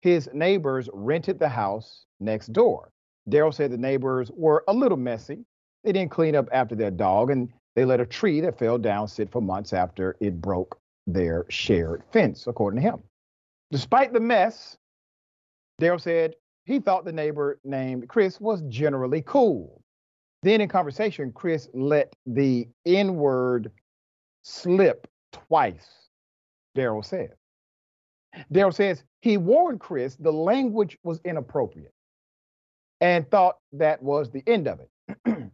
his 0.00 0.28
neighbors 0.32 0.88
rented 0.92 1.38
the 1.38 1.48
house 1.48 2.06
next 2.20 2.52
door. 2.52 2.90
Daryl 3.28 3.54
said 3.54 3.70
the 3.70 3.78
neighbors 3.78 4.30
were 4.34 4.64
a 4.68 4.72
little 4.72 4.98
messy. 4.98 5.44
They 5.82 5.92
didn't 5.92 6.10
clean 6.10 6.34
up 6.34 6.48
after 6.52 6.74
their 6.74 6.90
dog, 6.90 7.30
and 7.30 7.52
they 7.74 7.84
let 7.84 8.00
a 8.00 8.06
tree 8.06 8.40
that 8.40 8.58
fell 8.58 8.78
down 8.78 9.08
sit 9.08 9.30
for 9.30 9.40
months 9.40 9.72
after 9.72 10.16
it 10.20 10.40
broke 10.40 10.78
their 11.06 11.46
shared 11.48 12.02
fence, 12.12 12.46
according 12.46 12.82
to 12.82 12.88
him. 12.88 13.02
Despite 13.70 14.12
the 14.12 14.20
mess, 14.20 14.76
Daryl 15.80 16.00
said 16.00 16.34
he 16.64 16.78
thought 16.80 17.04
the 17.04 17.12
neighbor 17.12 17.58
named 17.64 18.08
Chris 18.08 18.40
was 18.40 18.62
generally 18.68 19.22
cool. 19.22 19.82
Then 20.42 20.60
in 20.60 20.68
conversation, 20.68 21.32
Chris 21.32 21.68
let 21.72 22.14
the 22.26 22.68
N 22.84 23.16
word 23.16 23.72
slip 24.42 25.06
twice, 25.32 26.08
Daryl 26.76 27.04
said. 27.04 27.34
Daryl 28.52 28.74
says 28.74 29.02
he 29.22 29.38
warned 29.38 29.80
Chris 29.80 30.16
the 30.16 30.32
language 30.32 30.98
was 31.02 31.20
inappropriate 31.24 31.93
and 33.00 33.28
thought 33.30 33.56
that 33.72 34.02
was 34.02 34.30
the 34.30 34.42
end 34.46 34.68
of 34.68 34.80
it. 34.80 35.16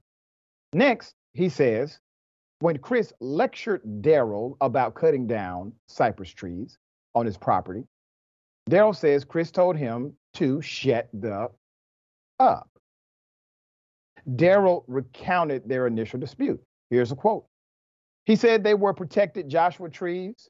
Next, 0.72 1.14
he 1.32 1.48
says, 1.48 1.98
when 2.60 2.78
Chris 2.78 3.12
lectured 3.20 3.82
Daryl 4.00 4.56
about 4.60 4.94
cutting 4.94 5.26
down 5.26 5.72
cypress 5.88 6.30
trees 6.30 6.78
on 7.14 7.26
his 7.26 7.36
property, 7.36 7.84
Daryl 8.68 8.94
says 8.94 9.24
Chris 9.24 9.50
told 9.50 9.76
him 9.76 10.14
to 10.34 10.60
shut 10.60 11.08
the 11.12 11.48
up. 12.38 12.70
Daryl 14.28 14.84
recounted 14.86 15.68
their 15.68 15.86
initial 15.86 16.20
dispute. 16.20 16.62
Here's 16.90 17.12
a 17.12 17.16
quote. 17.16 17.46
He 18.26 18.36
said 18.36 18.62
they 18.62 18.74
were 18.74 18.94
protected 18.94 19.48
Joshua 19.48 19.88
trees 19.88 20.48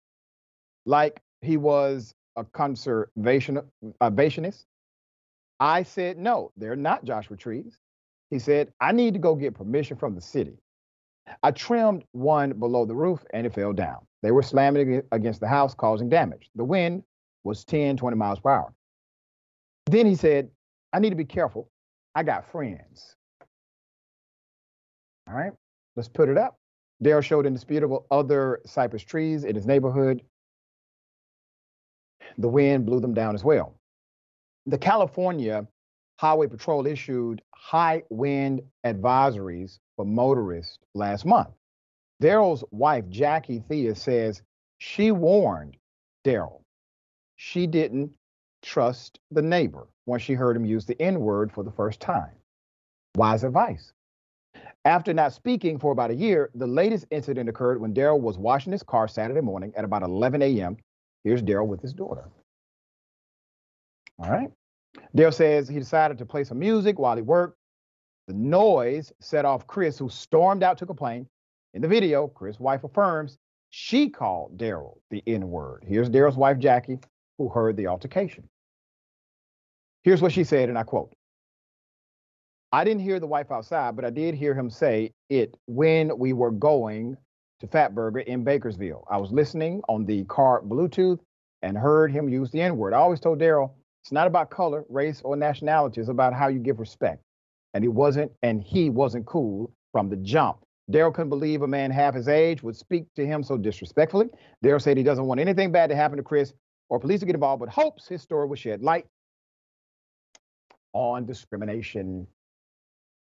like 0.86 1.22
he 1.40 1.56
was 1.56 2.14
a 2.36 2.44
conservationist. 2.44 4.64
I 5.60 5.82
said, 5.82 6.16
no, 6.18 6.52
they're 6.56 6.74
not 6.74 7.04
Joshua 7.04 7.36
trees. 7.36 7.78
He 8.30 8.38
said, 8.38 8.72
I 8.80 8.92
need 8.92 9.12
to 9.14 9.20
go 9.20 9.34
get 9.34 9.54
permission 9.54 9.96
from 9.96 10.14
the 10.14 10.20
city. 10.20 10.58
I 11.42 11.50
trimmed 11.50 12.04
one 12.12 12.54
below 12.58 12.86
the 12.86 12.94
roof 12.94 13.24
and 13.32 13.46
it 13.46 13.54
fell 13.54 13.72
down. 13.72 13.98
They 14.22 14.30
were 14.30 14.42
slamming 14.42 15.02
against 15.12 15.40
the 15.40 15.48
house, 15.48 15.74
causing 15.74 16.08
damage. 16.08 16.50
The 16.54 16.64
wind 16.64 17.02
was 17.44 17.64
10, 17.64 17.96
20 17.96 18.16
miles 18.16 18.40
per 18.40 18.50
hour. 18.50 18.72
Then 19.86 20.06
he 20.06 20.14
said, 20.14 20.50
I 20.92 20.98
need 20.98 21.10
to 21.10 21.16
be 21.16 21.24
careful. 21.24 21.68
I 22.14 22.22
got 22.22 22.50
friends. 22.50 23.16
All 25.28 25.34
right, 25.34 25.52
let's 25.96 26.08
put 26.08 26.28
it 26.28 26.36
up. 26.36 26.58
Dale 27.02 27.20
showed 27.20 27.46
indisputable 27.46 28.06
other 28.10 28.60
cypress 28.66 29.02
trees 29.02 29.44
in 29.44 29.54
his 29.54 29.66
neighborhood. 29.66 30.22
The 32.38 32.48
wind 32.48 32.84
blew 32.84 33.00
them 33.00 33.14
down 33.14 33.34
as 33.34 33.44
well. 33.44 33.79
The 34.66 34.78
California 34.78 35.66
Highway 36.18 36.46
Patrol 36.46 36.86
issued 36.86 37.42
high 37.54 38.02
wind 38.10 38.60
advisories 38.84 39.78
for 39.96 40.04
motorists 40.04 40.78
last 40.94 41.24
month. 41.24 41.48
Daryl's 42.22 42.62
wife, 42.70 43.08
Jackie 43.08 43.64
Thea, 43.68 43.94
says 43.94 44.42
she 44.78 45.12
warned 45.12 45.76
Daryl. 46.24 46.60
She 47.36 47.66
didn't 47.66 48.12
trust 48.62 49.18
the 49.30 49.40
neighbor 49.40 49.88
when 50.04 50.20
she 50.20 50.34
heard 50.34 50.56
him 50.56 50.66
use 50.66 50.84
the 50.84 51.00
N 51.00 51.20
word 51.20 51.50
for 51.50 51.64
the 51.64 51.72
first 51.72 52.00
time. 52.00 52.32
Wise 53.16 53.44
advice. 53.44 53.92
After 54.84 55.14
not 55.14 55.32
speaking 55.32 55.78
for 55.78 55.92
about 55.92 56.10
a 56.10 56.14
year, 56.14 56.50
the 56.54 56.66
latest 56.66 57.06
incident 57.10 57.48
occurred 57.48 57.80
when 57.80 57.94
Daryl 57.94 58.20
was 58.20 58.36
washing 58.38 58.72
his 58.72 58.82
car 58.82 59.08
Saturday 59.08 59.40
morning 59.40 59.72
at 59.76 59.84
about 59.84 60.02
11 60.02 60.42
a.m. 60.42 60.76
Here's 61.24 61.42
Daryl 61.42 61.66
with 61.66 61.80
his 61.80 61.94
daughter. 61.94 62.24
All 64.22 64.30
right. 64.30 64.50
Daryl 65.16 65.32
says 65.32 65.68
he 65.68 65.78
decided 65.78 66.18
to 66.18 66.26
play 66.26 66.44
some 66.44 66.58
music 66.58 66.98
while 66.98 67.16
he 67.16 67.22
worked. 67.22 67.56
The 68.28 68.34
noise 68.34 69.12
set 69.20 69.44
off 69.44 69.66
Chris, 69.66 69.98
who 69.98 70.08
stormed 70.08 70.62
out 70.62 70.78
to 70.78 70.86
complain. 70.86 71.26
In 71.74 71.82
the 71.82 71.88
video, 71.88 72.28
Chris' 72.28 72.60
wife 72.60 72.84
affirms 72.84 73.38
she 73.70 74.10
called 74.10 74.58
Daryl 74.58 74.98
the 75.10 75.22
N 75.26 75.48
word. 75.48 75.84
Here's 75.86 76.10
Daryl's 76.10 76.36
wife, 76.36 76.58
Jackie, 76.58 76.98
who 77.38 77.48
heard 77.48 77.76
the 77.76 77.86
altercation. 77.86 78.48
Here's 80.02 80.20
what 80.20 80.32
she 80.32 80.44
said, 80.44 80.68
and 80.68 80.78
I 80.78 80.82
quote 80.82 81.12
I 82.72 82.84
didn't 82.84 83.02
hear 83.02 83.20
the 83.20 83.26
wife 83.26 83.50
outside, 83.50 83.96
but 83.96 84.04
I 84.04 84.10
did 84.10 84.34
hear 84.34 84.54
him 84.54 84.70
say 84.70 85.12
it 85.28 85.56
when 85.66 86.16
we 86.18 86.32
were 86.32 86.52
going 86.52 87.16
to 87.60 87.66
Fatburger 87.66 88.24
in 88.24 88.44
Bakersfield. 88.44 89.04
I 89.10 89.16
was 89.16 89.32
listening 89.32 89.82
on 89.88 90.04
the 90.04 90.24
car 90.24 90.62
Bluetooth 90.62 91.18
and 91.62 91.76
heard 91.76 92.12
him 92.12 92.28
use 92.28 92.50
the 92.50 92.60
N 92.60 92.76
word. 92.76 92.92
I 92.92 92.98
always 92.98 93.20
told 93.20 93.40
Daryl 93.40 93.72
it's 94.02 94.12
not 94.12 94.26
about 94.26 94.50
color, 94.50 94.84
race, 94.88 95.20
or 95.24 95.36
nationality. 95.36 96.00
It's 96.00 96.10
about 96.10 96.32
how 96.32 96.48
you 96.48 96.58
give 96.58 96.80
respect. 96.80 97.22
And 97.74 97.84
he 97.84 97.88
wasn't, 97.88 98.32
and 98.42 98.62
he 98.62 98.90
wasn't 98.90 99.26
cool 99.26 99.72
from 99.92 100.08
the 100.08 100.16
jump. 100.16 100.58
Daryl 100.90 101.14
couldn't 101.14 101.28
believe 101.28 101.62
a 101.62 101.68
man 101.68 101.90
half 101.90 102.14
his 102.14 102.26
age 102.26 102.62
would 102.62 102.76
speak 102.76 103.06
to 103.14 103.24
him 103.24 103.42
so 103.42 103.56
disrespectfully. 103.56 104.28
Daryl 104.64 104.82
said 104.82 104.96
he 104.96 105.02
doesn't 105.02 105.26
want 105.26 105.40
anything 105.40 105.70
bad 105.70 105.88
to 105.90 105.96
happen 105.96 106.16
to 106.16 106.22
Chris 106.22 106.52
or 106.88 106.98
police 106.98 107.20
to 107.20 107.26
get 107.26 107.34
involved, 107.34 107.60
but 107.60 107.68
hopes 107.68 108.08
his 108.08 108.22
story 108.22 108.48
will 108.48 108.56
shed 108.56 108.82
light 108.82 109.06
on 110.92 111.26
discrimination 111.26 112.26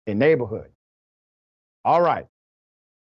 in 0.06 0.18
neighborhood. 0.18 0.70
All 1.84 2.00
right. 2.00 2.26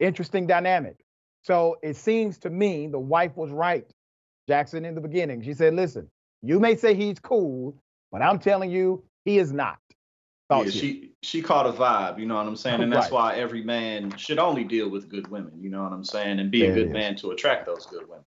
Interesting 0.01 0.47
dynamic. 0.47 0.97
So 1.43 1.77
it 1.83 1.97
seems 1.97 2.39
to 2.39 2.51
me 2.51 2.89
the 2.89 2.99
wife 2.99 3.37
was 3.37 3.51
right, 3.51 3.87
Jackson, 4.49 4.85
in 4.85 4.95
the 4.95 5.01
beginning. 5.01 5.43
She 5.43 5.55
said, 5.55 5.75
listen, 5.75 6.11
you 6.43 6.59
may 6.59 6.77
say 6.77 6.95
he's 6.95 7.19
cool, 7.19 7.75
but 8.11 8.23
I'm 8.23 8.39
telling 8.39 8.71
you, 8.71 9.05
he 9.25 9.39
is 9.39 9.53
not. 9.53 9.79
Yeah, 10.51 10.65
she 10.65 11.13
she 11.23 11.43
caught 11.43 11.67
a 11.67 11.73
vibe, 11.73 12.19
you 12.19 12.27
know 12.27 12.35
what 12.35 12.47
I'm 12.47 12.57
saying, 12.57 12.83
and 12.83 12.93
that's 12.93 13.13
Right. 13.13 13.35
why 13.35 13.35
every 13.37 13.63
man 13.63 14.17
should 14.17 14.39
only 14.41 14.65
deal 14.65 14.89
with 14.89 15.09
good 15.09 15.29
women, 15.29 15.53
you 15.61 15.71
know 15.71 15.83
what 15.85 15.93
I'm 15.93 16.05
saying, 16.05 16.41
and 16.41 16.51
be 16.51 16.61
There 16.61 16.73
a 16.73 16.75
good 16.75 16.91
man 16.91 17.15
to 17.17 17.31
attract 17.31 17.67
those 17.67 17.87
good 17.87 18.09
women. 18.09 18.25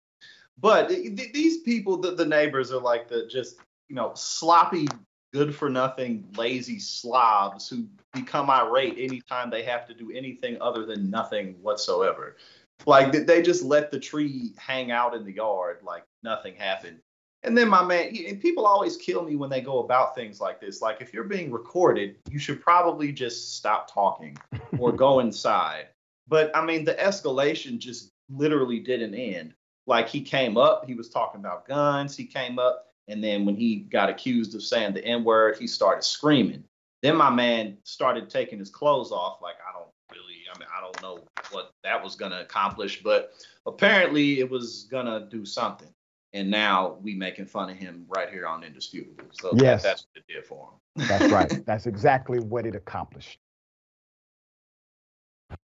But 0.58 0.88
th- 0.88 1.18
th- 1.18 1.34
these 1.34 1.58
people, 1.62 1.98
the, 1.98 2.12
the 2.12 2.26
neighbors, 2.26 2.72
are 2.72 2.80
like 2.80 3.10
the 3.10 3.28
just 3.28 3.58
you 3.90 3.96
know 3.96 4.14
sloppy, 4.16 4.88
good 5.34 5.54
for 5.54 5.70
nothing, 5.70 6.26
lazy 6.38 6.80
slobs 6.80 7.68
who 7.68 7.88
become 8.14 8.50
irate 8.50 8.96
anytime 8.98 9.50
they 9.50 9.64
have 9.64 9.86
to 9.88 9.94
do 9.94 10.12
anything 10.12 10.58
other 10.62 10.86
than 10.86 11.10
nothing 11.10 11.56
whatsoever. 11.62 12.38
Like 12.86 13.12
th- 13.12 13.28
they 13.28 13.42
just 13.42 13.64
let 13.64 13.92
the 13.92 14.00
tree 14.00 14.54
hang 14.58 14.92
out 14.92 15.14
in 15.14 15.26
the 15.26 15.34
yard 15.34 15.80
like 15.84 16.06
nothing 16.22 16.56
happened. 16.56 17.00
And 17.44 17.58
then 17.58 17.68
my 17.68 17.84
man, 17.84 18.14
he- 18.14 18.34
people 18.36 18.66
always 18.66 18.96
kill 18.98 19.24
me 19.24 19.36
when 19.36 19.50
they 19.50 19.62
go 19.62 19.80
about 19.80 20.16
things 20.16 20.40
like 20.40 20.62
this. 20.62 20.82
Like 20.82 21.02
if 21.02 21.14
you're 21.14 21.26
being 21.26 21.52
recorded, 21.52 22.16
you 22.30 22.40
should 22.40 22.62
probably 22.62 23.12
just 23.12 23.56
stop 23.56 23.92
talking 23.92 24.38
or 24.78 24.92
go 24.92 25.20
inside. 25.20 25.88
But 26.28 26.56
I 26.56 26.64
mean, 26.66 26.86
the 26.86 26.94
escalation 26.96 27.80
just 27.80 28.12
literally 28.30 28.80
didn't 28.80 29.14
end. 29.14 29.54
Like 29.86 30.08
he 30.08 30.22
came 30.22 30.58
up, 30.58 30.86
he 30.86 30.94
was 30.94 31.10
talking 31.10 31.42
about 31.42 31.68
guns. 31.68 32.16
He 32.16 32.26
came 32.26 32.58
up, 32.58 32.88
and 33.10 33.22
then 33.22 33.46
when 33.46 33.56
he 33.56 33.78
got 33.78 34.10
accused 34.10 34.56
of 34.56 34.64
saying 34.64 34.94
the 34.94 35.04
N 35.04 35.26
word, 35.26 35.58
he 35.58 35.68
started 35.68 36.04
screaming. 36.04 36.64
Then 37.02 37.18
my 37.18 37.30
man 37.30 37.78
started 37.84 38.30
taking 38.30 38.60
his 38.60 38.70
clothes 38.70 39.12
off. 39.12 39.42
Like 39.42 39.56
I 39.68 39.78
don't 39.78 39.90
really, 40.14 40.40
I 40.54 40.58
mean, 40.58 40.70
I 40.76 40.80
don't 40.80 41.02
know 41.02 41.20
what 41.52 41.72
that 41.84 42.02
was 42.02 42.16
gonna 42.16 42.40
accomplish, 42.40 43.04
but 43.04 43.34
apparently 43.66 44.40
it 44.40 44.50
was 44.50 44.88
gonna 44.90 45.28
do 45.30 45.44
something. 45.46 45.90
And 46.34 46.50
now 46.50 46.98
we 47.02 47.14
making 47.14 47.46
fun 47.46 47.70
of 47.70 47.78
him 47.78 48.06
right 48.10 48.30
here 48.30 48.48
on 48.48 48.64
Indisputable. 48.64 49.26
So 49.34 49.52
that- 49.52 49.84
that's 49.84 50.06
what 50.14 50.24
it 50.28 50.34
did 50.34 50.46
for 50.46 50.70
him. 50.96 51.08
That's 51.08 51.32
right. 51.32 51.66
That's 51.66 51.88
exactly 51.88 52.40
what 52.40 52.66
it 52.68 52.76
accomplished. 52.76 53.40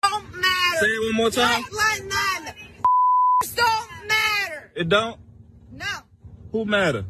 Don't 0.03 0.24
matter. 0.36 0.80
Say 0.80 0.86
it 0.88 1.05
one 1.13 1.15
more 1.15 1.30
time. 1.30 1.63
Like 1.72 2.03
none. 2.05 2.53
Don't 3.55 4.07
matter. 4.07 4.72
It 4.76 4.89
don't. 4.89 5.20
No. 5.72 5.86
Who 6.51 6.65
matter? 6.65 7.05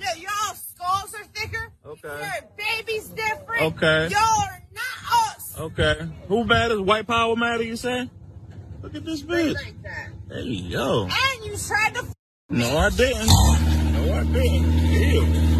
Yeah, 0.00 0.06
y'all 0.16 0.54
skulls 0.56 1.14
are 1.14 1.24
thicker. 1.32 1.72
Okay. 1.86 2.08
Your 2.08 2.48
baby's 2.56 3.08
different. 3.08 3.62
Okay. 3.76 4.08
Y'all 4.08 4.20
are 4.42 4.62
not 4.74 5.28
us. 5.36 5.54
Okay. 5.58 6.08
Who 6.28 6.44
matters? 6.44 6.80
White 6.80 7.06
power 7.06 7.36
matter? 7.36 7.62
You 7.62 7.76
say? 7.76 8.10
Look 8.82 8.94
at 8.96 9.04
this 9.04 9.22
bitch. 9.22 9.54
Like 9.54 9.80
that. 9.84 10.08
Hey 10.30 10.42
yo. 10.42 11.04
And 11.04 11.44
you 11.44 11.56
tried 11.56 11.94
to. 11.94 12.04
No, 12.50 12.76
I 12.76 12.90
didn't. 12.90 13.26
No, 13.26 14.14
I 14.14 14.24
didn't. 14.24 14.72
Ew. 14.92 15.51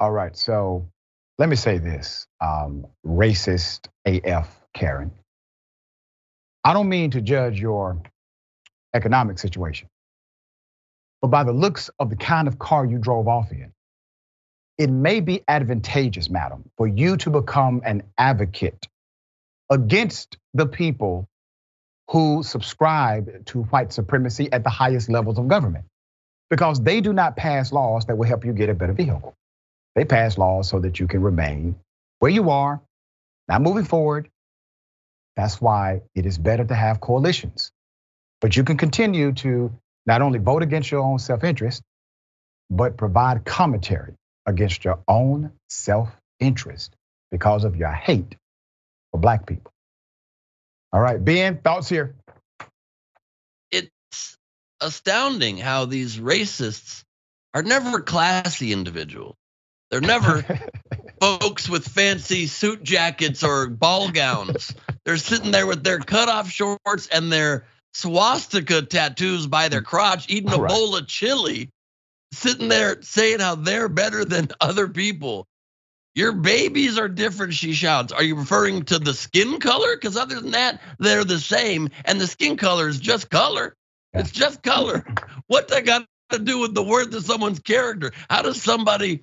All 0.00 0.12
right. 0.12 0.36
So 0.36 0.88
let 1.38 1.50
me 1.50 1.56
say 1.56 1.78
this 1.78 2.26
um, 2.40 2.86
racist 3.06 3.88
AF, 4.06 4.60
Karen. 4.74 5.12
I 6.64 6.74
don't 6.74 6.88
mean 6.88 7.12
to 7.12 7.22
judge 7.22 7.60
your 7.60 8.02
economic 8.94 9.38
situation, 9.38 9.88
but 11.22 11.28
by 11.28 11.44
the 11.44 11.52
looks 11.52 11.90
of 12.00 12.10
the 12.10 12.16
kind 12.16 12.48
of 12.48 12.58
car 12.58 12.86
you 12.86 12.98
drove 12.98 13.28
off 13.28 13.52
in, 13.52 13.72
it 14.78 14.90
may 14.90 15.20
be 15.20 15.42
advantageous, 15.48 16.30
madam, 16.30 16.64
for 16.78 16.88
you 16.88 17.16
to 17.18 17.30
become 17.30 17.82
an 17.84 18.02
advocate 18.18 18.88
against 19.70 20.38
the 20.54 20.66
people 20.66 21.28
who 22.10 22.42
subscribe 22.42 23.46
to 23.46 23.62
white 23.64 23.92
supremacy 23.92 24.50
at 24.52 24.64
the 24.64 24.70
highest 24.70 25.10
levels 25.10 25.38
of 25.38 25.48
government 25.48 25.86
because 26.50 26.80
they 26.82 27.00
do 27.00 27.12
not 27.12 27.36
pass 27.36 27.72
laws 27.72 28.06
that 28.06 28.18
will 28.18 28.26
help 28.26 28.44
you 28.44 28.52
get 28.52 28.70
a 28.70 28.74
better 28.74 28.94
vehicle. 28.94 29.34
They 29.94 30.04
pass 30.04 30.38
laws 30.38 30.68
so 30.68 30.78
that 30.80 31.00
you 31.00 31.06
can 31.06 31.22
remain 31.22 31.76
where 32.20 32.30
you 32.30 32.50
are, 32.50 32.80
not 33.48 33.62
moving 33.62 33.84
forward. 33.84 34.28
That's 35.36 35.60
why 35.60 36.02
it 36.14 36.26
is 36.26 36.38
better 36.38 36.64
to 36.64 36.74
have 36.74 37.00
coalitions. 37.00 37.72
But 38.40 38.56
you 38.56 38.64
can 38.64 38.76
continue 38.76 39.32
to 39.32 39.72
not 40.06 40.22
only 40.22 40.38
vote 40.38 40.62
against 40.62 40.90
your 40.90 41.00
own 41.00 41.18
self 41.18 41.44
interest, 41.44 41.82
but 42.70 42.96
provide 42.96 43.44
commentary 43.44 44.14
against 44.46 44.84
your 44.84 45.00
own 45.08 45.52
self 45.68 46.08
interest 46.38 46.94
because 47.30 47.64
of 47.64 47.76
your 47.76 47.92
hate 47.92 48.36
for 49.10 49.20
black 49.20 49.46
people. 49.46 49.72
All 50.92 51.00
right, 51.00 51.22
Ben, 51.22 51.58
thoughts 51.58 51.88
here? 51.88 52.14
It's 53.70 54.36
astounding 54.80 55.58
how 55.58 55.84
these 55.84 56.18
racists 56.18 57.04
are 57.54 57.62
never 57.62 58.00
classy 58.00 58.72
individuals. 58.72 59.36
They're 59.90 60.00
never 60.00 60.44
folks 61.20 61.68
with 61.68 61.86
fancy 61.86 62.46
suit 62.46 62.82
jackets 62.82 63.42
or 63.42 63.68
ball 63.68 64.10
gowns. 64.10 64.74
They're 65.04 65.16
sitting 65.16 65.50
there 65.50 65.66
with 65.66 65.82
their 65.82 65.98
cutoff 65.98 66.50
shorts 66.50 67.08
and 67.10 67.32
their 67.32 67.66
swastika 67.94 68.82
tattoos 68.82 69.46
by 69.46 69.68
their 69.68 69.82
crotch, 69.82 70.30
eating 70.30 70.52
a 70.52 70.58
Right. 70.58 70.68
bowl 70.68 70.96
of 70.96 71.06
chili, 71.08 71.70
sitting 72.32 72.68
there 72.68 73.02
saying 73.02 73.40
how 73.40 73.56
they're 73.56 73.88
better 73.88 74.24
than 74.24 74.48
other 74.60 74.88
people. 74.88 75.46
Your 76.14 76.32
babies 76.32 76.98
are 76.98 77.08
different, 77.08 77.54
she 77.54 77.72
shouts. 77.72 78.12
Are 78.12 78.22
you 78.22 78.34
referring 78.34 78.84
to 78.86 78.98
the 78.98 79.14
skin 79.14 79.60
color? 79.60 79.96
Because 79.96 80.16
other 80.16 80.40
than 80.40 80.50
that, 80.52 80.80
they're 80.98 81.24
the 81.24 81.38
same. 81.38 81.88
And 82.04 82.20
the 82.20 82.26
skin 82.26 82.56
color 82.56 82.88
is 82.88 82.98
just 82.98 83.30
color. 83.30 83.74
It's 84.12 84.32
just 84.32 84.62
color. 84.62 85.04
What 85.46 85.68
that 85.68 85.84
got 85.84 86.04
to 86.30 86.38
do 86.40 86.58
with 86.58 86.74
the 86.74 86.82
worth 86.82 87.14
of 87.14 87.24
someone's 87.24 87.60
character? 87.60 88.12
How 88.28 88.42
does 88.42 88.60
somebody 88.60 89.22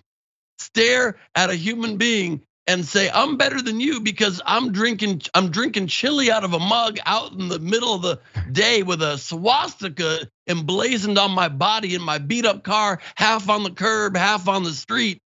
stare 0.58 1.18
at 1.36 1.49
a 1.49 1.55
human 1.55 1.97
being 1.97 2.41
and 2.68 2.86
say, 2.86 3.10
I'm 3.10 3.38
better 3.38 3.62
than 3.62 3.80
you 3.80 4.01
because 4.01 4.41
I'm 4.45 4.72
drinking 4.74 5.22
I'm 5.34 5.49
drinking 5.51 5.88
chili 5.88 6.30
out 6.30 6.43
of 6.43 6.53
a 6.53 6.60
mug 6.60 6.99
out 7.05 7.32
in 7.32 7.47
the 7.47 7.60
middle 7.60 7.93
of 7.93 8.01
the 8.01 8.20
day 8.51 8.84
with 8.84 9.01
a 9.01 9.18
swastika 9.18 10.30
emblazoned 10.47 11.18
on 11.18 11.32
my 11.32 11.47
body 11.47 11.95
in 11.95 12.01
my 12.01 12.18
beat 12.18 12.45
up 12.45 12.64
car, 12.64 12.99
half 13.16 13.49
on 13.49 13.64
the 13.64 13.72
curb, 13.72 14.18
half 14.18 14.47
on 14.47 14.64
the 14.64 14.74
street, 14.74 15.22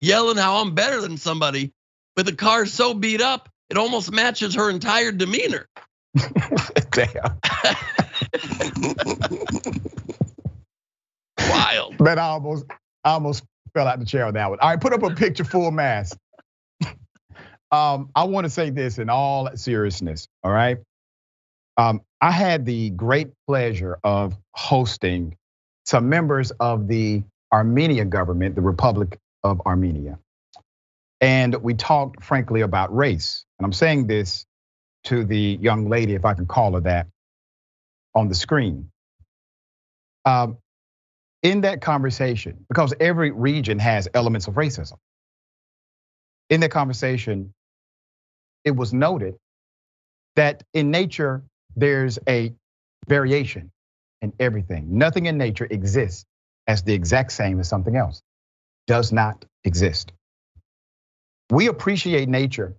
yelling 0.00 0.38
how 0.38 0.56
I'm 0.56 0.74
better 0.74 1.00
than 1.00 1.18
somebody, 1.18 1.72
with 2.16 2.26
the 2.26 2.34
car 2.34 2.66
so 2.66 2.94
beat 2.94 3.20
up, 3.20 3.50
it 3.68 3.76
almost 3.76 4.10
matches 4.10 4.54
her 4.54 4.70
entire 4.70 5.12
demeanor. 5.12 5.68
Damn. 6.90 7.38
Wild. 11.50 12.00
Man, 12.00 12.18
I 12.18 12.22
almost, 12.22 12.64
I 13.04 13.10
almost 13.12 13.44
fell 13.76 13.86
out 13.86 13.98
the 13.98 14.06
chair 14.06 14.24
on 14.24 14.32
that 14.32 14.48
one. 14.48 14.58
All 14.60 14.70
right, 14.70 14.80
put 14.80 14.94
up 14.94 15.02
a 15.02 15.14
picture 15.14 15.44
full 15.44 15.70
mask. 15.70 16.16
um, 17.70 18.08
I 18.14 18.24
want 18.24 18.44
to 18.44 18.50
say 18.50 18.70
this 18.70 18.98
in 18.98 19.10
all 19.10 19.54
seriousness. 19.54 20.26
All 20.42 20.50
right. 20.50 20.78
Um, 21.76 22.00
I 22.22 22.30
had 22.30 22.64
the 22.64 22.88
great 22.88 23.28
pleasure 23.46 23.98
of 24.02 24.34
hosting 24.54 25.36
some 25.84 26.08
members 26.08 26.52
of 26.52 26.88
the 26.88 27.22
Armenia 27.52 28.06
government, 28.06 28.54
the 28.54 28.62
Republic 28.62 29.18
of 29.44 29.60
Armenia. 29.66 30.18
And 31.20 31.54
we 31.56 31.74
talked 31.74 32.24
frankly 32.24 32.62
about 32.62 32.96
race. 32.96 33.44
And 33.58 33.66
I'm 33.66 33.74
saying 33.74 34.06
this 34.06 34.46
to 35.04 35.22
the 35.22 35.58
young 35.60 35.90
lady, 35.90 36.14
if 36.14 36.24
I 36.24 36.32
can 36.32 36.46
call 36.46 36.72
her 36.72 36.80
that, 36.80 37.08
on 38.14 38.28
the 38.28 38.34
screen. 38.34 38.90
Um, 40.24 40.56
in 41.42 41.62
that 41.62 41.80
conversation, 41.80 42.66
because 42.68 42.94
every 43.00 43.30
region 43.32 43.78
has 43.78 44.08
elements 44.14 44.48
of 44.48 44.54
racism, 44.54 44.98
in 46.50 46.60
that 46.60 46.70
conversation, 46.70 47.54
it 48.64 48.72
was 48.76 48.92
noted 48.92 49.36
that 50.36 50.64
in 50.74 50.90
nature, 50.90 51.44
there's 51.76 52.18
a 52.28 52.54
variation 53.08 53.72
in 54.22 54.32
everything. 54.40 54.98
Nothing 54.98 55.26
in 55.26 55.38
nature 55.38 55.66
exists 55.70 56.24
as 56.66 56.82
the 56.82 56.94
exact 56.94 57.32
same 57.32 57.60
as 57.60 57.68
something 57.68 57.96
else. 57.96 58.22
Does 58.86 59.12
not 59.12 59.44
exist. 59.64 60.12
We 61.50 61.68
appreciate 61.68 62.28
nature 62.28 62.76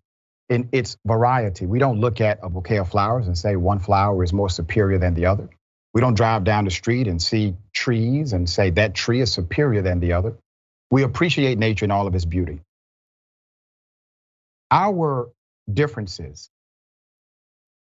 in 0.50 0.70
its 0.74 0.98
variety. 1.06 1.66
We 1.66 1.80
don't 1.80 2.00
look 2.02 2.22
at 2.22 2.40
a 2.44 2.50
bouquet 2.50 2.80
of 2.80 2.90
flowers 2.90 3.28
and 3.28 3.38
say 3.38 3.56
one 3.56 3.80
flower 3.80 4.24
is 4.24 4.34
more 4.34 4.50
superior 4.50 5.00
than 5.00 5.14
the 5.14 5.28
other. 5.28 5.50
We 5.98 6.02
don't 6.02 6.14
drive 6.14 6.44
down 6.44 6.66
the 6.66 6.70
street 6.70 7.08
and 7.08 7.20
see 7.20 7.56
trees 7.74 8.34
and 8.34 8.48
say 8.48 8.70
that 8.70 8.94
tree 8.94 9.20
is 9.20 9.34
superior 9.34 9.82
than 9.82 10.00
the 10.00 10.14
other. 10.14 10.38
We 10.92 11.02
appreciate 11.02 11.58
nature 11.58 11.86
in 11.86 11.90
all 11.90 12.06
of 12.06 12.14
its 12.14 12.24
beauty. 12.24 12.62
Our 14.70 15.32
differences 15.74 16.52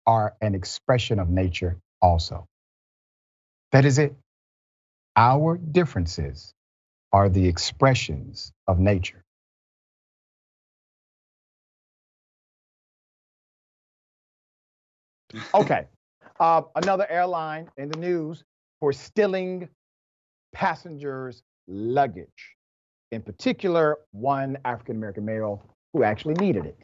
are 0.07 0.35
an 0.43 0.55
expression 0.55 1.19
of 1.19 1.31
nature 1.31 1.79
also. 2.03 2.45
That 3.73 3.87
is 3.87 3.99
it. 3.99 4.15
Our 5.17 5.57
differences 5.57 6.53
are 7.11 7.31
the 7.31 7.49
expressions 7.49 8.53
of 8.69 8.79
nature. 8.79 9.25
Okay. 15.55 15.87
Uh, 16.45 16.61
another 16.77 17.11
airline 17.11 17.71
in 17.79 17.89
the 17.89 17.97
news 17.97 18.45
for 18.79 18.93
stealing 18.93 19.67
passengers' 20.53 21.43
luggage, 21.67 22.57
in 23.13 23.23
particular, 23.23 23.97
one 24.11 24.59
African 24.67 24.97
American 24.97 25.25
male 25.25 25.63
who 25.95 26.03
actually 26.03 26.35
needed 26.35 26.67
it. 26.67 26.79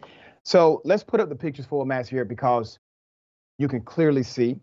So 0.46 0.80
let's 0.86 1.04
put 1.04 1.20
up 1.20 1.28
the 1.28 1.34
pictures 1.34 1.66
for 1.66 1.82
a 1.82 1.84
mass 1.84 2.08
here 2.08 2.24
because 2.24 2.78
you 3.58 3.68
can 3.68 3.82
clearly 3.82 4.22
see 4.22 4.56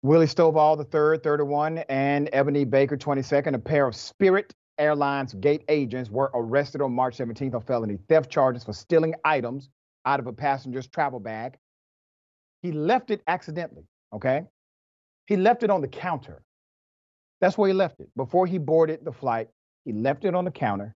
Willie 0.00 0.24
Stovall 0.24 0.78
the 0.78 0.84
third, 0.84 1.22
31, 1.22 1.84
and 1.90 2.30
Ebony 2.32 2.64
Baker, 2.64 2.96
22nd, 2.96 3.52
a 3.54 3.58
pair 3.58 3.86
of 3.86 3.94
Spirit 3.94 4.54
Airlines 4.78 5.34
gate 5.34 5.64
agents 5.68 6.08
were 6.08 6.30
arrested 6.32 6.80
on 6.80 6.94
March 6.94 7.18
17th 7.18 7.54
on 7.54 7.60
felony 7.64 7.98
theft 8.08 8.30
charges 8.30 8.64
for 8.64 8.72
stealing 8.72 9.14
items 9.26 9.68
out 10.06 10.20
of 10.20 10.26
a 10.26 10.32
passenger's 10.32 10.86
travel 10.86 11.20
bag. 11.20 11.58
He 12.64 12.72
left 12.72 13.10
it 13.10 13.20
accidentally, 13.26 13.84
okay? 14.10 14.42
He 15.26 15.36
left 15.36 15.62
it 15.62 15.68
on 15.68 15.82
the 15.82 15.86
counter. 15.86 16.42
That's 17.42 17.58
where 17.58 17.68
he 17.68 17.74
left 17.74 18.00
it. 18.00 18.08
Before 18.16 18.46
he 18.46 18.56
boarded 18.56 19.04
the 19.04 19.12
flight, 19.12 19.48
he 19.84 19.92
left 19.92 20.24
it 20.24 20.34
on 20.34 20.46
the 20.46 20.50
counter. 20.50 20.94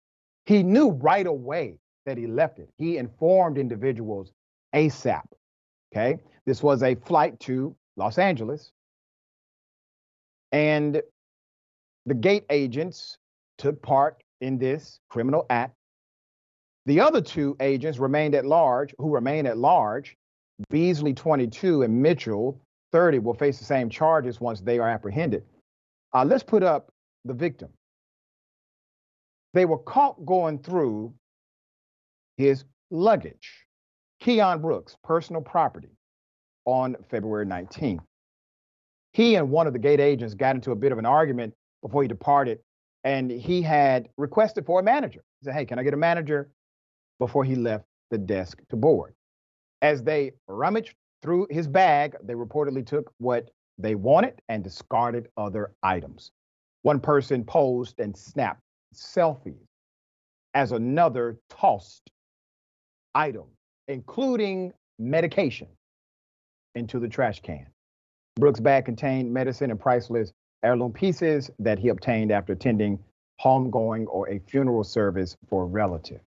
He 0.45 0.61
knew 0.61 0.91
right 0.91 1.25
away 1.25 1.79
that 2.05 2.19
he 2.19 2.27
left 2.27 2.59
it. 2.59 2.69
He 2.77 2.97
informed 2.97 3.57
individuals 3.57 4.31
ASAP, 4.75 5.23
okay? 5.91 6.19
This 6.45 6.61
was 6.61 6.83
a 6.83 6.93
flight 6.93 7.39
to 7.41 7.75
Los 7.97 8.19
Angeles. 8.19 8.71
And 10.51 11.01
the 12.05 12.13
gate 12.13 12.45
agents 12.51 13.17
took 13.57 13.81
part 13.81 14.21
in 14.39 14.59
this 14.59 14.99
criminal 15.09 15.47
act. 15.49 15.73
The 16.85 16.99
other 16.99 17.21
two 17.21 17.57
agents 17.59 17.97
remained 17.97 18.35
at 18.35 18.45
large, 18.45 18.93
who 18.99 19.09
remain 19.09 19.47
at 19.47 19.57
large. 19.57 20.15
Beasley, 20.69 21.13
22, 21.13 21.83
and 21.83 22.01
Mitchell, 22.01 22.59
30, 22.91 23.19
will 23.19 23.33
face 23.33 23.59
the 23.59 23.65
same 23.65 23.89
charges 23.89 24.39
once 24.39 24.61
they 24.61 24.79
are 24.79 24.89
apprehended. 24.89 25.43
Uh, 26.13 26.23
let's 26.23 26.43
put 26.43 26.63
up 26.63 26.89
the 27.25 27.33
victim. 27.33 27.69
They 29.53 29.65
were 29.65 29.77
caught 29.77 30.25
going 30.25 30.59
through 30.59 31.13
his 32.37 32.65
luggage, 32.91 33.65
Keon 34.21 34.61
Brooks, 34.61 34.95
personal 35.03 35.41
property, 35.41 35.89
on 36.65 36.95
February 37.09 37.45
19th. 37.45 38.03
He 39.13 39.35
and 39.35 39.49
one 39.49 39.67
of 39.67 39.73
the 39.73 39.79
gate 39.79 40.01
agents 40.01 40.33
got 40.33 40.55
into 40.55 40.71
a 40.71 40.75
bit 40.75 40.91
of 40.91 40.97
an 40.97 41.05
argument 41.05 41.53
before 41.81 42.01
he 42.01 42.07
departed, 42.07 42.59
and 43.03 43.31
he 43.31 43.61
had 43.61 44.09
requested 44.17 44.65
for 44.65 44.79
a 44.79 44.83
manager. 44.83 45.23
He 45.39 45.45
said, 45.45 45.53
Hey, 45.53 45.65
can 45.65 45.79
I 45.79 45.83
get 45.83 45.93
a 45.93 45.97
manager? 45.97 46.49
Before 47.17 47.45
he 47.45 47.55
left 47.55 47.85
the 48.11 48.17
desk 48.17 48.61
to 48.69 48.75
board. 48.75 49.14
As 49.85 50.01
they 50.01 50.31
rummaged 50.47 50.95
through 51.21 51.45
his 51.51 51.67
bag, 51.67 52.15
they 52.23 52.33
reportedly 52.33 52.83
took 52.83 53.13
what 53.19 53.51
they 53.77 53.93
wanted 53.93 54.41
and 54.49 54.63
discarded 54.63 55.27
other 55.37 55.73
items. 55.83 56.31
One 56.81 56.99
person 56.99 57.43
posed 57.43 57.99
and 57.99 58.17
snapped 58.17 58.61
selfies 58.95 59.67
as 60.55 60.71
another 60.71 61.37
tossed 61.51 62.09
items, 63.13 63.53
including 63.87 64.73
medication, 64.97 65.67
into 66.73 66.97
the 66.97 67.07
trash 67.07 67.39
can. 67.41 67.67
Brooks' 68.37 68.59
bag 68.59 68.85
contained 68.85 69.31
medicine 69.31 69.69
and 69.69 69.79
priceless 69.79 70.33
heirloom 70.63 70.93
pieces 70.93 71.51
that 71.59 71.77
he 71.77 71.89
obtained 71.89 72.31
after 72.31 72.53
attending 72.53 72.97
homegoing 73.39 74.07
or 74.07 74.27
a 74.29 74.39
funeral 74.39 74.83
service 74.83 75.37
for 75.47 75.61
a 75.61 75.67
relative. 75.67 76.21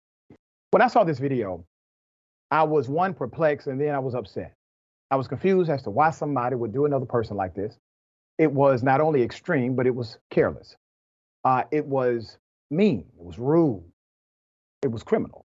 When 0.72 0.82
I 0.82 0.88
saw 0.88 1.06
this 1.06 1.20
video, 1.20 1.66
I 2.56 2.64
was 2.64 2.88
one 2.88 3.14
perplexed 3.14 3.68
and 3.68 3.82
then 3.82 3.94
I 3.94 4.00
was 4.00 4.16
upset. 4.16 4.54
I 5.12 5.18
was 5.18 5.28
confused 5.28 5.70
as 5.70 5.84
to 5.84 5.90
why 5.90 6.12
somebody 6.12 6.56
would 6.56 6.72
do 6.72 6.86
another 6.86 7.06
person 7.06 7.36
like 7.36 7.54
this. 7.54 7.78
It 8.38 8.50
was 8.50 8.82
not 8.82 9.02
only 9.02 9.24
extreme, 9.24 9.76
but 9.76 9.86
it 9.86 9.94
was 9.94 10.18
careless. 10.32 10.78
Uh, 11.44 11.64
it 11.70 11.86
was 11.86 12.38
mean. 12.72 13.04
It 13.20 13.26
was 13.26 13.38
rude. 13.38 13.84
It 14.84 14.90
was 14.90 15.04
criminal. 15.04 15.46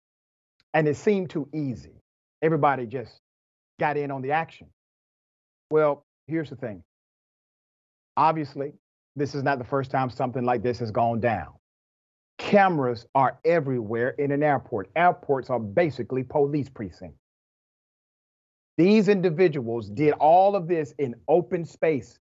And 0.74 0.86
it 0.86 0.98
seemed 0.98 1.30
too 1.30 1.48
easy. 1.54 1.94
Everybody 2.42 2.86
just 2.86 3.22
got 3.80 3.96
in 3.96 4.12
on 4.12 4.22
the 4.22 4.32
action. 4.32 4.68
Well, 5.72 6.04
here's 6.28 6.50
the 6.50 6.58
thing. 6.58 6.84
Obviously, 8.18 8.74
this 9.16 9.34
is 9.34 9.44
not 9.44 9.60
the 9.60 9.64
first 9.64 9.92
time 9.92 10.10
something 10.10 10.44
like 10.44 10.62
this 10.62 10.80
has 10.80 10.92
gone 10.92 11.22
down. 11.22 11.54
Cameras 12.38 13.06
are 13.16 13.40
everywhere 13.46 14.10
in 14.10 14.32
an 14.32 14.44
airport. 14.44 14.90
Airports 14.96 15.50
are 15.50 15.60
basically 15.60 16.24
police 16.24 16.70
precincts. 16.70 17.20
These 18.78 19.08
individuals 19.08 19.90
did 19.90 20.14
all 20.14 20.56
of 20.56 20.68
this 20.68 20.94
in 21.00 21.16
open 21.28 21.66
space. 21.66 22.20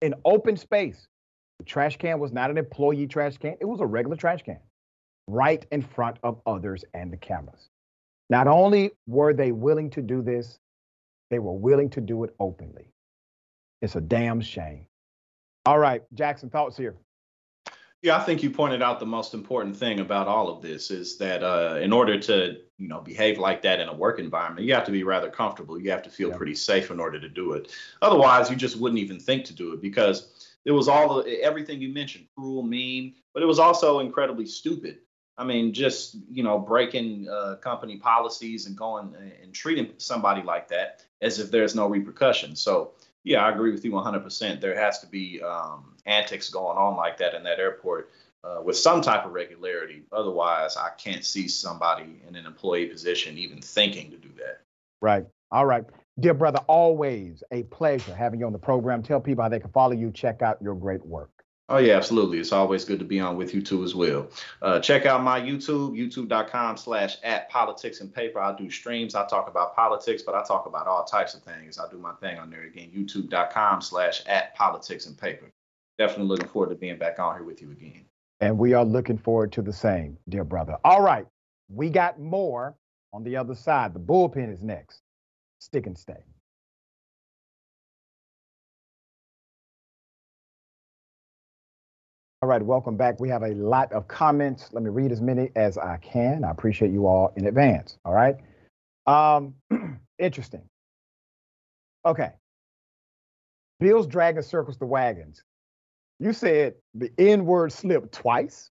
In 0.00 0.14
open 0.24 0.56
space. 0.56 1.06
The 1.58 1.64
trash 1.64 1.98
can 1.98 2.18
was 2.18 2.32
not 2.32 2.50
an 2.50 2.58
employee 2.58 3.06
trash 3.06 3.36
can, 3.36 3.56
it 3.60 3.66
was 3.66 3.80
a 3.80 3.86
regular 3.86 4.16
trash 4.16 4.42
can 4.42 4.58
right 5.28 5.64
in 5.72 5.82
front 5.82 6.18
of 6.22 6.40
others 6.46 6.84
and 6.94 7.12
the 7.12 7.16
cameras. 7.16 7.70
Not 8.30 8.46
only 8.46 8.92
were 9.06 9.32
they 9.32 9.52
willing 9.52 9.90
to 9.90 10.02
do 10.02 10.22
this, 10.22 10.58
they 11.30 11.38
were 11.38 11.52
willing 11.52 11.90
to 11.90 12.00
do 12.00 12.24
it 12.24 12.34
openly. 12.40 12.90
It's 13.82 13.96
a 13.96 14.00
damn 14.00 14.40
shame. 14.40 14.86
All 15.66 15.78
right, 15.78 16.02
Jackson, 16.14 16.50
thoughts 16.50 16.76
here. 16.76 16.96
Yeah, 18.04 18.18
I 18.18 18.20
think 18.20 18.42
you 18.42 18.50
pointed 18.50 18.82
out 18.82 19.00
the 19.00 19.06
most 19.06 19.32
important 19.32 19.74
thing 19.74 20.00
about 20.00 20.28
all 20.28 20.50
of 20.50 20.60
this 20.60 20.90
is 20.90 21.16
that 21.16 21.42
uh, 21.42 21.78
in 21.80 21.90
order 21.90 22.20
to, 22.20 22.58
you 22.76 22.86
know, 22.86 23.00
behave 23.00 23.38
like 23.38 23.62
that 23.62 23.80
in 23.80 23.88
a 23.88 23.94
work 23.94 24.18
environment, 24.18 24.66
you 24.66 24.74
have 24.74 24.84
to 24.84 24.92
be 24.92 25.04
rather 25.04 25.30
comfortable. 25.30 25.80
You 25.80 25.90
have 25.90 26.02
to 26.02 26.10
feel 26.10 26.28
yeah. 26.28 26.36
pretty 26.36 26.54
safe 26.54 26.90
in 26.90 27.00
order 27.00 27.18
to 27.18 27.30
do 27.30 27.54
it. 27.54 27.74
Otherwise, 28.02 28.50
you 28.50 28.56
just 28.56 28.76
wouldn't 28.76 29.00
even 29.00 29.18
think 29.18 29.46
to 29.46 29.54
do 29.54 29.72
it 29.72 29.80
because 29.80 30.52
it 30.66 30.70
was 30.70 30.86
all 30.86 31.22
the, 31.22 31.42
everything 31.42 31.80
you 31.80 31.94
mentioned, 31.94 32.26
cruel, 32.36 32.62
mean, 32.62 33.14
but 33.32 33.42
it 33.42 33.46
was 33.46 33.58
also 33.58 34.00
incredibly 34.00 34.44
stupid. 34.44 34.98
I 35.38 35.44
mean, 35.44 35.72
just 35.72 36.18
you 36.30 36.42
know, 36.42 36.58
breaking 36.58 37.26
uh, 37.30 37.54
company 37.54 37.96
policies 37.96 38.66
and 38.66 38.76
going 38.76 39.14
and 39.42 39.54
treating 39.54 39.94
somebody 39.96 40.42
like 40.42 40.68
that 40.68 41.02
as 41.22 41.38
if 41.38 41.50
there's 41.50 41.74
no 41.74 41.86
repercussions. 41.86 42.60
So 42.60 42.92
yeah, 43.22 43.46
I 43.46 43.50
agree 43.50 43.72
with 43.72 43.82
you 43.82 43.92
100%. 43.92 44.60
There 44.60 44.78
has 44.78 44.98
to 44.98 45.06
be 45.06 45.40
um, 45.40 45.93
antics 46.06 46.50
going 46.50 46.76
on 46.76 46.96
like 46.96 47.18
that 47.18 47.34
in 47.34 47.42
that 47.44 47.58
airport 47.58 48.10
uh, 48.44 48.60
with 48.62 48.76
some 48.76 49.00
type 49.00 49.24
of 49.24 49.32
regularity. 49.32 50.02
Otherwise, 50.12 50.76
I 50.76 50.90
can't 50.98 51.24
see 51.24 51.48
somebody 51.48 52.20
in 52.28 52.36
an 52.36 52.46
employee 52.46 52.86
position 52.86 53.38
even 53.38 53.60
thinking 53.60 54.10
to 54.10 54.16
do 54.16 54.28
that. 54.38 54.60
Right. 55.00 55.26
All 55.50 55.66
right. 55.66 55.84
Dear 56.20 56.34
brother, 56.34 56.60
always 56.68 57.42
a 57.50 57.64
pleasure 57.64 58.14
having 58.14 58.40
you 58.40 58.46
on 58.46 58.52
the 58.52 58.58
program. 58.58 59.02
Tell 59.02 59.20
people 59.20 59.42
how 59.42 59.48
they 59.48 59.60
can 59.60 59.70
follow 59.70 59.92
you, 59.92 60.10
check 60.12 60.42
out 60.42 60.62
your 60.62 60.74
great 60.74 61.04
work. 61.04 61.30
Oh 61.70 61.78
yeah, 61.78 61.96
absolutely. 61.96 62.38
It's 62.38 62.52
always 62.52 62.84
good 62.84 62.98
to 62.98 63.06
be 63.06 63.20
on 63.20 63.38
with 63.38 63.54
you 63.54 63.62
too 63.62 63.84
as 63.84 63.94
well. 63.94 64.28
Uh, 64.60 64.80
check 64.80 65.06
out 65.06 65.22
my 65.22 65.40
YouTube, 65.40 65.96
youtube.com 65.96 66.76
slash 66.76 67.16
at 67.22 67.48
politics 67.48 68.00
and 68.00 68.14
paper. 68.14 68.38
I 68.38 68.54
do 68.54 68.70
streams. 68.70 69.14
I 69.14 69.26
talk 69.26 69.48
about 69.48 69.74
politics, 69.74 70.22
but 70.22 70.34
I 70.34 70.44
talk 70.44 70.66
about 70.66 70.86
all 70.86 71.04
types 71.04 71.32
of 71.32 71.42
things. 71.42 71.78
I 71.78 71.88
do 71.90 71.96
my 71.96 72.12
thing 72.14 72.38
on 72.38 72.50
there 72.50 72.64
again, 72.64 72.90
youtube.com 72.94 73.80
slash 73.80 74.22
at 74.26 74.54
politics 74.54 75.06
and 75.06 75.16
paper. 75.16 75.46
Definitely 75.98 76.26
looking 76.26 76.48
forward 76.48 76.70
to 76.70 76.74
being 76.74 76.98
back 76.98 77.18
on 77.18 77.36
here 77.36 77.44
with 77.44 77.62
you 77.62 77.70
again. 77.70 78.04
And 78.40 78.58
we 78.58 78.74
are 78.74 78.84
looking 78.84 79.16
forward 79.16 79.52
to 79.52 79.62
the 79.62 79.72
same, 79.72 80.18
dear 80.28 80.44
brother. 80.44 80.76
All 80.84 81.02
right. 81.02 81.26
We 81.68 81.88
got 81.88 82.20
more 82.20 82.74
on 83.12 83.22
the 83.22 83.36
other 83.36 83.54
side. 83.54 83.94
The 83.94 84.00
bullpen 84.00 84.52
is 84.52 84.62
next. 84.62 85.00
Stick 85.60 85.86
and 85.86 85.96
stay. 85.96 86.22
All 92.42 92.48
right, 92.48 92.60
welcome 92.62 92.98
back. 92.98 93.20
We 93.20 93.30
have 93.30 93.42
a 93.42 93.54
lot 93.54 93.90
of 93.92 94.06
comments. 94.06 94.68
Let 94.72 94.82
me 94.82 94.90
read 94.90 95.12
as 95.12 95.22
many 95.22 95.50
as 95.56 95.78
I 95.78 95.96
can. 95.96 96.44
I 96.44 96.50
appreciate 96.50 96.90
you 96.90 97.06
all 97.06 97.32
in 97.36 97.46
advance. 97.46 97.96
All 98.04 98.12
right. 98.12 98.36
Um, 99.06 99.54
interesting. 100.18 100.60
Okay. 102.04 102.32
Bill's 103.80 104.06
dragon 104.06 104.42
circles 104.42 104.76
the 104.76 104.84
wagons. 104.84 105.42
You 106.20 106.32
said 106.32 106.74
the 106.94 107.10
N 107.18 107.44
word 107.44 107.72
slipped 107.72 108.12
twice. 108.12 108.70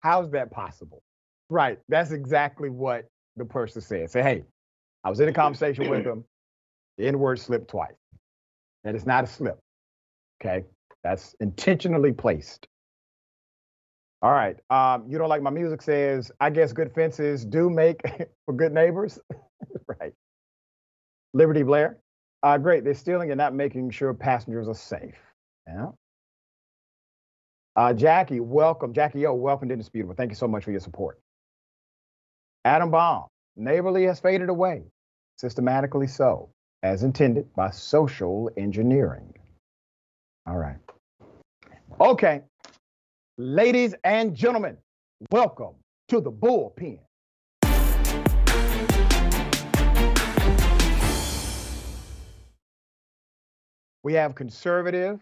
How's 0.00 0.30
that 0.30 0.50
possible? 0.50 1.02
Right. 1.50 1.78
That's 1.88 2.12
exactly 2.12 2.70
what 2.70 3.08
the 3.36 3.44
person 3.44 3.82
said. 3.82 4.10
Say, 4.10 4.22
hey, 4.22 4.44
I 5.04 5.10
was 5.10 5.20
in 5.20 5.28
a 5.28 5.32
conversation 5.32 5.88
with 5.88 6.04
him. 6.04 6.24
The 6.98 7.06
N 7.06 7.18
word 7.18 7.40
slipped 7.40 7.68
twice. 7.68 7.92
That 8.84 8.94
is 8.94 9.06
not 9.06 9.24
a 9.24 9.26
slip. 9.26 9.58
Okay. 10.40 10.64
That's 11.02 11.34
intentionally 11.40 12.12
placed. 12.12 12.66
All 14.20 14.32
right. 14.32 14.56
Um, 14.70 15.04
you 15.08 15.16
don't 15.18 15.28
like 15.28 15.42
my 15.42 15.50
music 15.50 15.80
says, 15.80 16.32
I 16.40 16.50
guess 16.50 16.72
good 16.72 16.92
fences 16.92 17.44
do 17.44 17.70
make 17.70 18.00
for 18.46 18.54
good 18.54 18.72
neighbors. 18.72 19.18
right. 20.00 20.12
Liberty 21.34 21.62
Blair. 21.62 21.98
Uh, 22.42 22.58
great. 22.58 22.84
They're 22.84 22.94
stealing 22.94 23.30
and 23.30 23.38
not 23.38 23.54
making 23.54 23.90
sure 23.90 24.12
passengers 24.14 24.68
are 24.68 24.74
safe. 24.74 25.14
Yeah. 25.66 25.88
Uh, 27.78 27.92
Jackie, 27.92 28.40
welcome. 28.40 28.92
Jackie 28.92 29.24
O, 29.24 29.34
welcome 29.34 29.68
to 29.68 29.72
Indisputable. 29.72 30.12
Thank 30.12 30.32
you 30.32 30.34
so 30.34 30.48
much 30.48 30.64
for 30.64 30.72
your 30.72 30.80
support. 30.80 31.20
Adam 32.64 32.90
Baum, 32.90 33.28
neighborly 33.54 34.02
has 34.06 34.18
faded 34.18 34.48
away, 34.48 34.82
systematically 35.36 36.08
so, 36.08 36.50
as 36.82 37.04
intended 37.04 37.46
by 37.54 37.70
social 37.70 38.50
engineering. 38.56 39.32
All 40.48 40.56
right. 40.56 40.78
Okay. 42.00 42.42
Ladies 43.36 43.94
and 44.02 44.34
gentlemen, 44.34 44.76
welcome 45.30 45.76
to 46.08 46.20
the 46.20 46.32
bullpen. 46.32 46.98
We 54.02 54.14
have 54.14 54.34
conservative, 54.34 55.20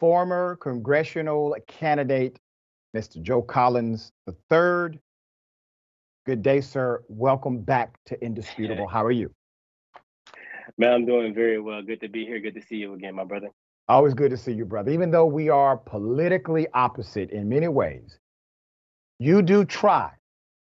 former 0.00 0.56
congressional 0.56 1.54
candidate, 1.68 2.40
Mr. 2.96 3.22
Joe 3.22 3.42
Collins 3.42 4.12
III. 4.26 4.98
Good 6.26 6.42
day, 6.42 6.60
sir. 6.60 7.04
Welcome 7.08 7.60
back 7.60 7.98
to 8.06 8.20
Indisputable. 8.24 8.88
How 8.92 9.04
are 9.04 9.12
you? 9.12 9.30
Man, 10.78 10.92
I'm 10.92 11.06
doing 11.06 11.34
very 11.34 11.60
well. 11.60 11.82
Good 11.82 12.00
to 12.00 12.08
be 12.08 12.24
here. 12.24 12.40
Good 12.40 12.54
to 12.54 12.62
see 12.62 12.76
you 12.76 12.94
again, 12.94 13.14
my 13.14 13.24
brother. 13.24 13.48
Always 13.88 14.14
good 14.14 14.30
to 14.30 14.36
see 14.36 14.52
you, 14.52 14.64
brother. 14.64 14.90
Even 14.92 15.10
though 15.10 15.26
we 15.26 15.48
are 15.48 15.76
politically 15.76 16.66
opposite 16.74 17.30
in 17.30 17.48
many 17.48 17.68
ways, 17.68 18.18
you 19.18 19.42
do 19.42 19.64
try 19.64 20.10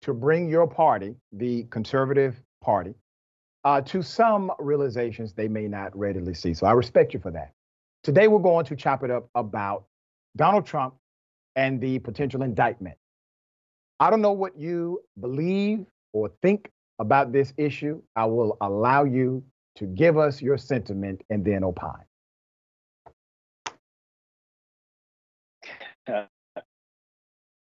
to 0.02 0.12
bring 0.12 0.48
your 0.48 0.66
party, 0.66 1.14
the 1.32 1.64
conservative 1.70 2.42
party, 2.60 2.94
uh, 3.64 3.80
to 3.82 4.02
some 4.02 4.50
realizations 4.58 5.32
they 5.32 5.48
may 5.48 5.66
not 5.66 5.96
readily 5.96 6.34
see. 6.34 6.52
So 6.52 6.66
I 6.66 6.72
respect 6.72 7.14
you 7.14 7.20
for 7.20 7.30
that. 7.30 7.52
Today, 8.04 8.28
we're 8.28 8.38
going 8.38 8.66
to 8.66 8.76
chop 8.76 9.02
it 9.02 9.10
up 9.10 9.30
about 9.34 9.86
Donald 10.36 10.66
Trump 10.66 10.94
and 11.56 11.80
the 11.80 11.98
potential 12.00 12.42
indictment. 12.42 12.98
I 13.98 14.10
don't 14.10 14.20
know 14.20 14.32
what 14.32 14.58
you 14.58 15.00
believe 15.18 15.86
or 16.12 16.30
think 16.42 16.70
about 16.98 17.32
this 17.32 17.54
issue. 17.56 18.02
I 18.14 18.26
will 18.26 18.58
allow 18.60 19.04
you 19.04 19.42
to 19.76 19.86
give 19.86 20.18
us 20.18 20.42
your 20.42 20.58
sentiment 20.58 21.22
and 21.30 21.42
then 21.42 21.64
opine. 21.64 22.04
Uh, 26.06 26.26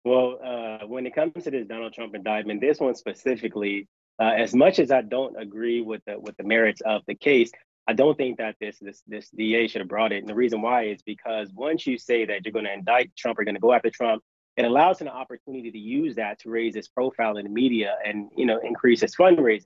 well, 0.03 0.37
uh, 0.43 0.85
when 0.85 1.05
it 1.05 1.15
comes 1.15 1.31
to 1.45 1.51
this 1.51 1.65
Donald 1.65 1.93
Trump 1.93 2.13
indictment, 2.13 2.59
this 2.59 2.81
one 2.81 2.95
specifically, 2.95 3.87
uh, 4.19 4.33
as 4.37 4.53
much 4.53 4.79
as 4.79 4.91
I 4.91 5.01
don't 5.01 5.41
agree 5.41 5.79
with 5.79 6.01
the 6.05 6.19
with 6.19 6.35
the 6.35 6.43
merits 6.43 6.81
of 6.81 7.03
the 7.07 7.15
case, 7.15 7.51
I 7.87 7.93
don't 7.93 8.17
think 8.17 8.37
that 8.37 8.55
this 8.59 8.77
this 8.79 9.03
this 9.07 9.29
DA 9.29 9.67
should 9.67 9.81
have 9.81 9.89
brought 9.89 10.11
it. 10.11 10.19
And 10.19 10.27
the 10.27 10.35
reason 10.35 10.61
why 10.61 10.85
is 10.85 11.01
because 11.03 11.51
once 11.53 11.85
you 11.85 11.97
say 11.97 12.25
that 12.25 12.43
you're 12.43 12.51
going 12.51 12.65
to 12.65 12.73
indict 12.73 13.15
Trump, 13.15 13.39
or 13.39 13.43
going 13.43 13.55
to 13.55 13.61
go 13.61 13.73
after 13.73 13.89
Trump, 13.89 14.23
it 14.57 14.65
allows 14.65 15.01
an 15.01 15.07
opportunity 15.07 15.71
to 15.71 15.77
use 15.77 16.15
that 16.15 16.39
to 16.39 16.49
raise 16.49 16.75
his 16.75 16.87
profile 16.87 17.37
in 17.37 17.45
the 17.45 17.51
media 17.51 17.95
and 18.03 18.29
you 18.35 18.45
know 18.45 18.59
increase 18.63 19.01
his 19.01 19.15
fundraising. 19.15 19.65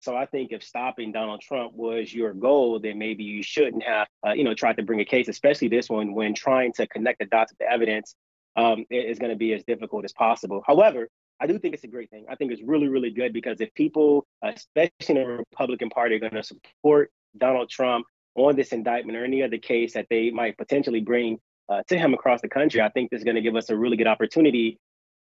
So 0.00 0.16
I 0.16 0.26
think 0.26 0.52
if 0.52 0.62
stopping 0.62 1.10
Donald 1.12 1.40
Trump 1.40 1.72
was 1.74 2.14
your 2.14 2.32
goal, 2.32 2.78
then 2.78 2.98
maybe 2.98 3.24
you 3.24 3.42
shouldn't 3.42 3.82
have, 3.82 4.06
uh, 4.24 4.30
you 4.30 4.44
know, 4.44 4.54
tried 4.54 4.76
to 4.76 4.84
bring 4.84 5.00
a 5.00 5.04
case, 5.04 5.26
especially 5.26 5.66
this 5.66 5.88
one, 5.88 6.14
when 6.14 6.34
trying 6.34 6.72
to 6.74 6.86
connect 6.86 7.18
the 7.18 7.26
dots 7.26 7.50
of 7.50 7.58
the 7.58 7.68
evidence 7.68 8.14
um, 8.54 8.84
is 8.90 9.18
going 9.18 9.30
to 9.30 9.36
be 9.36 9.52
as 9.54 9.64
difficult 9.64 10.04
as 10.04 10.12
possible. 10.12 10.62
However, 10.64 11.08
I 11.40 11.48
do 11.48 11.58
think 11.58 11.74
it's 11.74 11.84
a 11.84 11.88
great 11.88 12.10
thing. 12.10 12.26
I 12.28 12.36
think 12.36 12.52
it's 12.52 12.62
really, 12.62 12.88
really 12.88 13.10
good 13.10 13.32
because 13.32 13.60
if 13.60 13.72
people, 13.74 14.24
especially 14.42 14.90
in 15.08 15.14
the 15.14 15.26
Republican 15.50 15.90
Party, 15.90 16.14
are 16.14 16.20
going 16.20 16.32
to 16.34 16.42
support 16.42 17.10
Donald 17.36 17.70
Trump 17.70 18.06
on 18.36 18.56
this 18.56 18.72
indictment 18.72 19.18
or 19.18 19.24
any 19.24 19.42
other 19.42 19.58
case 19.58 19.94
that 19.94 20.06
they 20.10 20.30
might 20.30 20.56
potentially 20.56 21.00
bring 21.00 21.38
uh, 21.68 21.82
to 21.88 21.98
him 21.98 22.14
across 22.14 22.40
the 22.40 22.48
country, 22.48 22.80
I 22.80 22.88
think 22.88 23.10
this 23.10 23.18
is 23.18 23.24
going 23.24 23.36
to 23.36 23.42
give 23.42 23.56
us 23.56 23.68
a 23.70 23.76
really 23.76 23.96
good 23.96 24.06
opportunity 24.06 24.78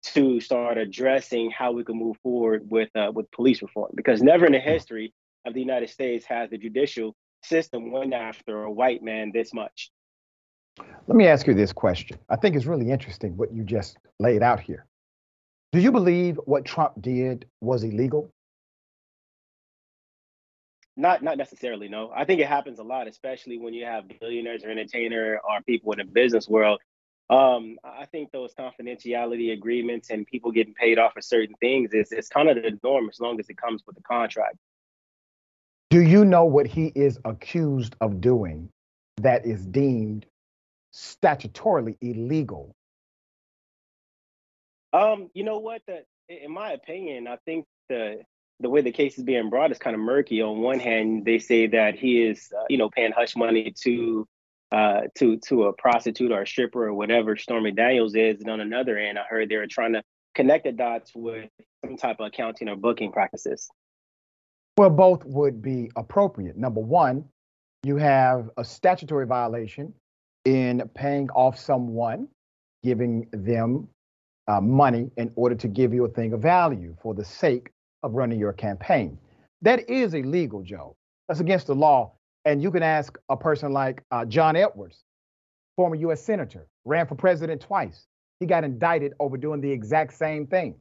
to 0.04 0.40
start 0.40 0.78
addressing 0.78 1.50
how 1.52 1.72
we 1.72 1.84
can 1.84 1.98
move 1.98 2.18
forward 2.22 2.70
with 2.70 2.90
uh, 2.96 3.12
with 3.14 3.30
police 3.32 3.62
reform. 3.62 3.92
Because 3.96 4.22
never 4.22 4.46
in 4.46 4.52
the 4.52 4.60
history 4.60 5.14
of 5.46 5.54
the 5.54 5.60
United 5.60 5.90
States 5.90 6.26
has 6.26 6.50
the 6.50 6.58
judicial 6.58 7.16
system 7.44 7.92
went 7.92 8.14
after 8.14 8.64
a 8.64 8.72
white 8.72 9.04
man 9.04 9.32
this 9.34 9.54
much. 9.54 9.92
Let 11.08 11.16
me 11.16 11.28
ask 11.28 11.48
you 11.48 11.54
this 11.54 11.72
question. 11.72 12.18
I 12.30 12.36
think 12.36 12.56
it's 12.56 12.66
really 12.66 12.92
interesting 12.92 13.38
what 13.38 13.54
you 13.54 13.64
just 13.64 13.98
laid 14.20 14.44
out 14.44 14.60
here. 14.60 14.86
Do 15.72 15.80
you 15.80 15.92
believe 15.92 16.40
what 16.46 16.66
Trump 16.66 17.02
did 17.02 17.46
was 17.62 17.84
illegal? 17.84 18.32
Not 20.98 21.22
not 21.22 21.38
necessarily, 21.38 21.90
no. 21.90 22.12
I 22.16 22.24
think 22.24 22.40
it 22.40 22.48
happens 22.48 22.80
a 22.80 22.84
lot, 22.84 23.08
especially 23.08 23.58
when 23.58 23.74
you 23.74 23.86
have 23.86 24.06
billionaires 24.20 24.64
or 24.64 24.70
entertainer 24.70 25.40
or 25.48 25.62
people 25.62 25.92
in 25.92 26.00
the 26.00 26.06
business 26.06 26.48
world. 26.48 26.80
Um, 27.30 27.78
I 27.84 28.06
think 28.06 28.32
those 28.32 28.54
confidentiality 28.54 29.52
agreements 29.52 30.10
and 30.12 30.28
people 30.28 30.52
getting 30.52 30.76
paid 30.76 31.00
off 31.00 31.14
for 31.14 31.22
certain 31.22 31.56
things 31.60 31.92
is 31.94 32.12
it's 32.12 32.30
kind 32.30 32.50
of 32.50 32.56
the 32.56 32.80
norm 32.84 33.10
as 33.10 33.20
long 33.20 33.40
as 33.40 33.50
it 33.50 33.58
comes 33.58 33.84
with 33.86 33.96
the 33.96 34.04
contract. 34.04 34.58
Do 35.90 36.02
you 36.02 36.24
know 36.24 36.46
what 36.46 36.68
he 36.68 36.92
is 36.96 37.20
accused 37.26 37.96
of 38.00 38.22
doing 38.22 38.70
that 39.18 39.46
is 39.46 39.66
deemed 39.66 40.26
statutorily 40.94 41.98
illegal? 42.02 42.76
Um, 44.94 45.30
you 45.34 45.44
know 45.44 45.60
what? 45.60 45.82
The, 45.88 46.04
in 46.30 46.52
my 46.52 46.72
opinion, 46.72 47.28
I 47.28 47.38
think 47.46 47.66
the 47.90 48.22
the 48.60 48.70
way 48.70 48.82
the 48.82 48.92
case 48.92 49.18
is 49.18 49.24
being 49.24 49.50
brought 49.50 49.72
is 49.72 49.78
kind 49.78 49.96
of 49.96 50.00
murky. 50.00 50.42
On 50.42 50.60
one 50.60 50.80
hand, 50.80 51.26
they 51.26 51.40
say 51.40 51.68
that 51.68 51.96
he 51.96 52.24
is, 52.24 52.52
uh, 52.58 52.64
you 52.70 52.78
know, 52.78 52.90
paying 52.90 53.12
hush 53.12 53.36
money 53.36 53.74
to 53.84 54.28
uh, 54.72 55.02
to 55.16 55.38
to 55.38 55.66
a 55.66 55.74
prostitute 55.74 56.32
or 56.32 56.42
a 56.42 56.48
stripper 56.48 56.88
or 56.88 56.94
whatever 56.94 57.36
Stormy 57.36 57.72
Daniels 57.72 58.16
is, 58.16 58.40
and 58.42 58.50
on 58.50 58.62
another 58.62 58.98
end, 58.98 59.20
I 59.20 59.24
heard 59.24 59.50
they 59.50 59.58
were 59.58 59.68
trying 59.68 59.94
to 59.94 60.04
connect 60.34 60.66
the 60.66 60.72
dots 60.72 61.12
with 61.16 61.50
some 61.86 61.98
type 61.98 62.20
of 62.20 62.28
accounting 62.28 62.68
or 62.68 62.76
booking 62.76 63.12
practices. 63.12 63.70
Well, 64.78 64.90
both 64.90 65.24
would 65.26 65.62
be 65.62 65.92
appropriate. 65.96 66.58
Number 66.58 66.82
one, 66.82 67.26
you 67.84 67.96
have 67.98 68.50
a 68.58 68.66
statutory 68.66 69.26
violation 69.26 69.94
in 70.44 70.90
paying 70.94 71.30
off 71.30 71.58
someone, 71.58 72.28
giving 72.84 73.28
them 73.32 73.88
uh, 74.48 74.60
money 74.60 75.12
in 75.18 75.32
order 75.36 75.56
to 75.56 75.68
give 75.68 75.94
you 75.94 76.06
a 76.06 76.10
thing 76.10 76.34
of 76.34 76.42
value 76.42 76.96
for 77.02 77.14
the 77.14 77.24
sake 77.24 77.72
of 78.06 78.14
running 78.14 78.40
your 78.40 78.54
campaign. 78.54 79.18
That 79.64 79.90
is 79.90 80.14
illegal, 80.14 80.62
Joe. 80.62 80.96
That's 81.28 81.40
against 81.40 81.68
the 81.68 81.76
law. 81.76 82.14
And 82.46 82.62
you 82.62 82.70
can 82.70 82.84
ask 82.84 83.18
a 83.30 83.36
person 83.36 83.72
like 83.72 84.04
uh, 84.12 84.26
John 84.26 84.56
Edwards, 84.56 85.04
former 85.76 85.96
US 85.96 86.22
Senator, 86.22 86.68
ran 86.86 87.08
for 87.08 87.16
president 87.16 87.62
twice. 87.62 88.06
He 88.40 88.46
got 88.46 88.64
indicted 88.64 89.14
over 89.20 89.38
doing 89.38 89.60
the 89.60 89.72
exact 89.72 90.14
same 90.14 90.46
thing. 90.46 90.76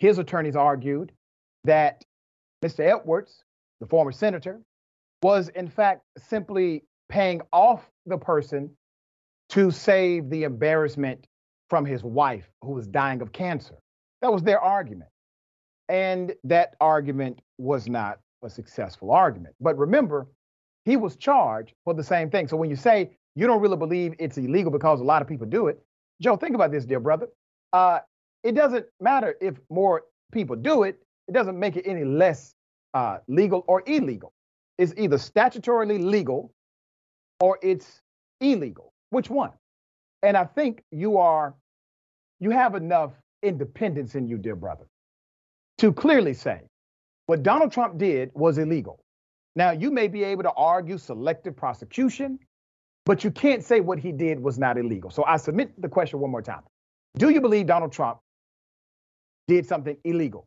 His 0.00 0.18
attorneys 0.18 0.56
argued 0.56 1.12
that 1.64 2.02
Mr. 2.64 2.80
Edwards, 2.80 3.44
the 3.80 3.86
former 3.86 4.12
senator, 4.12 4.60
was 5.22 5.50
in 5.50 5.68
fact 5.68 6.02
simply 6.18 6.82
paying 7.08 7.42
off 7.52 7.88
the 8.06 8.18
person 8.18 8.70
to 9.50 9.70
save 9.70 10.30
the 10.30 10.44
embarrassment 10.44 11.26
from 11.68 11.84
his 11.84 12.02
wife 12.02 12.48
who 12.62 12.72
was 12.72 12.86
dying 12.88 13.20
of 13.20 13.32
cancer. 13.32 13.74
That 14.22 14.32
was 14.32 14.42
their 14.42 14.60
argument. 14.60 15.10
And 15.90 16.32
that 16.44 16.76
argument 16.80 17.40
was 17.58 17.88
not 17.88 18.20
a 18.44 18.48
successful 18.48 19.10
argument. 19.10 19.56
But 19.60 19.76
remember, 19.76 20.28
he 20.84 20.96
was 20.96 21.16
charged 21.16 21.74
for 21.84 21.94
the 21.94 22.04
same 22.04 22.30
thing. 22.30 22.46
So 22.48 22.56
when 22.56 22.70
you 22.70 22.76
say 22.76 23.10
you 23.34 23.46
don't 23.46 23.60
really 23.60 23.76
believe 23.76 24.14
it's 24.18 24.38
illegal 24.38 24.70
because 24.70 25.00
a 25.00 25.04
lot 25.04 25.20
of 25.20 25.28
people 25.28 25.46
do 25.46 25.66
it, 25.66 25.82
Joe, 26.22 26.36
think 26.36 26.54
about 26.54 26.70
this, 26.70 26.84
dear 26.84 27.00
brother. 27.00 27.26
Uh, 27.72 27.98
it 28.44 28.54
doesn't 28.54 28.86
matter 29.00 29.34
if 29.40 29.56
more 29.68 30.04
people 30.32 30.54
do 30.56 30.84
it, 30.84 31.02
it 31.28 31.32
doesn't 31.32 31.58
make 31.58 31.76
it 31.76 31.84
any 31.86 32.04
less 32.04 32.54
uh, 32.94 33.18
legal 33.28 33.64
or 33.66 33.82
illegal. 33.86 34.32
It's 34.78 34.94
either 34.96 35.16
statutorily 35.16 36.02
legal 36.02 36.52
or 37.40 37.58
it's 37.62 38.00
illegal. 38.40 38.92
Which 39.10 39.28
one? 39.28 39.50
And 40.22 40.36
I 40.36 40.44
think 40.44 40.82
you 40.92 41.18
are, 41.18 41.54
you 42.38 42.50
have 42.50 42.74
enough 42.74 43.12
independence 43.42 44.14
in 44.14 44.28
you, 44.28 44.38
dear 44.38 44.56
brother, 44.56 44.86
to 45.80 45.94
clearly 45.94 46.34
say 46.34 46.60
what 47.24 47.42
Donald 47.42 47.72
Trump 47.72 47.96
did 47.96 48.30
was 48.34 48.58
illegal. 48.58 49.00
Now, 49.56 49.70
you 49.70 49.90
may 49.90 50.08
be 50.08 50.22
able 50.24 50.42
to 50.42 50.52
argue 50.52 50.98
selective 50.98 51.56
prosecution, 51.56 52.38
but 53.06 53.24
you 53.24 53.30
can't 53.30 53.64
say 53.64 53.80
what 53.80 53.98
he 53.98 54.12
did 54.12 54.38
was 54.40 54.58
not 54.58 54.76
illegal. 54.76 55.10
So 55.10 55.24
I 55.24 55.38
submit 55.38 55.80
the 55.80 55.88
question 55.88 56.20
one 56.20 56.30
more 56.30 56.42
time. 56.42 56.62
Do 57.16 57.30
you 57.30 57.40
believe 57.40 57.66
Donald 57.66 57.92
Trump 57.92 58.18
did 59.48 59.66
something 59.66 59.96
illegal? 60.04 60.46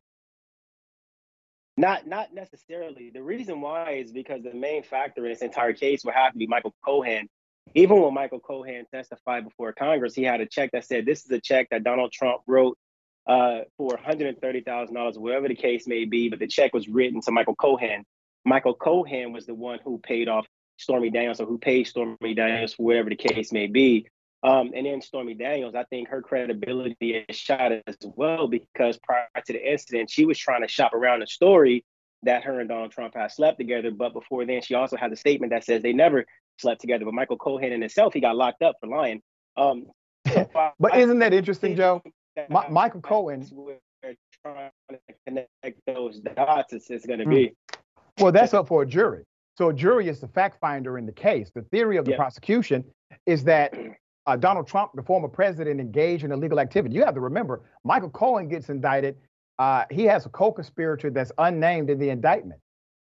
Not 1.78 2.06
not 2.06 2.36
necessarily. 2.36 3.10
The 3.12 3.24
reason 3.24 3.60
why 3.60 3.94
is 3.94 4.12
because 4.12 4.44
the 4.44 4.54
main 4.54 4.84
factor 4.84 5.26
in 5.26 5.32
this 5.32 5.42
entire 5.42 5.74
case 5.74 6.06
would 6.06 6.14
have 6.14 6.34
to 6.34 6.38
be 6.38 6.46
Michael 6.46 6.76
Cohen. 6.86 7.28
Even 7.74 8.00
when 8.00 8.14
Michael 8.14 8.40
Cohen 8.40 8.86
testified 8.94 9.46
before 9.46 9.74
Congress, 9.74 10.14
he 10.14 10.22
had 10.22 10.42
a 10.42 10.46
check 10.46 10.70
that 10.74 10.86
said 10.86 11.08
this 11.08 11.26
is 11.26 11.32
a 11.32 11.42
check 11.42 11.70
that 11.72 11.84
Donald 11.84 12.12
Trump 12.12 12.44
wrote 12.46 12.78
uh, 13.28 13.60
for 13.78 13.98
$130,000, 13.98 15.18
whatever 15.18 15.48
the 15.48 15.56
case 15.56 15.88
may 15.88 16.06
be, 16.06 16.30
but 16.30 16.40
the 16.40 16.48
check 16.48 16.74
was 16.74 16.88
written 16.88 17.22
to 17.22 17.32
Michael 17.32 17.56
Cohen. 17.56 18.04
Michael 18.46 18.76
Cohen 18.76 19.32
was 19.32 19.46
the 19.46 19.54
one 19.54 19.80
who 19.84 19.98
paid 20.00 20.28
off 20.28 20.46
Stormy 20.78 21.10
Daniels 21.10 21.40
or 21.40 21.46
who 21.46 21.58
paid 21.58 21.88
Stormy 21.88 22.34
Daniels 22.34 22.74
for 22.74 22.84
whatever 22.84 23.10
the 23.10 23.16
case 23.16 23.52
may 23.52 23.68
be. 23.68 24.08
Um, 24.44 24.72
and 24.76 24.86
then 24.86 25.02
Stormy 25.02 25.36
Daniels, 25.36 25.74
I 25.74 25.86
think 25.86 26.10
her 26.10 26.22
credibility 26.22 27.24
is 27.30 27.36
shot 27.38 27.72
as 27.72 27.96
well 28.02 28.48
because 28.48 29.00
prior 29.02 29.28
to 29.46 29.54
the 29.54 29.72
incident, 29.72 30.10
she 30.10 30.26
was 30.26 30.38
trying 30.38 30.64
to 30.64 30.68
shop 30.68 30.94
around 30.94 31.22
the 31.22 31.28
story 31.28 31.86
that 32.24 32.44
her 32.44 32.60
and 32.60 32.68
Donald 32.68 32.92
Trump 32.92 33.16
had 33.16 33.32
slept 33.32 33.58
together. 33.58 33.92
But 33.92 34.12
before 34.12 34.46
then, 34.46 34.62
she 34.62 34.74
also 34.74 34.98
had 34.98 35.14
a 35.14 35.16
statement 35.16 35.52
that 35.52 35.64
says 35.64 35.82
they 35.82 35.94
never 35.94 36.26
slept 36.58 36.82
together. 36.82 37.06
But 37.06 37.14
Michael 37.14 37.38
Cohen 37.38 37.72
in 37.72 37.80
himself, 37.80 38.14
he 38.14 38.20
got 38.20 38.36
locked 38.36 38.62
up 38.62 38.76
for 38.82 38.88
lying. 38.88 39.22
Um, 39.56 39.86
but 40.26 40.98
isn't 40.98 41.20
that 41.20 41.34
interesting, 41.34 41.78
Joe? 41.78 42.02
My, 42.50 42.68
Michael 42.70 43.02
Cohen. 43.02 43.46
Trying 44.44 44.72
to 44.90 45.00
connect 45.26 45.80
those 45.88 46.20
dots, 46.20 46.74
it's, 46.74 46.90
it's 46.90 47.06
going 47.06 47.20
to 47.20 47.26
Hmm. 47.26 47.32
be. 47.32 47.56
Well, 48.20 48.32
that's 48.32 48.54
up 48.54 48.68
for 48.68 48.84
a 48.84 48.86
jury. 48.86 49.24
So 49.58 49.70
a 49.70 49.74
jury 49.74 50.08
is 50.08 50.20
the 50.20 50.28
fact 50.28 50.60
finder 50.60 50.98
in 50.98 51.06
the 51.06 51.12
case. 51.12 51.52
The 51.54 51.62
theory 51.64 51.98
of 51.98 52.06
the 52.06 52.12
Yeah. 52.12 52.18
prosecution 52.18 52.84
is 53.26 53.44
that 53.46 53.74
uh, 54.26 54.36
Donald 54.36 54.68
Trump, 54.68 54.92
the 54.96 55.04
former 55.04 55.28
president, 55.28 55.80
engaged 55.80 56.24
in 56.24 56.32
illegal 56.32 56.60
activity. 56.60 56.96
You 56.96 57.04
have 57.06 57.14
to 57.14 57.20
remember, 57.22 57.62
Michael 57.84 58.10
Cohen 58.10 58.48
gets 58.48 58.70
indicted. 58.70 59.18
Uh, 59.60 59.86
he 59.92 60.04
has 60.06 60.26
a 60.26 60.30
co-conspirator 60.30 61.10
that's 61.10 61.32
unnamed 61.38 61.90
in 61.90 62.00
the 62.00 62.10
indictment. 62.10 62.60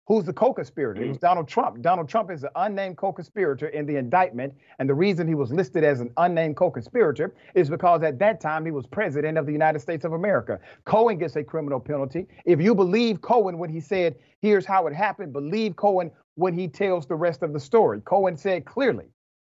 Who's 0.07 0.23
the 0.23 0.33
co-conspirator? 0.33 1.01
It 1.01 1.07
was 1.07 1.17
mm. 1.17 1.21
Donald 1.21 1.47
Trump. 1.47 1.81
Donald 1.81 2.07
Trump 2.07 2.29
is 2.29 2.43
an 2.43 2.51
unnamed 2.55 2.97
co-conspirator 2.97 3.69
in 3.69 3.87
the 3.87 3.95
indictment, 3.95 4.53
and 4.77 4.87
the 4.87 4.93
reason 4.93 5.27
he 5.27 5.33
was 5.33 5.51
listed 5.51 5.83
as 5.83 5.99
an 5.99 6.11
unnamed 6.17 6.57
co-conspirator 6.57 7.33
is 7.55 7.71
because 7.71 8.03
at 8.03 8.19
that 8.19 8.39
time 8.39 8.65
he 8.65 8.71
was 8.71 8.85
president 8.85 9.37
of 9.37 9.47
the 9.47 9.51
United 9.51 9.79
States 9.79 10.05
of 10.05 10.13
America. 10.13 10.59
Cohen 10.85 11.17
gets 11.17 11.35
a 11.37 11.43
criminal 11.43 11.79
penalty. 11.79 12.27
If 12.45 12.61
you 12.61 12.75
believe 12.75 13.21
Cohen 13.21 13.57
when 13.57 13.71
he 13.71 13.79
said, 13.79 14.15
"Here's 14.41 14.65
how 14.65 14.85
it 14.85 14.93
happened," 14.93 15.33
believe 15.33 15.75
Cohen 15.75 16.11
when 16.35 16.53
he 16.53 16.67
tells 16.67 17.07
the 17.07 17.15
rest 17.15 17.41
of 17.41 17.51
the 17.51 17.59
story. 17.59 18.01
Cohen 18.01 18.37
said 18.37 18.65
clearly, 18.65 19.05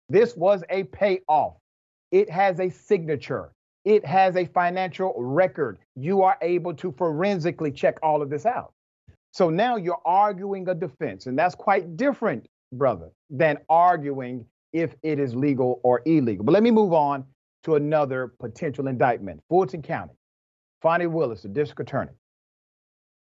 "This 0.09 0.35
was 0.35 0.65
a 0.71 0.85
payoff. 0.85 1.57
It 2.11 2.31
has 2.31 2.59
a 2.59 2.71
signature." 2.71 3.53
It 3.85 4.05
has 4.05 4.37
a 4.37 4.45
financial 4.45 5.15
record. 5.17 5.79
You 5.95 6.23
are 6.23 6.37
able 6.43 6.75
to 6.75 6.93
forensically 6.93 7.71
check 7.71 7.99
all 8.03 8.21
of 8.21 8.29
this 8.29 8.45
out. 8.45 8.73
So 9.33 9.51
now 9.51 9.77
you're 9.77 10.01
arguing 10.05 10.69
a 10.69 10.75
defense, 10.75 11.27
and 11.27 11.39
that's 11.39 11.55
quite 11.55 11.97
different, 11.97 12.47
brother, 12.73 13.11
than 13.31 13.59
arguing 13.69 14.45
if 14.73 14.95
it 15.03 15.19
is 15.19 15.35
legal 15.35 15.81
or 15.83 16.03
illegal. 16.07 16.45
But 16.45 16.53
let 16.53 16.63
me 16.63 16.71
move 16.71 16.93
on 16.93 17.25
to 17.65 17.75
another 17.75 18.33
potential 18.41 18.89
indictment. 18.89 19.41
Fulton 19.49 19.83
County, 19.83 20.15
Fani 20.83 21.07
Willis, 21.07 21.43
the 21.43 21.49
district 21.49 21.81
attorney. 21.81 22.13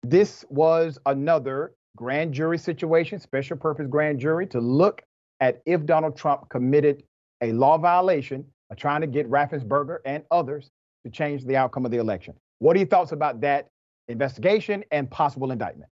This 0.03 0.45
was 0.49 0.99
another 1.05 1.73
grand 1.95 2.33
jury 2.33 2.57
situation, 2.57 3.19
special 3.19 3.57
purpose 3.57 3.87
grand 3.89 4.19
jury, 4.19 4.47
to 4.47 4.59
look 4.59 5.01
at 5.39 5.61
if 5.65 5.85
Donald 5.85 6.17
Trump 6.17 6.49
committed 6.49 7.03
a 7.41 7.51
law 7.51 7.77
violation 7.77 8.45
of 8.69 8.77
trying 8.77 9.01
to 9.01 9.07
get 9.07 9.29
Raffensperger 9.29 9.97
and 10.05 10.23
others 10.31 10.69
to 11.05 11.11
change 11.11 11.45
the 11.45 11.55
outcome 11.55 11.85
of 11.85 11.91
the 11.91 11.97
election. 11.97 12.33
What 12.59 12.75
are 12.75 12.79
your 12.79 12.87
thoughts 12.87 13.11
about 13.11 13.41
that 13.41 13.69
investigation 14.07 14.83
and 14.91 15.09
possible 15.09 15.51
indictment? 15.51 15.89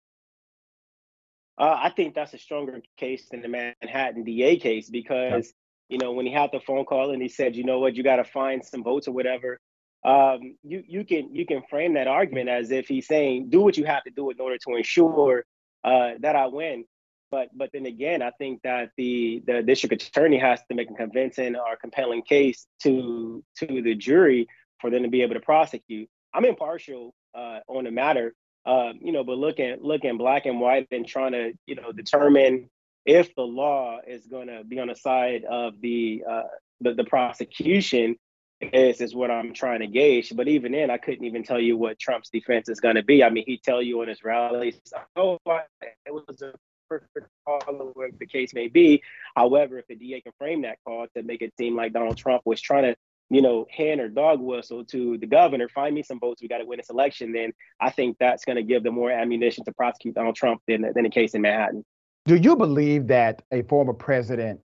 Uh, 1.59 1.77
I 1.83 1.91
think 1.91 2.15
that's 2.15 2.35
a 2.35 2.39
stronger 2.39 2.81
case 2.97 3.29
than 3.31 3.43
the 3.43 3.49
Manhattan 3.49 4.23
DA 4.23 4.59
case 4.59 4.89
because, 4.89 5.53
you 5.89 5.99
know, 5.99 6.13
when 6.13 6.25
he 6.25 6.33
had 6.33 6.51
the 6.53 6.61
phone 6.61 6.85
call 6.85 7.11
and 7.11 7.21
he 7.21 7.29
said, 7.29 7.57
you 7.57 7.65
know 7.65 7.81
what, 7.81 7.97
you 7.97 8.05
got 8.05 8.17
to 8.17 8.25
find 8.25 8.65
some 8.65 8.85
votes 8.85 9.09
or 9.09 9.13
whatever, 9.13 9.59
um, 10.05 10.57
you 10.63 10.85
you 10.87 11.05
can 11.05 11.35
you 11.35 11.45
can 11.45 11.63
frame 11.69 11.95
that 11.95 12.07
argument 12.07 12.49
as 12.49 12.71
if 12.71 12.87
he's 12.87 13.09
saying, 13.09 13.51
do 13.51 13.61
what 13.61 13.77
you 13.77 13.85
have 13.85 14.05
to 14.05 14.11
do 14.11 14.31
in 14.31 14.41
order 14.41 14.57
to 14.57 14.77
ensure 14.77 15.45
uh, 15.83 16.11
that 16.21 16.37
I 16.37 16.47
win. 16.47 16.85
But 17.33 17.49
but 17.53 17.71
then 17.73 17.87
again, 17.87 18.23
I 18.23 18.31
think 18.39 18.63
that 18.63 18.91
the 18.97 19.43
the 19.47 19.63
district 19.63 20.01
attorney 20.03 20.39
has 20.39 20.61
to 20.69 20.77
make 20.77 20.91
a 20.91 20.95
convincing 20.95 21.57
or 21.57 21.77
compelling 21.77 22.23
case 22.23 22.67
to 22.85 23.45
to 23.57 23.83
the 23.83 23.97
jury 23.97 24.47
for 24.81 24.91
them 24.91 25.03
to 25.03 25.09
be 25.09 25.23
able 25.23 25.35
to 25.35 25.41
prosecute. 25.41 26.09
I'm 26.33 26.45
impartial 26.45 27.13
uh, 27.39 27.61
on 27.69 27.85
the 27.85 27.91
matter, 27.91 28.35
uh, 28.67 28.93
you 29.01 29.13
know, 29.13 29.25
but 29.25 29.39
looking 29.39 29.77
looking 29.81 30.19
black 30.19 30.47
and 30.47 30.61
white 30.61 30.89
and 30.91 31.07
trying 31.07 31.33
to 31.33 31.53
you 31.67 31.75
know 31.75 31.93
determine 31.93 32.69
if 33.07 33.35
the 33.35 33.43
law 33.43 33.99
is 34.07 34.27
going 34.27 34.49
to 34.49 34.65
be 34.65 34.79
on 34.79 34.89
the 34.89 34.95
side 34.97 35.45
of 35.45 35.81
the 35.81 36.23
uh, 36.29 36.43
the, 36.81 36.95
the 36.95 37.05
prosecution 37.05 38.17
is 38.61 39.01
is 39.01 39.15
what 39.15 39.31
I'm 39.31 39.55
trying 39.55 39.81
to 39.81 39.87
gauge. 39.87 40.33
But 40.35 40.49
even 40.49 40.73
then, 40.73 40.91
I 40.91 40.99
couldn't 40.99 41.25
even 41.25 41.43
tell 41.43 41.61
you 41.61 41.77
what 41.77 41.99
Trump's 41.99 42.31
defense 42.31 42.69
is 42.69 42.81
going 42.81 42.97
to 42.97 43.03
be. 43.03 43.23
I 43.23 43.31
mean, 43.31 43.45
he'd 43.47 43.63
tell 43.63 43.81
you 43.81 44.01
on 44.03 44.09
his 44.09 44.25
rallies, 44.25 44.81
"Oh, 45.17 45.39
it 45.47 46.13
was 46.13 46.43
a 46.43 46.53
perfect 46.89 47.29
call, 47.47 47.61
whatever 47.95 48.17
the 48.19 48.27
case 48.27 48.53
may 48.55 48.69
be." 48.69 49.03
However, 49.37 49.79
if 49.79 49.87
the 49.87 49.97
DA 49.97 50.21
can 50.21 50.33
frame 50.39 50.63
that 50.63 50.79
call 50.85 51.07
to 51.17 51.23
make 51.23 51.43
it 51.43 51.55
seem 51.57 51.77
like 51.77 51.93
Donald 51.93 52.17
Trump 52.17 52.43
was 52.45 52.61
trying 52.61 52.85
to, 52.85 52.97
you 53.31 53.43
know, 53.43 53.67
hand 53.71 54.01
or 54.01 54.09
dog 54.09 54.41
whistle 54.41 54.85
to 54.87 55.19
the 55.19 55.27
governor, 55.27 55.69
find 55.69 55.95
me 55.95 56.03
some 56.03 56.19
votes, 56.19 56.41
we 56.41 56.49
got 56.49 56.59
to 56.59 56.65
win 56.65 56.79
this 56.79 56.91
election, 56.91 57.33
then 57.33 57.53
I 57.81 57.91
think 57.91 58.17
that's 58.19 58.45
going 58.45 58.57
to 58.57 58.63
give 58.63 58.83
them 58.83 58.95
more 58.95 59.11
ammunition 59.11 59.65
to 59.65 59.73
prosecute 59.73 60.15
Donald 60.15 60.37
Trump 60.37 60.63
than 60.67 60.83
than 60.83 61.05
the 61.05 61.11
case 61.11 61.35
in 61.35 61.43
Manhattan. 61.43 61.85
Do 62.25 62.37
you 62.37 62.57
believe 62.57 63.07
that 63.09 63.43
a 63.53 63.63
former 63.63 63.93
president 63.95 64.61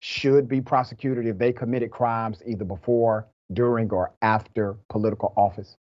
should 0.00 0.48
be 0.48 0.60
prosecuted 0.60 1.26
if 1.26 1.38
they 1.38 1.52
committed 1.52 1.90
crimes 1.90 2.42
either 2.46 2.64
before, 2.64 3.28
during, 3.52 3.90
or 3.90 4.14
after 4.22 4.76
political 4.88 5.32
office? 5.36 5.76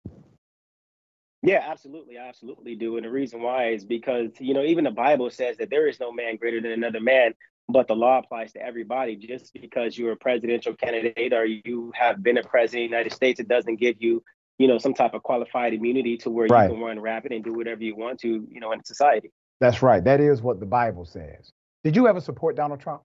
Yeah, 1.42 1.64
absolutely. 1.68 2.18
I 2.18 2.28
absolutely 2.28 2.76
do. 2.76 2.98
And 2.98 3.06
the 3.06 3.12
reason 3.12 3.42
why 3.42 3.70
is 3.70 3.86
because, 3.86 4.32
you 4.40 4.54
know, 4.54 4.64
even 4.64 4.84
the 4.84 4.92
Bible 4.92 5.30
says 5.30 5.58
that 5.58 5.70
there 5.70 5.88
is 5.88 6.00
no 6.00 6.12
man 6.12 6.38
greater 6.38 6.60
than 6.60 6.72
another 6.72 7.00
man, 7.00 7.36
but 7.68 7.88
the 7.88 7.96
law 7.96 8.20
applies 8.20 8.54
to 8.54 8.62
everybody. 8.62 9.16
Just 9.16 9.54
because 9.54 9.98
you're 9.98 10.12
a 10.12 10.18
presidential 10.18 10.74
candidate 10.76 11.34
or 11.34 11.46
you 11.46 11.92
have 11.96 12.22
been 12.22 12.38
a 12.38 12.44
president 12.44 12.86
of 12.86 12.90
the 12.90 12.96
United 12.96 13.14
States, 13.14 13.40
it 13.40 13.48
doesn't 13.48 13.78
give 13.78 13.96
you, 14.00 14.24
you 14.60 14.68
know, 14.68 14.78
some 14.78 14.94
type 14.94 15.14
of 15.14 15.24
qualified 15.24 15.74
immunity 15.74 16.18
to 16.18 16.30
where 16.30 16.48
Right. 16.48 16.70
you 16.70 16.76
can 16.76 16.84
run 16.84 17.00
rapid 17.00 17.32
and 17.32 17.44
do 17.44 17.54
whatever 17.54 17.84
you 17.84 17.96
want 17.96 18.20
to, 18.22 18.48
you 18.50 18.60
know, 18.60 18.72
in 18.72 18.84
society. 18.84 19.32
That's 19.60 19.82
right. 19.82 20.04
That 20.04 20.20
is 20.20 20.42
what 20.42 20.60
the 20.60 20.66
Bible 20.66 21.06
says. 21.06 21.52
Did 21.84 21.96
you 21.96 22.08
ever 22.08 22.20
support 22.22 22.56
Donald 22.56 22.80
Trump? 22.80 23.02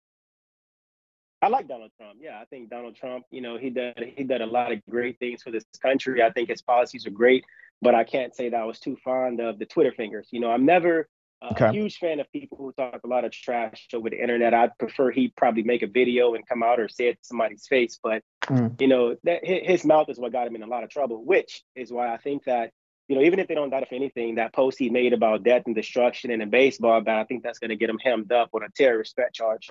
I 1.40 1.48
like 1.48 1.68
Donald 1.68 1.92
Trump. 1.96 2.18
Yeah, 2.20 2.40
I 2.40 2.46
think 2.46 2.68
Donald 2.68 2.96
Trump, 2.96 3.24
you 3.30 3.40
know, 3.40 3.56
he 3.58 3.70
did 3.70 3.96
he 4.16 4.24
did 4.24 4.40
a 4.40 4.46
lot 4.46 4.72
of 4.72 4.80
great 4.90 5.18
things 5.20 5.42
for 5.42 5.52
this 5.52 5.64
country. 5.80 6.22
I 6.22 6.30
think 6.30 6.48
his 6.48 6.62
policies 6.62 7.06
are 7.06 7.10
great, 7.10 7.44
but 7.80 7.94
I 7.94 8.02
can't 8.02 8.34
say 8.34 8.48
that 8.48 8.60
I 8.60 8.64
was 8.64 8.80
too 8.80 8.96
fond 9.04 9.40
of 9.40 9.58
the 9.60 9.66
Twitter 9.66 9.92
fingers. 9.92 10.28
You 10.32 10.40
know, 10.40 10.50
I'm 10.50 10.64
never 10.64 11.08
a 11.42 11.52
Okay. 11.52 11.70
huge 11.70 11.98
fan 11.98 12.20
of 12.20 12.30
people 12.32 12.58
who 12.58 12.72
talk 12.72 13.00
a 13.04 13.06
lot 13.06 13.24
of 13.24 13.32
trash 13.32 13.88
over 13.94 14.10
the 14.10 14.20
internet. 14.20 14.54
I'd 14.54 14.76
prefer 14.78 15.10
he 15.10 15.28
probably 15.36 15.62
make 15.62 15.82
a 15.82 15.86
video 15.86 16.34
and 16.34 16.46
come 16.46 16.62
out 16.62 16.80
or 16.80 16.88
say 16.88 17.08
it 17.08 17.14
to 17.14 17.24
somebody's 17.24 17.66
face. 17.66 17.98
But 18.02 18.22
Mm. 18.46 18.80
you 18.80 18.88
know, 18.88 19.16
that 19.24 19.44
his 19.44 19.84
mouth 19.84 20.08
is 20.08 20.18
what 20.18 20.32
got 20.32 20.46
him 20.46 20.56
in 20.56 20.62
a 20.62 20.66
lot 20.66 20.84
of 20.84 20.90
trouble, 20.90 21.24
which 21.24 21.62
is 21.74 21.92
why 21.92 22.12
I 22.12 22.16
think 22.18 22.44
that. 22.44 22.72
You 23.10 23.16
know, 23.16 23.22
even 23.22 23.38
if 23.38 23.48
they 23.48 23.54
don't 23.54 23.70
him 23.70 23.88
for 23.88 23.94
anything, 23.94 24.34
that 24.34 24.52
post 24.52 24.78
he 24.78 24.90
made 24.90 25.14
about 25.14 25.42
death 25.42 25.62
and 25.64 25.74
destruction 25.74 26.30
and 26.30 26.42
a 26.42 26.46
baseball 26.46 27.00
bat, 27.00 27.20
I 27.20 27.24
think 27.24 27.42
that's 27.42 27.58
going 27.58 27.70
to 27.70 27.76
get 27.76 27.88
him 27.88 27.98
hemmed 27.98 28.30
up 28.32 28.50
on 28.52 28.62
a 28.62 28.68
terrorist 28.76 29.14
threat 29.14 29.32
charge. 29.32 29.70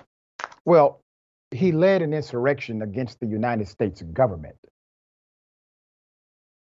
Well, 0.64 1.04
he 1.52 1.70
led 1.70 2.02
an 2.02 2.12
insurrection 2.12 2.82
against 2.82 3.20
the 3.20 3.26
United 3.26 3.68
States 3.68 4.02
government. 4.02 4.56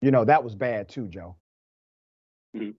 You 0.03 0.11
know, 0.11 0.25
that 0.25 0.43
was 0.43 0.57
bad 0.57 0.89
too, 0.89 1.07
Joe. 1.07 1.37
Mhm. 2.57 2.75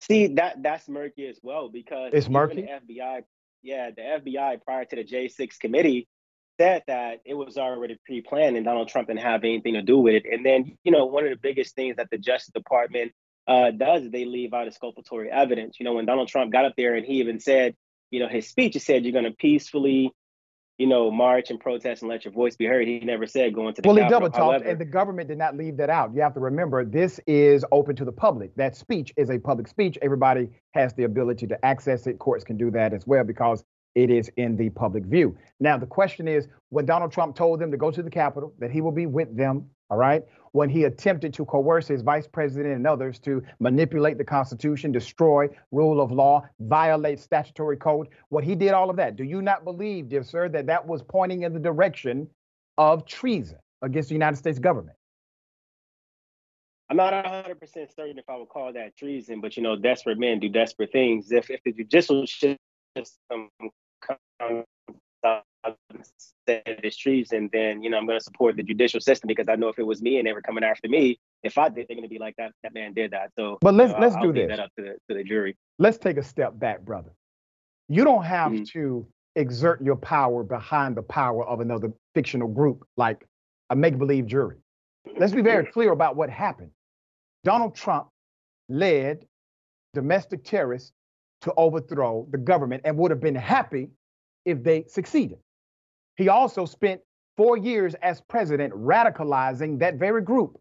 See 0.00 0.28
that 0.34 0.62
that's 0.62 0.88
murky 0.88 1.26
as 1.26 1.38
well 1.42 1.68
because 1.68 2.10
It's 2.12 2.28
murky? 2.28 2.62
The 2.62 2.94
FBI, 2.94 3.22
yeah, 3.62 3.90
the 3.90 4.02
FBI 4.02 4.62
prior 4.62 4.84
to 4.84 4.96
the 4.96 5.04
J6 5.04 5.58
committee 5.58 6.08
said 6.60 6.82
that 6.86 7.20
it 7.24 7.34
was 7.34 7.56
already 7.56 7.98
pre-planned 8.06 8.56
and 8.56 8.64
Donald 8.64 8.88
Trump 8.88 9.08
didn't 9.08 9.20
have 9.20 9.44
anything 9.44 9.74
to 9.74 9.82
do 9.82 9.98
with 9.98 10.14
it. 10.14 10.24
And 10.30 10.44
then 10.44 10.76
you 10.84 10.92
know 10.92 11.06
one 11.06 11.24
of 11.24 11.30
the 11.30 11.36
biggest 11.36 11.74
things 11.74 11.96
that 11.96 12.08
the 12.10 12.18
Justice 12.18 12.52
Department 12.52 13.12
uh, 13.46 13.70
does 13.70 14.02
is 14.04 14.10
they 14.10 14.24
leave 14.24 14.52
out 14.54 14.66
exculpatory 14.66 15.30
evidence. 15.30 15.76
You 15.80 15.84
know 15.84 15.94
when 15.94 16.06
Donald 16.06 16.28
Trump 16.28 16.52
got 16.52 16.64
up 16.64 16.74
there 16.76 16.94
and 16.94 17.04
he 17.04 17.14
even 17.14 17.40
said, 17.40 17.74
you 18.10 18.20
know, 18.20 18.28
his 18.28 18.48
speech 18.48 18.74
he 18.74 18.78
said 18.78 19.04
you're 19.04 19.12
going 19.12 19.24
to 19.24 19.32
peacefully, 19.32 20.12
you 20.78 20.86
know, 20.86 21.10
march 21.10 21.50
and 21.50 21.58
protest 21.58 22.02
and 22.02 22.08
let 22.08 22.24
your 22.24 22.32
voice 22.32 22.56
be 22.56 22.64
heard. 22.64 22.86
He 22.86 23.00
never 23.00 23.26
said 23.26 23.52
going 23.52 23.74
to 23.74 23.82
the 23.82 23.88
Well, 23.88 23.96
he 23.96 24.08
double 24.08 24.30
talked, 24.30 24.64
and 24.64 24.78
the 24.78 24.84
government 24.84 25.28
did 25.28 25.36
not 25.36 25.56
leave 25.56 25.76
that 25.76 25.90
out. 25.90 26.14
You 26.14 26.22
have 26.22 26.34
to 26.34 26.40
remember, 26.40 26.84
this 26.84 27.18
is 27.26 27.64
open 27.72 27.96
to 27.96 28.04
the 28.04 28.12
public. 28.12 28.54
That 28.54 28.76
speech 28.76 29.12
is 29.16 29.28
a 29.28 29.38
public 29.38 29.66
speech. 29.66 29.98
Everybody 30.00 30.48
has 30.74 30.94
the 30.94 31.02
ability 31.04 31.48
to 31.48 31.64
access 31.64 32.06
it. 32.06 32.20
Courts 32.20 32.44
can 32.44 32.56
do 32.56 32.70
that 32.70 32.94
as 32.94 33.06
well 33.06 33.24
because 33.24 33.64
it 33.96 34.10
is 34.10 34.30
in 34.36 34.56
the 34.56 34.70
public 34.70 35.04
view. 35.04 35.36
Now, 35.58 35.76
the 35.76 35.86
question 35.86 36.28
is 36.28 36.46
when 36.68 36.86
Donald 36.86 37.10
Trump 37.10 37.34
told 37.34 37.58
them 37.58 37.72
to 37.72 37.76
go 37.76 37.90
to 37.90 38.02
the 38.02 38.10
Capitol, 38.10 38.54
that 38.60 38.70
he 38.70 38.80
will 38.80 38.92
be 38.92 39.06
with 39.06 39.36
them 39.36 39.68
all 39.90 39.98
right? 39.98 40.24
When 40.52 40.68
he 40.68 40.84
attempted 40.84 41.34
to 41.34 41.44
coerce 41.44 41.86
his 41.86 42.02
vice 42.02 42.26
president 42.26 42.74
and 42.74 42.86
others 42.86 43.18
to 43.20 43.42
manipulate 43.60 44.18
the 44.18 44.24
Constitution, 44.24 44.92
destroy 44.92 45.48
rule 45.72 46.00
of 46.00 46.10
law, 46.10 46.48
violate 46.60 47.20
statutory 47.20 47.76
code, 47.76 48.08
What 48.28 48.44
he 48.44 48.54
did 48.54 48.72
all 48.72 48.90
of 48.90 48.96
that, 48.96 49.16
do 49.16 49.24
you 49.24 49.42
not 49.42 49.64
believe, 49.64 50.08
dear 50.08 50.22
sir, 50.22 50.48
that 50.50 50.66
that 50.66 50.86
was 50.86 51.02
pointing 51.02 51.42
in 51.42 51.52
the 51.52 51.60
direction 51.60 52.28
of 52.76 53.06
treason 53.06 53.58
against 53.82 54.08
the 54.08 54.14
United 54.14 54.36
States 54.36 54.58
government? 54.58 54.96
I'm 56.90 56.96
not 56.96 57.12
100 57.12 57.60
percent 57.60 57.90
certain 57.94 58.18
if 58.18 58.24
I 58.30 58.36
would 58.36 58.48
call 58.48 58.72
that 58.72 58.96
treason, 58.96 59.42
but 59.42 59.56
you 59.56 59.62
know, 59.62 59.76
desperate 59.76 60.18
men 60.18 60.40
do 60.40 60.48
desperate 60.48 60.90
things. 60.90 61.30
If 61.30 61.50
if 61.50 61.62
the 61.62 61.72
judicial 61.72 62.26
system 62.26 63.50
comes 64.00 64.64
out 65.24 65.44
and 65.64 65.74
said 66.46 66.62
it's 66.66 66.96
treason, 66.96 67.50
then 67.52 67.82
you 67.82 67.90
know 67.90 67.98
I'm 67.98 68.06
going 68.06 68.18
to 68.18 68.24
support 68.24 68.56
the 68.56 68.62
judicial 68.62 69.00
system 69.00 69.28
because 69.28 69.48
I 69.48 69.56
know 69.56 69.68
if 69.68 69.78
it 69.78 69.82
was 69.86 70.00
me 70.02 70.18
and 70.18 70.26
they 70.26 70.32
were 70.32 70.42
coming 70.42 70.64
after 70.64 70.88
me, 70.88 71.18
if 71.42 71.58
I 71.58 71.68
did, 71.68 71.86
they're 71.88 71.96
going 71.96 72.02
to 72.02 72.08
be 72.08 72.18
like 72.18 72.36
that. 72.36 72.52
That 72.62 72.74
man 72.74 72.92
did 72.94 73.10
that. 73.12 73.30
So, 73.38 73.58
But 73.60 73.74
let's 73.74 73.90
you 73.92 73.96
know, 73.96 74.02
let's 74.02 74.16
I'll, 74.16 74.22
do 74.22 74.32
this. 74.32 74.48
that 74.48 74.60
up 74.60 74.70
to 74.76 74.82
the 74.82 74.92
to 75.08 75.18
the 75.18 75.24
jury. 75.24 75.56
Let's 75.78 75.98
take 75.98 76.16
a 76.16 76.22
step 76.22 76.58
back, 76.58 76.80
brother. 76.82 77.10
You 77.88 78.04
don't 78.04 78.24
have 78.24 78.52
Mm-hmm. 78.52 78.64
to 78.78 79.06
exert 79.36 79.82
your 79.82 79.96
power 79.96 80.42
behind 80.42 80.96
the 80.96 81.02
power 81.02 81.46
of 81.46 81.60
another 81.60 81.92
fictional 82.14 82.48
group 82.48 82.84
like 82.96 83.24
a 83.70 83.76
make-believe 83.76 84.26
jury. 84.26 84.56
Let's 85.16 85.32
be 85.32 85.42
very 85.42 85.64
clear 85.66 85.92
about 85.92 86.16
what 86.16 86.28
happened. 86.28 86.70
Donald 87.44 87.76
Trump 87.76 88.08
led 88.68 89.26
domestic 89.94 90.44
terrorists 90.44 90.92
to 91.42 91.54
overthrow 91.56 92.26
the 92.30 92.38
government 92.38 92.82
and 92.84 92.96
would 92.96 93.10
have 93.12 93.20
been 93.20 93.34
happy 93.36 93.90
if 94.44 94.62
they 94.64 94.84
succeeded. 94.88 95.38
He 96.18 96.28
also 96.28 96.66
spent 96.66 97.00
four 97.36 97.56
years 97.56 97.94
as 98.02 98.20
president 98.20 98.74
radicalizing 98.74 99.78
that 99.78 99.94
very 99.94 100.20
group 100.20 100.58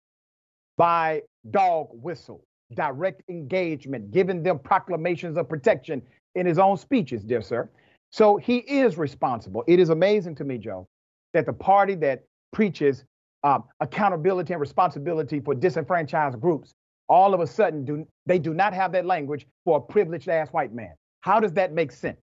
by 0.78 1.24
dog 1.50 1.88
whistle, 1.92 2.44
direct 2.76 3.24
engagement, 3.28 4.12
giving 4.12 4.44
them 4.44 4.60
proclamations 4.60 5.36
of 5.36 5.50
protection 5.50 6.04
in 6.36 6.46
his 6.46 6.60
own 6.60 6.78
speeches, 6.78 7.24
dear 7.24 7.42
sir. 7.42 7.68
So 8.12 8.38
he 8.38 8.58
is 8.58 9.00
responsible. 9.00 9.64
It 9.68 9.80
is 9.80 9.90
amazing 9.90 10.36
to 10.36 10.44
me, 10.44 10.60
Joe, 10.60 10.88
that 11.34 11.48
the 11.48 11.54
party 11.54 11.96
that 11.96 12.24
preaches 12.54 13.04
um, 13.44 13.64
accountability 13.80 14.54
and 14.54 14.62
responsibility 14.62 15.40
for 15.40 15.56
disenfranchised 15.56 16.40
groups, 16.40 16.76
all 17.10 17.34
of 17.34 17.40
a 17.40 17.48
sudden 17.48 17.84
do 17.84 18.06
they 18.28 18.38
do 18.38 18.54
not 18.54 18.74
have 18.74 18.92
that 18.92 19.06
language 19.06 19.48
for 19.66 19.78
a 19.78 19.82
privileged 19.82 20.30
ass 20.30 20.50
white 20.50 20.74
man. 20.74 20.94
How 21.22 21.40
does 21.40 21.54
that 21.54 21.74
make 21.74 21.92
sense? 21.92 22.20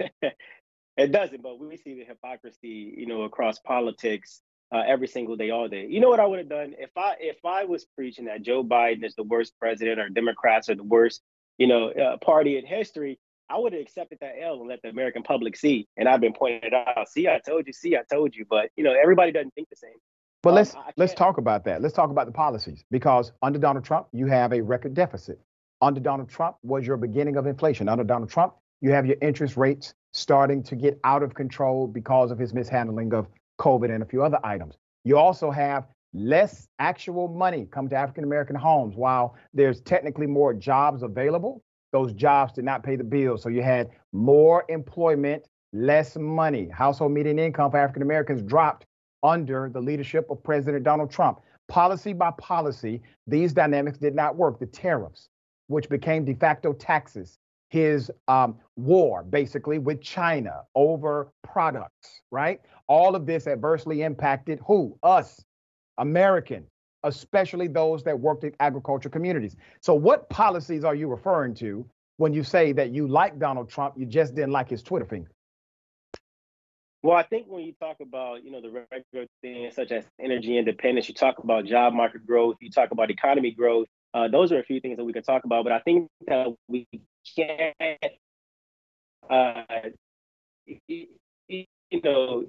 it 0.96 1.12
doesn't, 1.12 1.42
but 1.42 1.58
we 1.58 1.76
see 1.76 1.94
the 1.94 2.04
hypocrisy, 2.04 2.94
you 2.96 3.06
know, 3.06 3.22
across 3.22 3.58
politics 3.58 4.40
uh, 4.72 4.82
every 4.86 5.08
single 5.08 5.36
day, 5.36 5.50
all 5.50 5.68
day. 5.68 5.86
You 5.88 6.00
know 6.00 6.08
what 6.08 6.20
I 6.20 6.26
would 6.26 6.38
have 6.38 6.48
done 6.48 6.74
if 6.78 6.90
I 6.96 7.16
if 7.20 7.36
I 7.44 7.64
was 7.64 7.84
preaching 7.96 8.26
that 8.26 8.42
Joe 8.42 8.62
Biden 8.62 9.04
is 9.04 9.14
the 9.14 9.24
worst 9.24 9.54
president 9.58 9.98
or 9.98 10.08
Democrats 10.08 10.68
are 10.68 10.74
the 10.74 10.84
worst, 10.84 11.22
you 11.58 11.66
know, 11.66 11.90
uh, 11.90 12.16
party 12.18 12.58
in 12.58 12.66
history. 12.66 13.18
I 13.50 13.58
would 13.58 13.72
have 13.72 13.82
accepted 13.82 14.18
that 14.20 14.34
L 14.40 14.54
and 14.60 14.68
let 14.68 14.80
the 14.82 14.88
American 14.88 15.22
public 15.22 15.56
see. 15.56 15.86
And 15.96 16.08
I've 16.08 16.20
been 16.20 16.32
pointed 16.32 16.72
out. 16.72 17.08
See, 17.08 17.28
I 17.28 17.40
told 17.46 17.66
you. 17.66 17.72
See, 17.72 17.96
I 17.96 18.02
told 18.10 18.34
you. 18.34 18.46
But 18.48 18.70
you 18.76 18.84
know, 18.84 18.94
everybody 18.94 19.32
doesn't 19.32 19.54
think 19.54 19.68
the 19.68 19.76
same. 19.76 19.98
But 20.42 20.50
Um, 20.50 20.54
let's 20.56 20.76
let's 20.96 21.14
talk 21.14 21.38
about 21.38 21.64
that. 21.64 21.82
Let's 21.82 21.94
talk 21.94 22.10
about 22.10 22.26
the 22.26 22.32
policies 22.32 22.84
because 22.90 23.32
under 23.42 23.58
Donald 23.58 23.84
Trump, 23.84 24.08
you 24.12 24.26
have 24.26 24.52
a 24.52 24.60
record 24.60 24.94
deficit. 24.94 25.40
Under 25.82 26.00
Donald 26.00 26.28
Trump 26.28 26.56
was 26.62 26.86
your 26.86 26.96
beginning 26.96 27.36
of 27.36 27.46
inflation. 27.46 27.88
Under 27.88 28.04
Donald 28.04 28.30
Trump, 28.30 28.54
you 28.80 28.92
have 28.92 29.06
your 29.06 29.16
interest 29.20 29.56
rates 29.56 29.94
starting 30.14 30.62
to 30.62 30.76
get 30.76 30.98
out 31.04 31.22
of 31.22 31.34
control 31.34 31.86
because 31.86 32.30
of 32.30 32.38
his 32.38 32.54
mishandling 32.54 33.12
of 33.12 33.26
COVID 33.60 33.92
and 33.92 34.02
a 34.02 34.06
few 34.06 34.22
other 34.22 34.38
items. 34.44 34.76
You 35.04 35.18
also 35.18 35.50
have 35.50 35.86
less 36.14 36.68
actual 36.78 37.28
money 37.28 37.66
come 37.70 37.88
to 37.88 37.96
African 37.96 38.24
American 38.24 38.56
homes 38.56 38.94
while 38.96 39.34
there's 39.52 39.80
technically 39.80 40.28
more 40.28 40.54
jobs 40.54 41.02
available. 41.02 41.60
Those 41.92 42.12
jobs 42.12 42.52
did 42.52 42.64
not 42.64 42.82
pay 42.82 42.96
the 42.96 43.04
bills. 43.04 43.42
So 43.42 43.48
you 43.48 43.62
had 43.62 43.90
more 44.12 44.64
employment, 44.68 45.44
less 45.72 46.16
money. 46.16 46.68
Household 46.68 47.12
median 47.12 47.38
income 47.38 47.72
for 47.72 47.78
African 47.78 48.02
Americans 48.02 48.42
dropped 48.42 48.86
under 49.24 49.68
the 49.72 49.80
leadership 49.80 50.26
of 50.30 50.42
President 50.42 50.84
Donald 50.84 51.10
Trump. 51.10 51.40
Policy 51.66 52.12
by 52.12 52.30
policy, 52.38 53.02
these 53.26 53.52
dynamics 53.52 53.98
did 53.98 54.14
not 54.14 54.36
work. 54.36 54.60
The 54.60 54.66
tariffs, 54.66 55.28
which 55.66 55.88
became 55.88 56.24
de 56.24 56.34
facto 56.34 56.72
taxes, 56.72 57.38
his 57.74 58.08
um, 58.28 58.56
war 58.76 59.24
basically 59.24 59.80
with 59.80 60.00
China 60.00 60.62
over 60.76 61.32
products, 61.42 62.20
right? 62.30 62.60
All 62.86 63.16
of 63.16 63.26
this 63.26 63.48
adversely 63.48 64.02
impacted 64.02 64.60
who? 64.64 64.96
Us, 65.02 65.44
Americans, 65.98 66.68
especially 67.02 67.66
those 67.66 68.04
that 68.04 68.16
worked 68.16 68.44
in 68.44 68.54
agriculture 68.60 69.08
communities. 69.08 69.56
So, 69.80 69.92
what 69.92 70.28
policies 70.28 70.84
are 70.84 70.94
you 70.94 71.08
referring 71.08 71.52
to 71.54 71.84
when 72.18 72.32
you 72.32 72.44
say 72.44 72.70
that 72.70 72.92
you 72.92 73.08
like 73.08 73.40
Donald 73.40 73.68
Trump, 73.68 73.94
you 73.96 74.06
just 74.06 74.36
didn't 74.36 74.52
like 74.52 74.70
his 74.70 74.80
Twitter 74.80 75.04
finger? 75.04 75.32
Well, 77.02 77.16
I 77.16 77.24
think 77.24 77.46
when 77.48 77.64
you 77.64 77.72
talk 77.80 77.96
about, 78.00 78.44
you 78.44 78.52
know, 78.52 78.60
the 78.60 78.70
regular 78.70 79.26
things 79.42 79.74
such 79.74 79.90
as 79.90 80.04
energy 80.20 80.58
independence, 80.58 81.08
you 81.08 81.14
talk 81.14 81.38
about 81.38 81.66
job 81.66 81.92
market 81.92 82.24
growth, 82.24 82.54
you 82.60 82.70
talk 82.70 82.92
about 82.92 83.10
economy 83.10 83.50
growth. 83.50 83.88
Uh, 84.14 84.28
those 84.28 84.52
are 84.52 84.60
a 84.60 84.62
few 84.62 84.78
things 84.78 84.96
that 84.96 85.04
we 85.04 85.12
can 85.12 85.24
talk 85.24 85.42
about. 85.42 85.64
But 85.64 85.72
I 85.72 85.80
think 85.80 86.08
that 86.28 86.54
we 86.68 86.86
can't, 87.36 87.74
uh, 89.28 89.62
you 90.88 91.06
know, 92.02 92.44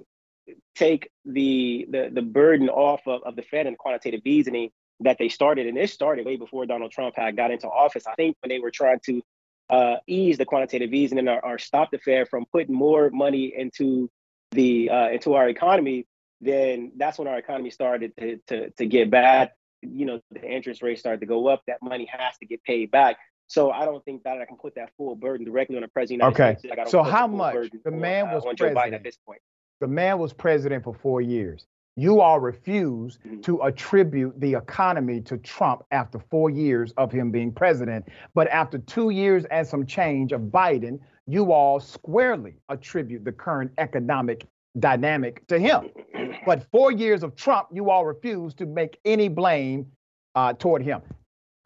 take 0.74 1.10
the 1.24 1.86
the 1.90 2.10
the 2.12 2.22
burden 2.22 2.68
off 2.68 3.00
of, 3.06 3.22
of 3.24 3.36
the 3.36 3.42
Fed 3.42 3.66
and 3.66 3.76
quantitative 3.78 4.20
easing 4.24 4.70
that 5.00 5.18
they 5.18 5.28
started, 5.28 5.66
and 5.66 5.76
it 5.76 5.90
started 5.90 6.24
way 6.26 6.36
before 6.36 6.66
Donald 6.66 6.90
Trump 6.90 7.14
had 7.16 7.36
got 7.36 7.50
into 7.50 7.68
office. 7.68 8.06
I 8.06 8.14
think 8.14 8.36
when 8.40 8.48
they 8.48 8.58
were 8.58 8.70
trying 8.70 9.00
to 9.06 9.22
uh, 9.68 9.96
ease 10.06 10.38
the 10.38 10.44
quantitative 10.44 10.94
easing 10.94 11.18
and 11.18 11.28
or, 11.28 11.44
or 11.44 11.58
stop 11.58 11.90
the 11.90 11.98
Fed 11.98 12.28
from 12.28 12.46
putting 12.52 12.74
more 12.74 13.10
money 13.10 13.52
into 13.56 14.10
the 14.52 14.90
uh, 14.90 15.08
into 15.10 15.34
our 15.34 15.48
economy, 15.48 16.06
then 16.40 16.92
that's 16.96 17.18
when 17.18 17.28
our 17.28 17.38
economy 17.38 17.70
started 17.70 18.12
to, 18.18 18.38
to 18.46 18.70
to 18.70 18.86
get 18.86 19.10
bad. 19.10 19.52
You 19.82 20.06
know, 20.06 20.20
the 20.30 20.44
interest 20.48 20.82
rates 20.82 21.00
started 21.00 21.20
to 21.20 21.26
go 21.26 21.48
up. 21.48 21.62
That 21.66 21.82
money 21.82 22.08
has 22.10 22.36
to 22.38 22.46
get 22.46 22.62
paid 22.64 22.90
back. 22.90 23.18
So 23.48 23.70
I 23.70 23.84
don't 23.84 24.04
think 24.04 24.22
that 24.24 24.38
I 24.40 24.44
can 24.44 24.56
put 24.56 24.74
that 24.74 24.90
full 24.96 25.14
burden 25.14 25.46
directly 25.46 25.76
on 25.76 25.82
the 25.82 25.88
president. 25.88 26.22
of 26.22 26.34
the 26.34 26.42
Okay. 26.42 26.58
States. 26.58 26.74
Like, 26.78 26.88
So 26.88 27.02
how 27.02 27.26
much? 27.26 27.70
The 27.84 27.90
man 27.90 28.28
uh, 28.28 28.34
was 28.34 28.44
on 28.44 28.56
Joe 28.56 28.66
Biden 28.66 28.72
president. 28.74 28.94
at 28.94 29.04
this 29.04 29.16
point. 29.24 29.40
The 29.80 29.86
man 29.86 30.18
was 30.18 30.32
president 30.32 30.84
for 30.84 30.94
four 30.94 31.20
years. 31.20 31.66
You 31.98 32.20
all 32.20 32.40
refused 32.40 33.20
to 33.42 33.62
attribute 33.62 34.38
the 34.38 34.54
economy 34.54 35.20
to 35.22 35.38
Trump 35.38 35.82
after 35.92 36.18
four 36.18 36.50
years 36.50 36.92
of 36.98 37.10
him 37.10 37.30
being 37.30 37.50
president. 37.52 38.06
But 38.34 38.48
after 38.48 38.78
two 38.78 39.10
years 39.10 39.46
and 39.46 39.66
some 39.66 39.86
change 39.86 40.32
of 40.32 40.42
Biden, 40.42 40.98
you 41.26 41.52
all 41.52 41.80
squarely 41.80 42.54
attribute 42.68 43.24
the 43.24 43.32
current 43.32 43.72
economic 43.78 44.46
dynamic 44.78 45.46
to 45.48 45.58
him. 45.58 45.90
But 46.44 46.64
four 46.70 46.92
years 46.92 47.22
of 47.22 47.34
Trump, 47.34 47.68
you 47.72 47.90
all 47.90 48.04
refuse 48.04 48.54
to 48.54 48.66
make 48.66 48.98
any 49.04 49.28
blame 49.28 49.86
uh, 50.34 50.52
toward 50.52 50.82
him. 50.82 51.00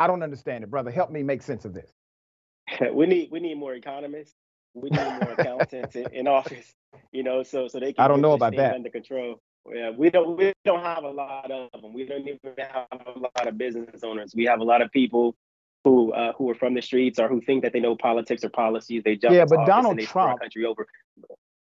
I 0.01 0.07
don't 0.07 0.23
understand 0.23 0.65
it, 0.65 0.71
brother. 0.71 0.91
Help 0.91 1.11
me 1.11 1.23
make 1.23 1.43
sense 1.43 1.65
of 1.67 1.75
this. 1.75 1.93
we 2.93 3.07
need 3.07 3.31
we 3.31 3.39
need 3.39 3.59
more 3.59 3.75
economists. 3.75 4.35
We 4.75 4.89
need 4.89 4.99
more 4.99 5.33
accountants 5.37 5.95
in, 5.95 6.07
in 6.13 6.27
office. 6.27 6.73
You 7.13 7.23
know, 7.23 7.43
so 7.43 7.69
so 7.69 7.79
they 7.79 7.93
can 7.93 8.05
I 8.05 8.09
don't 8.09 8.23
know 8.23 8.33
about 8.33 8.57
that. 8.57 8.75
under 8.75 8.89
control. 8.89 9.41
Yeah, 9.71 9.91
we 9.91 10.09
don't 10.09 10.39
we 10.39 10.53
don't 10.65 10.83
have 10.83 11.05
a 11.05 11.11
lot 11.11 11.51
of 11.51 11.71
them. 11.83 11.93
We 11.93 12.07
don't 12.07 12.23
even 12.27 12.39
have 12.59 12.87
a 12.93 13.19
lot 13.19 13.47
of 13.47 13.59
business 13.59 14.03
owners. 14.03 14.33
We 14.35 14.45
have 14.47 14.61
a 14.61 14.65
lot 14.65 14.81
of 14.81 14.91
people 14.91 15.37
who 15.85 16.13
uh, 16.13 16.33
who 16.33 16.49
are 16.49 16.55
from 16.55 16.75
the 16.75 16.83
streets 16.83 17.19
or 17.19 17.29
who 17.29 17.43
think 17.43 17.63
that 17.63 17.75
they 17.75 17.81
know 17.81 17.95
politics 17.95 18.43
or 18.43 18.49
policies. 18.49 19.03
They 19.05 19.17
jump 19.17 19.35
Yeah, 19.35 19.45
but 19.45 19.67
Donald 19.67 20.01
Trump- 20.01 20.41
country 20.41 20.65
over. 20.65 20.87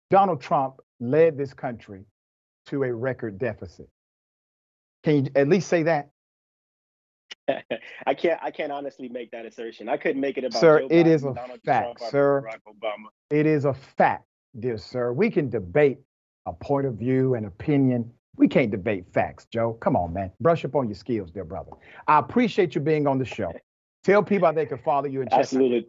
Donald 0.09 0.41
Trump 0.41 0.75
led 0.99 1.37
this 1.37 1.53
country 1.53 2.05
to 2.67 2.83
a 2.83 2.93
record 2.93 3.37
deficit. 3.37 3.89
Can 5.03 5.25
you 5.25 5.31
at 5.35 5.49
least 5.49 5.67
say 5.67 5.83
that? 5.83 6.11
I 8.07 8.13
can't 8.13 8.39
I 8.41 8.51
can't 8.51 8.71
honestly 8.71 9.09
make 9.09 9.31
that 9.31 9.45
assertion. 9.45 9.89
I 9.89 9.97
couldn't 9.97 10.21
make 10.21 10.37
it 10.37 10.43
about 10.43 10.59
Sir, 10.59 10.79
Joe 10.79 10.87
it 10.89 11.05
Biden, 11.05 11.07
is 11.07 11.23
a 11.23 11.33
Donald 11.33 11.59
fact, 11.65 11.97
Trump, 11.97 12.11
sir. 12.11 12.43
Barack 12.45 12.73
Obama. 12.73 13.07
It 13.29 13.45
is 13.45 13.65
a 13.65 13.73
fact, 13.73 14.25
dear 14.59 14.77
sir. 14.77 15.13
We 15.13 15.29
can 15.29 15.49
debate 15.49 15.99
a 16.45 16.53
point 16.53 16.87
of 16.87 16.95
view 16.95 17.35
and 17.35 17.45
opinion. 17.45 18.11
We 18.37 18.47
can't 18.47 18.71
debate 18.71 19.05
facts, 19.13 19.45
Joe. 19.51 19.73
Come 19.73 19.95
on, 19.95 20.13
man. 20.13 20.31
Brush 20.39 20.65
up 20.65 20.75
on 20.75 20.87
your 20.87 20.95
skills, 20.95 21.31
dear 21.31 21.43
brother. 21.43 21.71
I 22.07 22.19
appreciate 22.19 22.75
you 22.75 22.81
being 22.81 23.05
on 23.07 23.17
the 23.19 23.25
show. 23.25 23.53
Tell 24.03 24.23
people 24.23 24.47
how 24.47 24.53
they 24.53 24.65
can 24.65 24.79
follow 24.79 25.05
you 25.05 25.21
and 25.21 25.29
check. 25.29 25.39
Absolutely. 25.41 25.87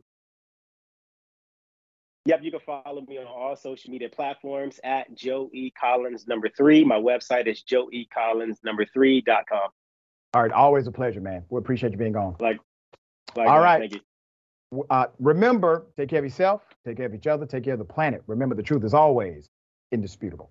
Yep, 2.24 2.40
you 2.42 2.50
can 2.52 2.60
follow 2.60 3.00
me 3.08 3.18
on 3.18 3.26
all 3.26 3.56
social 3.56 3.90
media 3.90 4.08
platforms 4.08 4.78
at 4.84 5.12
Joe 5.14 5.50
E. 5.52 5.70
Collins 5.70 6.28
number 6.28 6.48
three. 6.48 6.84
My 6.84 6.96
website 6.96 7.48
is 7.48 7.62
Joe 7.62 7.88
E. 7.92 8.06
Collins 8.06 8.60
number 8.62 8.86
three.com. 8.86 9.70
All 10.34 10.42
right, 10.42 10.52
always 10.52 10.86
a 10.86 10.92
pleasure, 10.92 11.20
man. 11.20 11.44
We 11.50 11.58
appreciate 11.58 11.92
you 11.92 11.98
being 11.98 12.16
on. 12.16 12.36
Like, 12.40 12.58
like 13.36 13.48
All 13.48 13.60
right. 13.60 13.80
Thank 13.80 13.94
you. 13.94 14.84
Uh, 14.88 15.06
remember, 15.18 15.86
take 15.98 16.08
care 16.08 16.20
of 16.20 16.24
yourself, 16.24 16.62
take 16.86 16.96
care 16.96 17.04
of 17.04 17.14
each 17.14 17.26
other, 17.26 17.44
take 17.44 17.64
care 17.64 17.74
of 17.74 17.78
the 17.78 17.84
planet. 17.84 18.22
Remember, 18.26 18.54
the 18.54 18.62
truth 18.62 18.84
is 18.84 18.94
always 18.94 19.50
indisputable. 19.90 20.50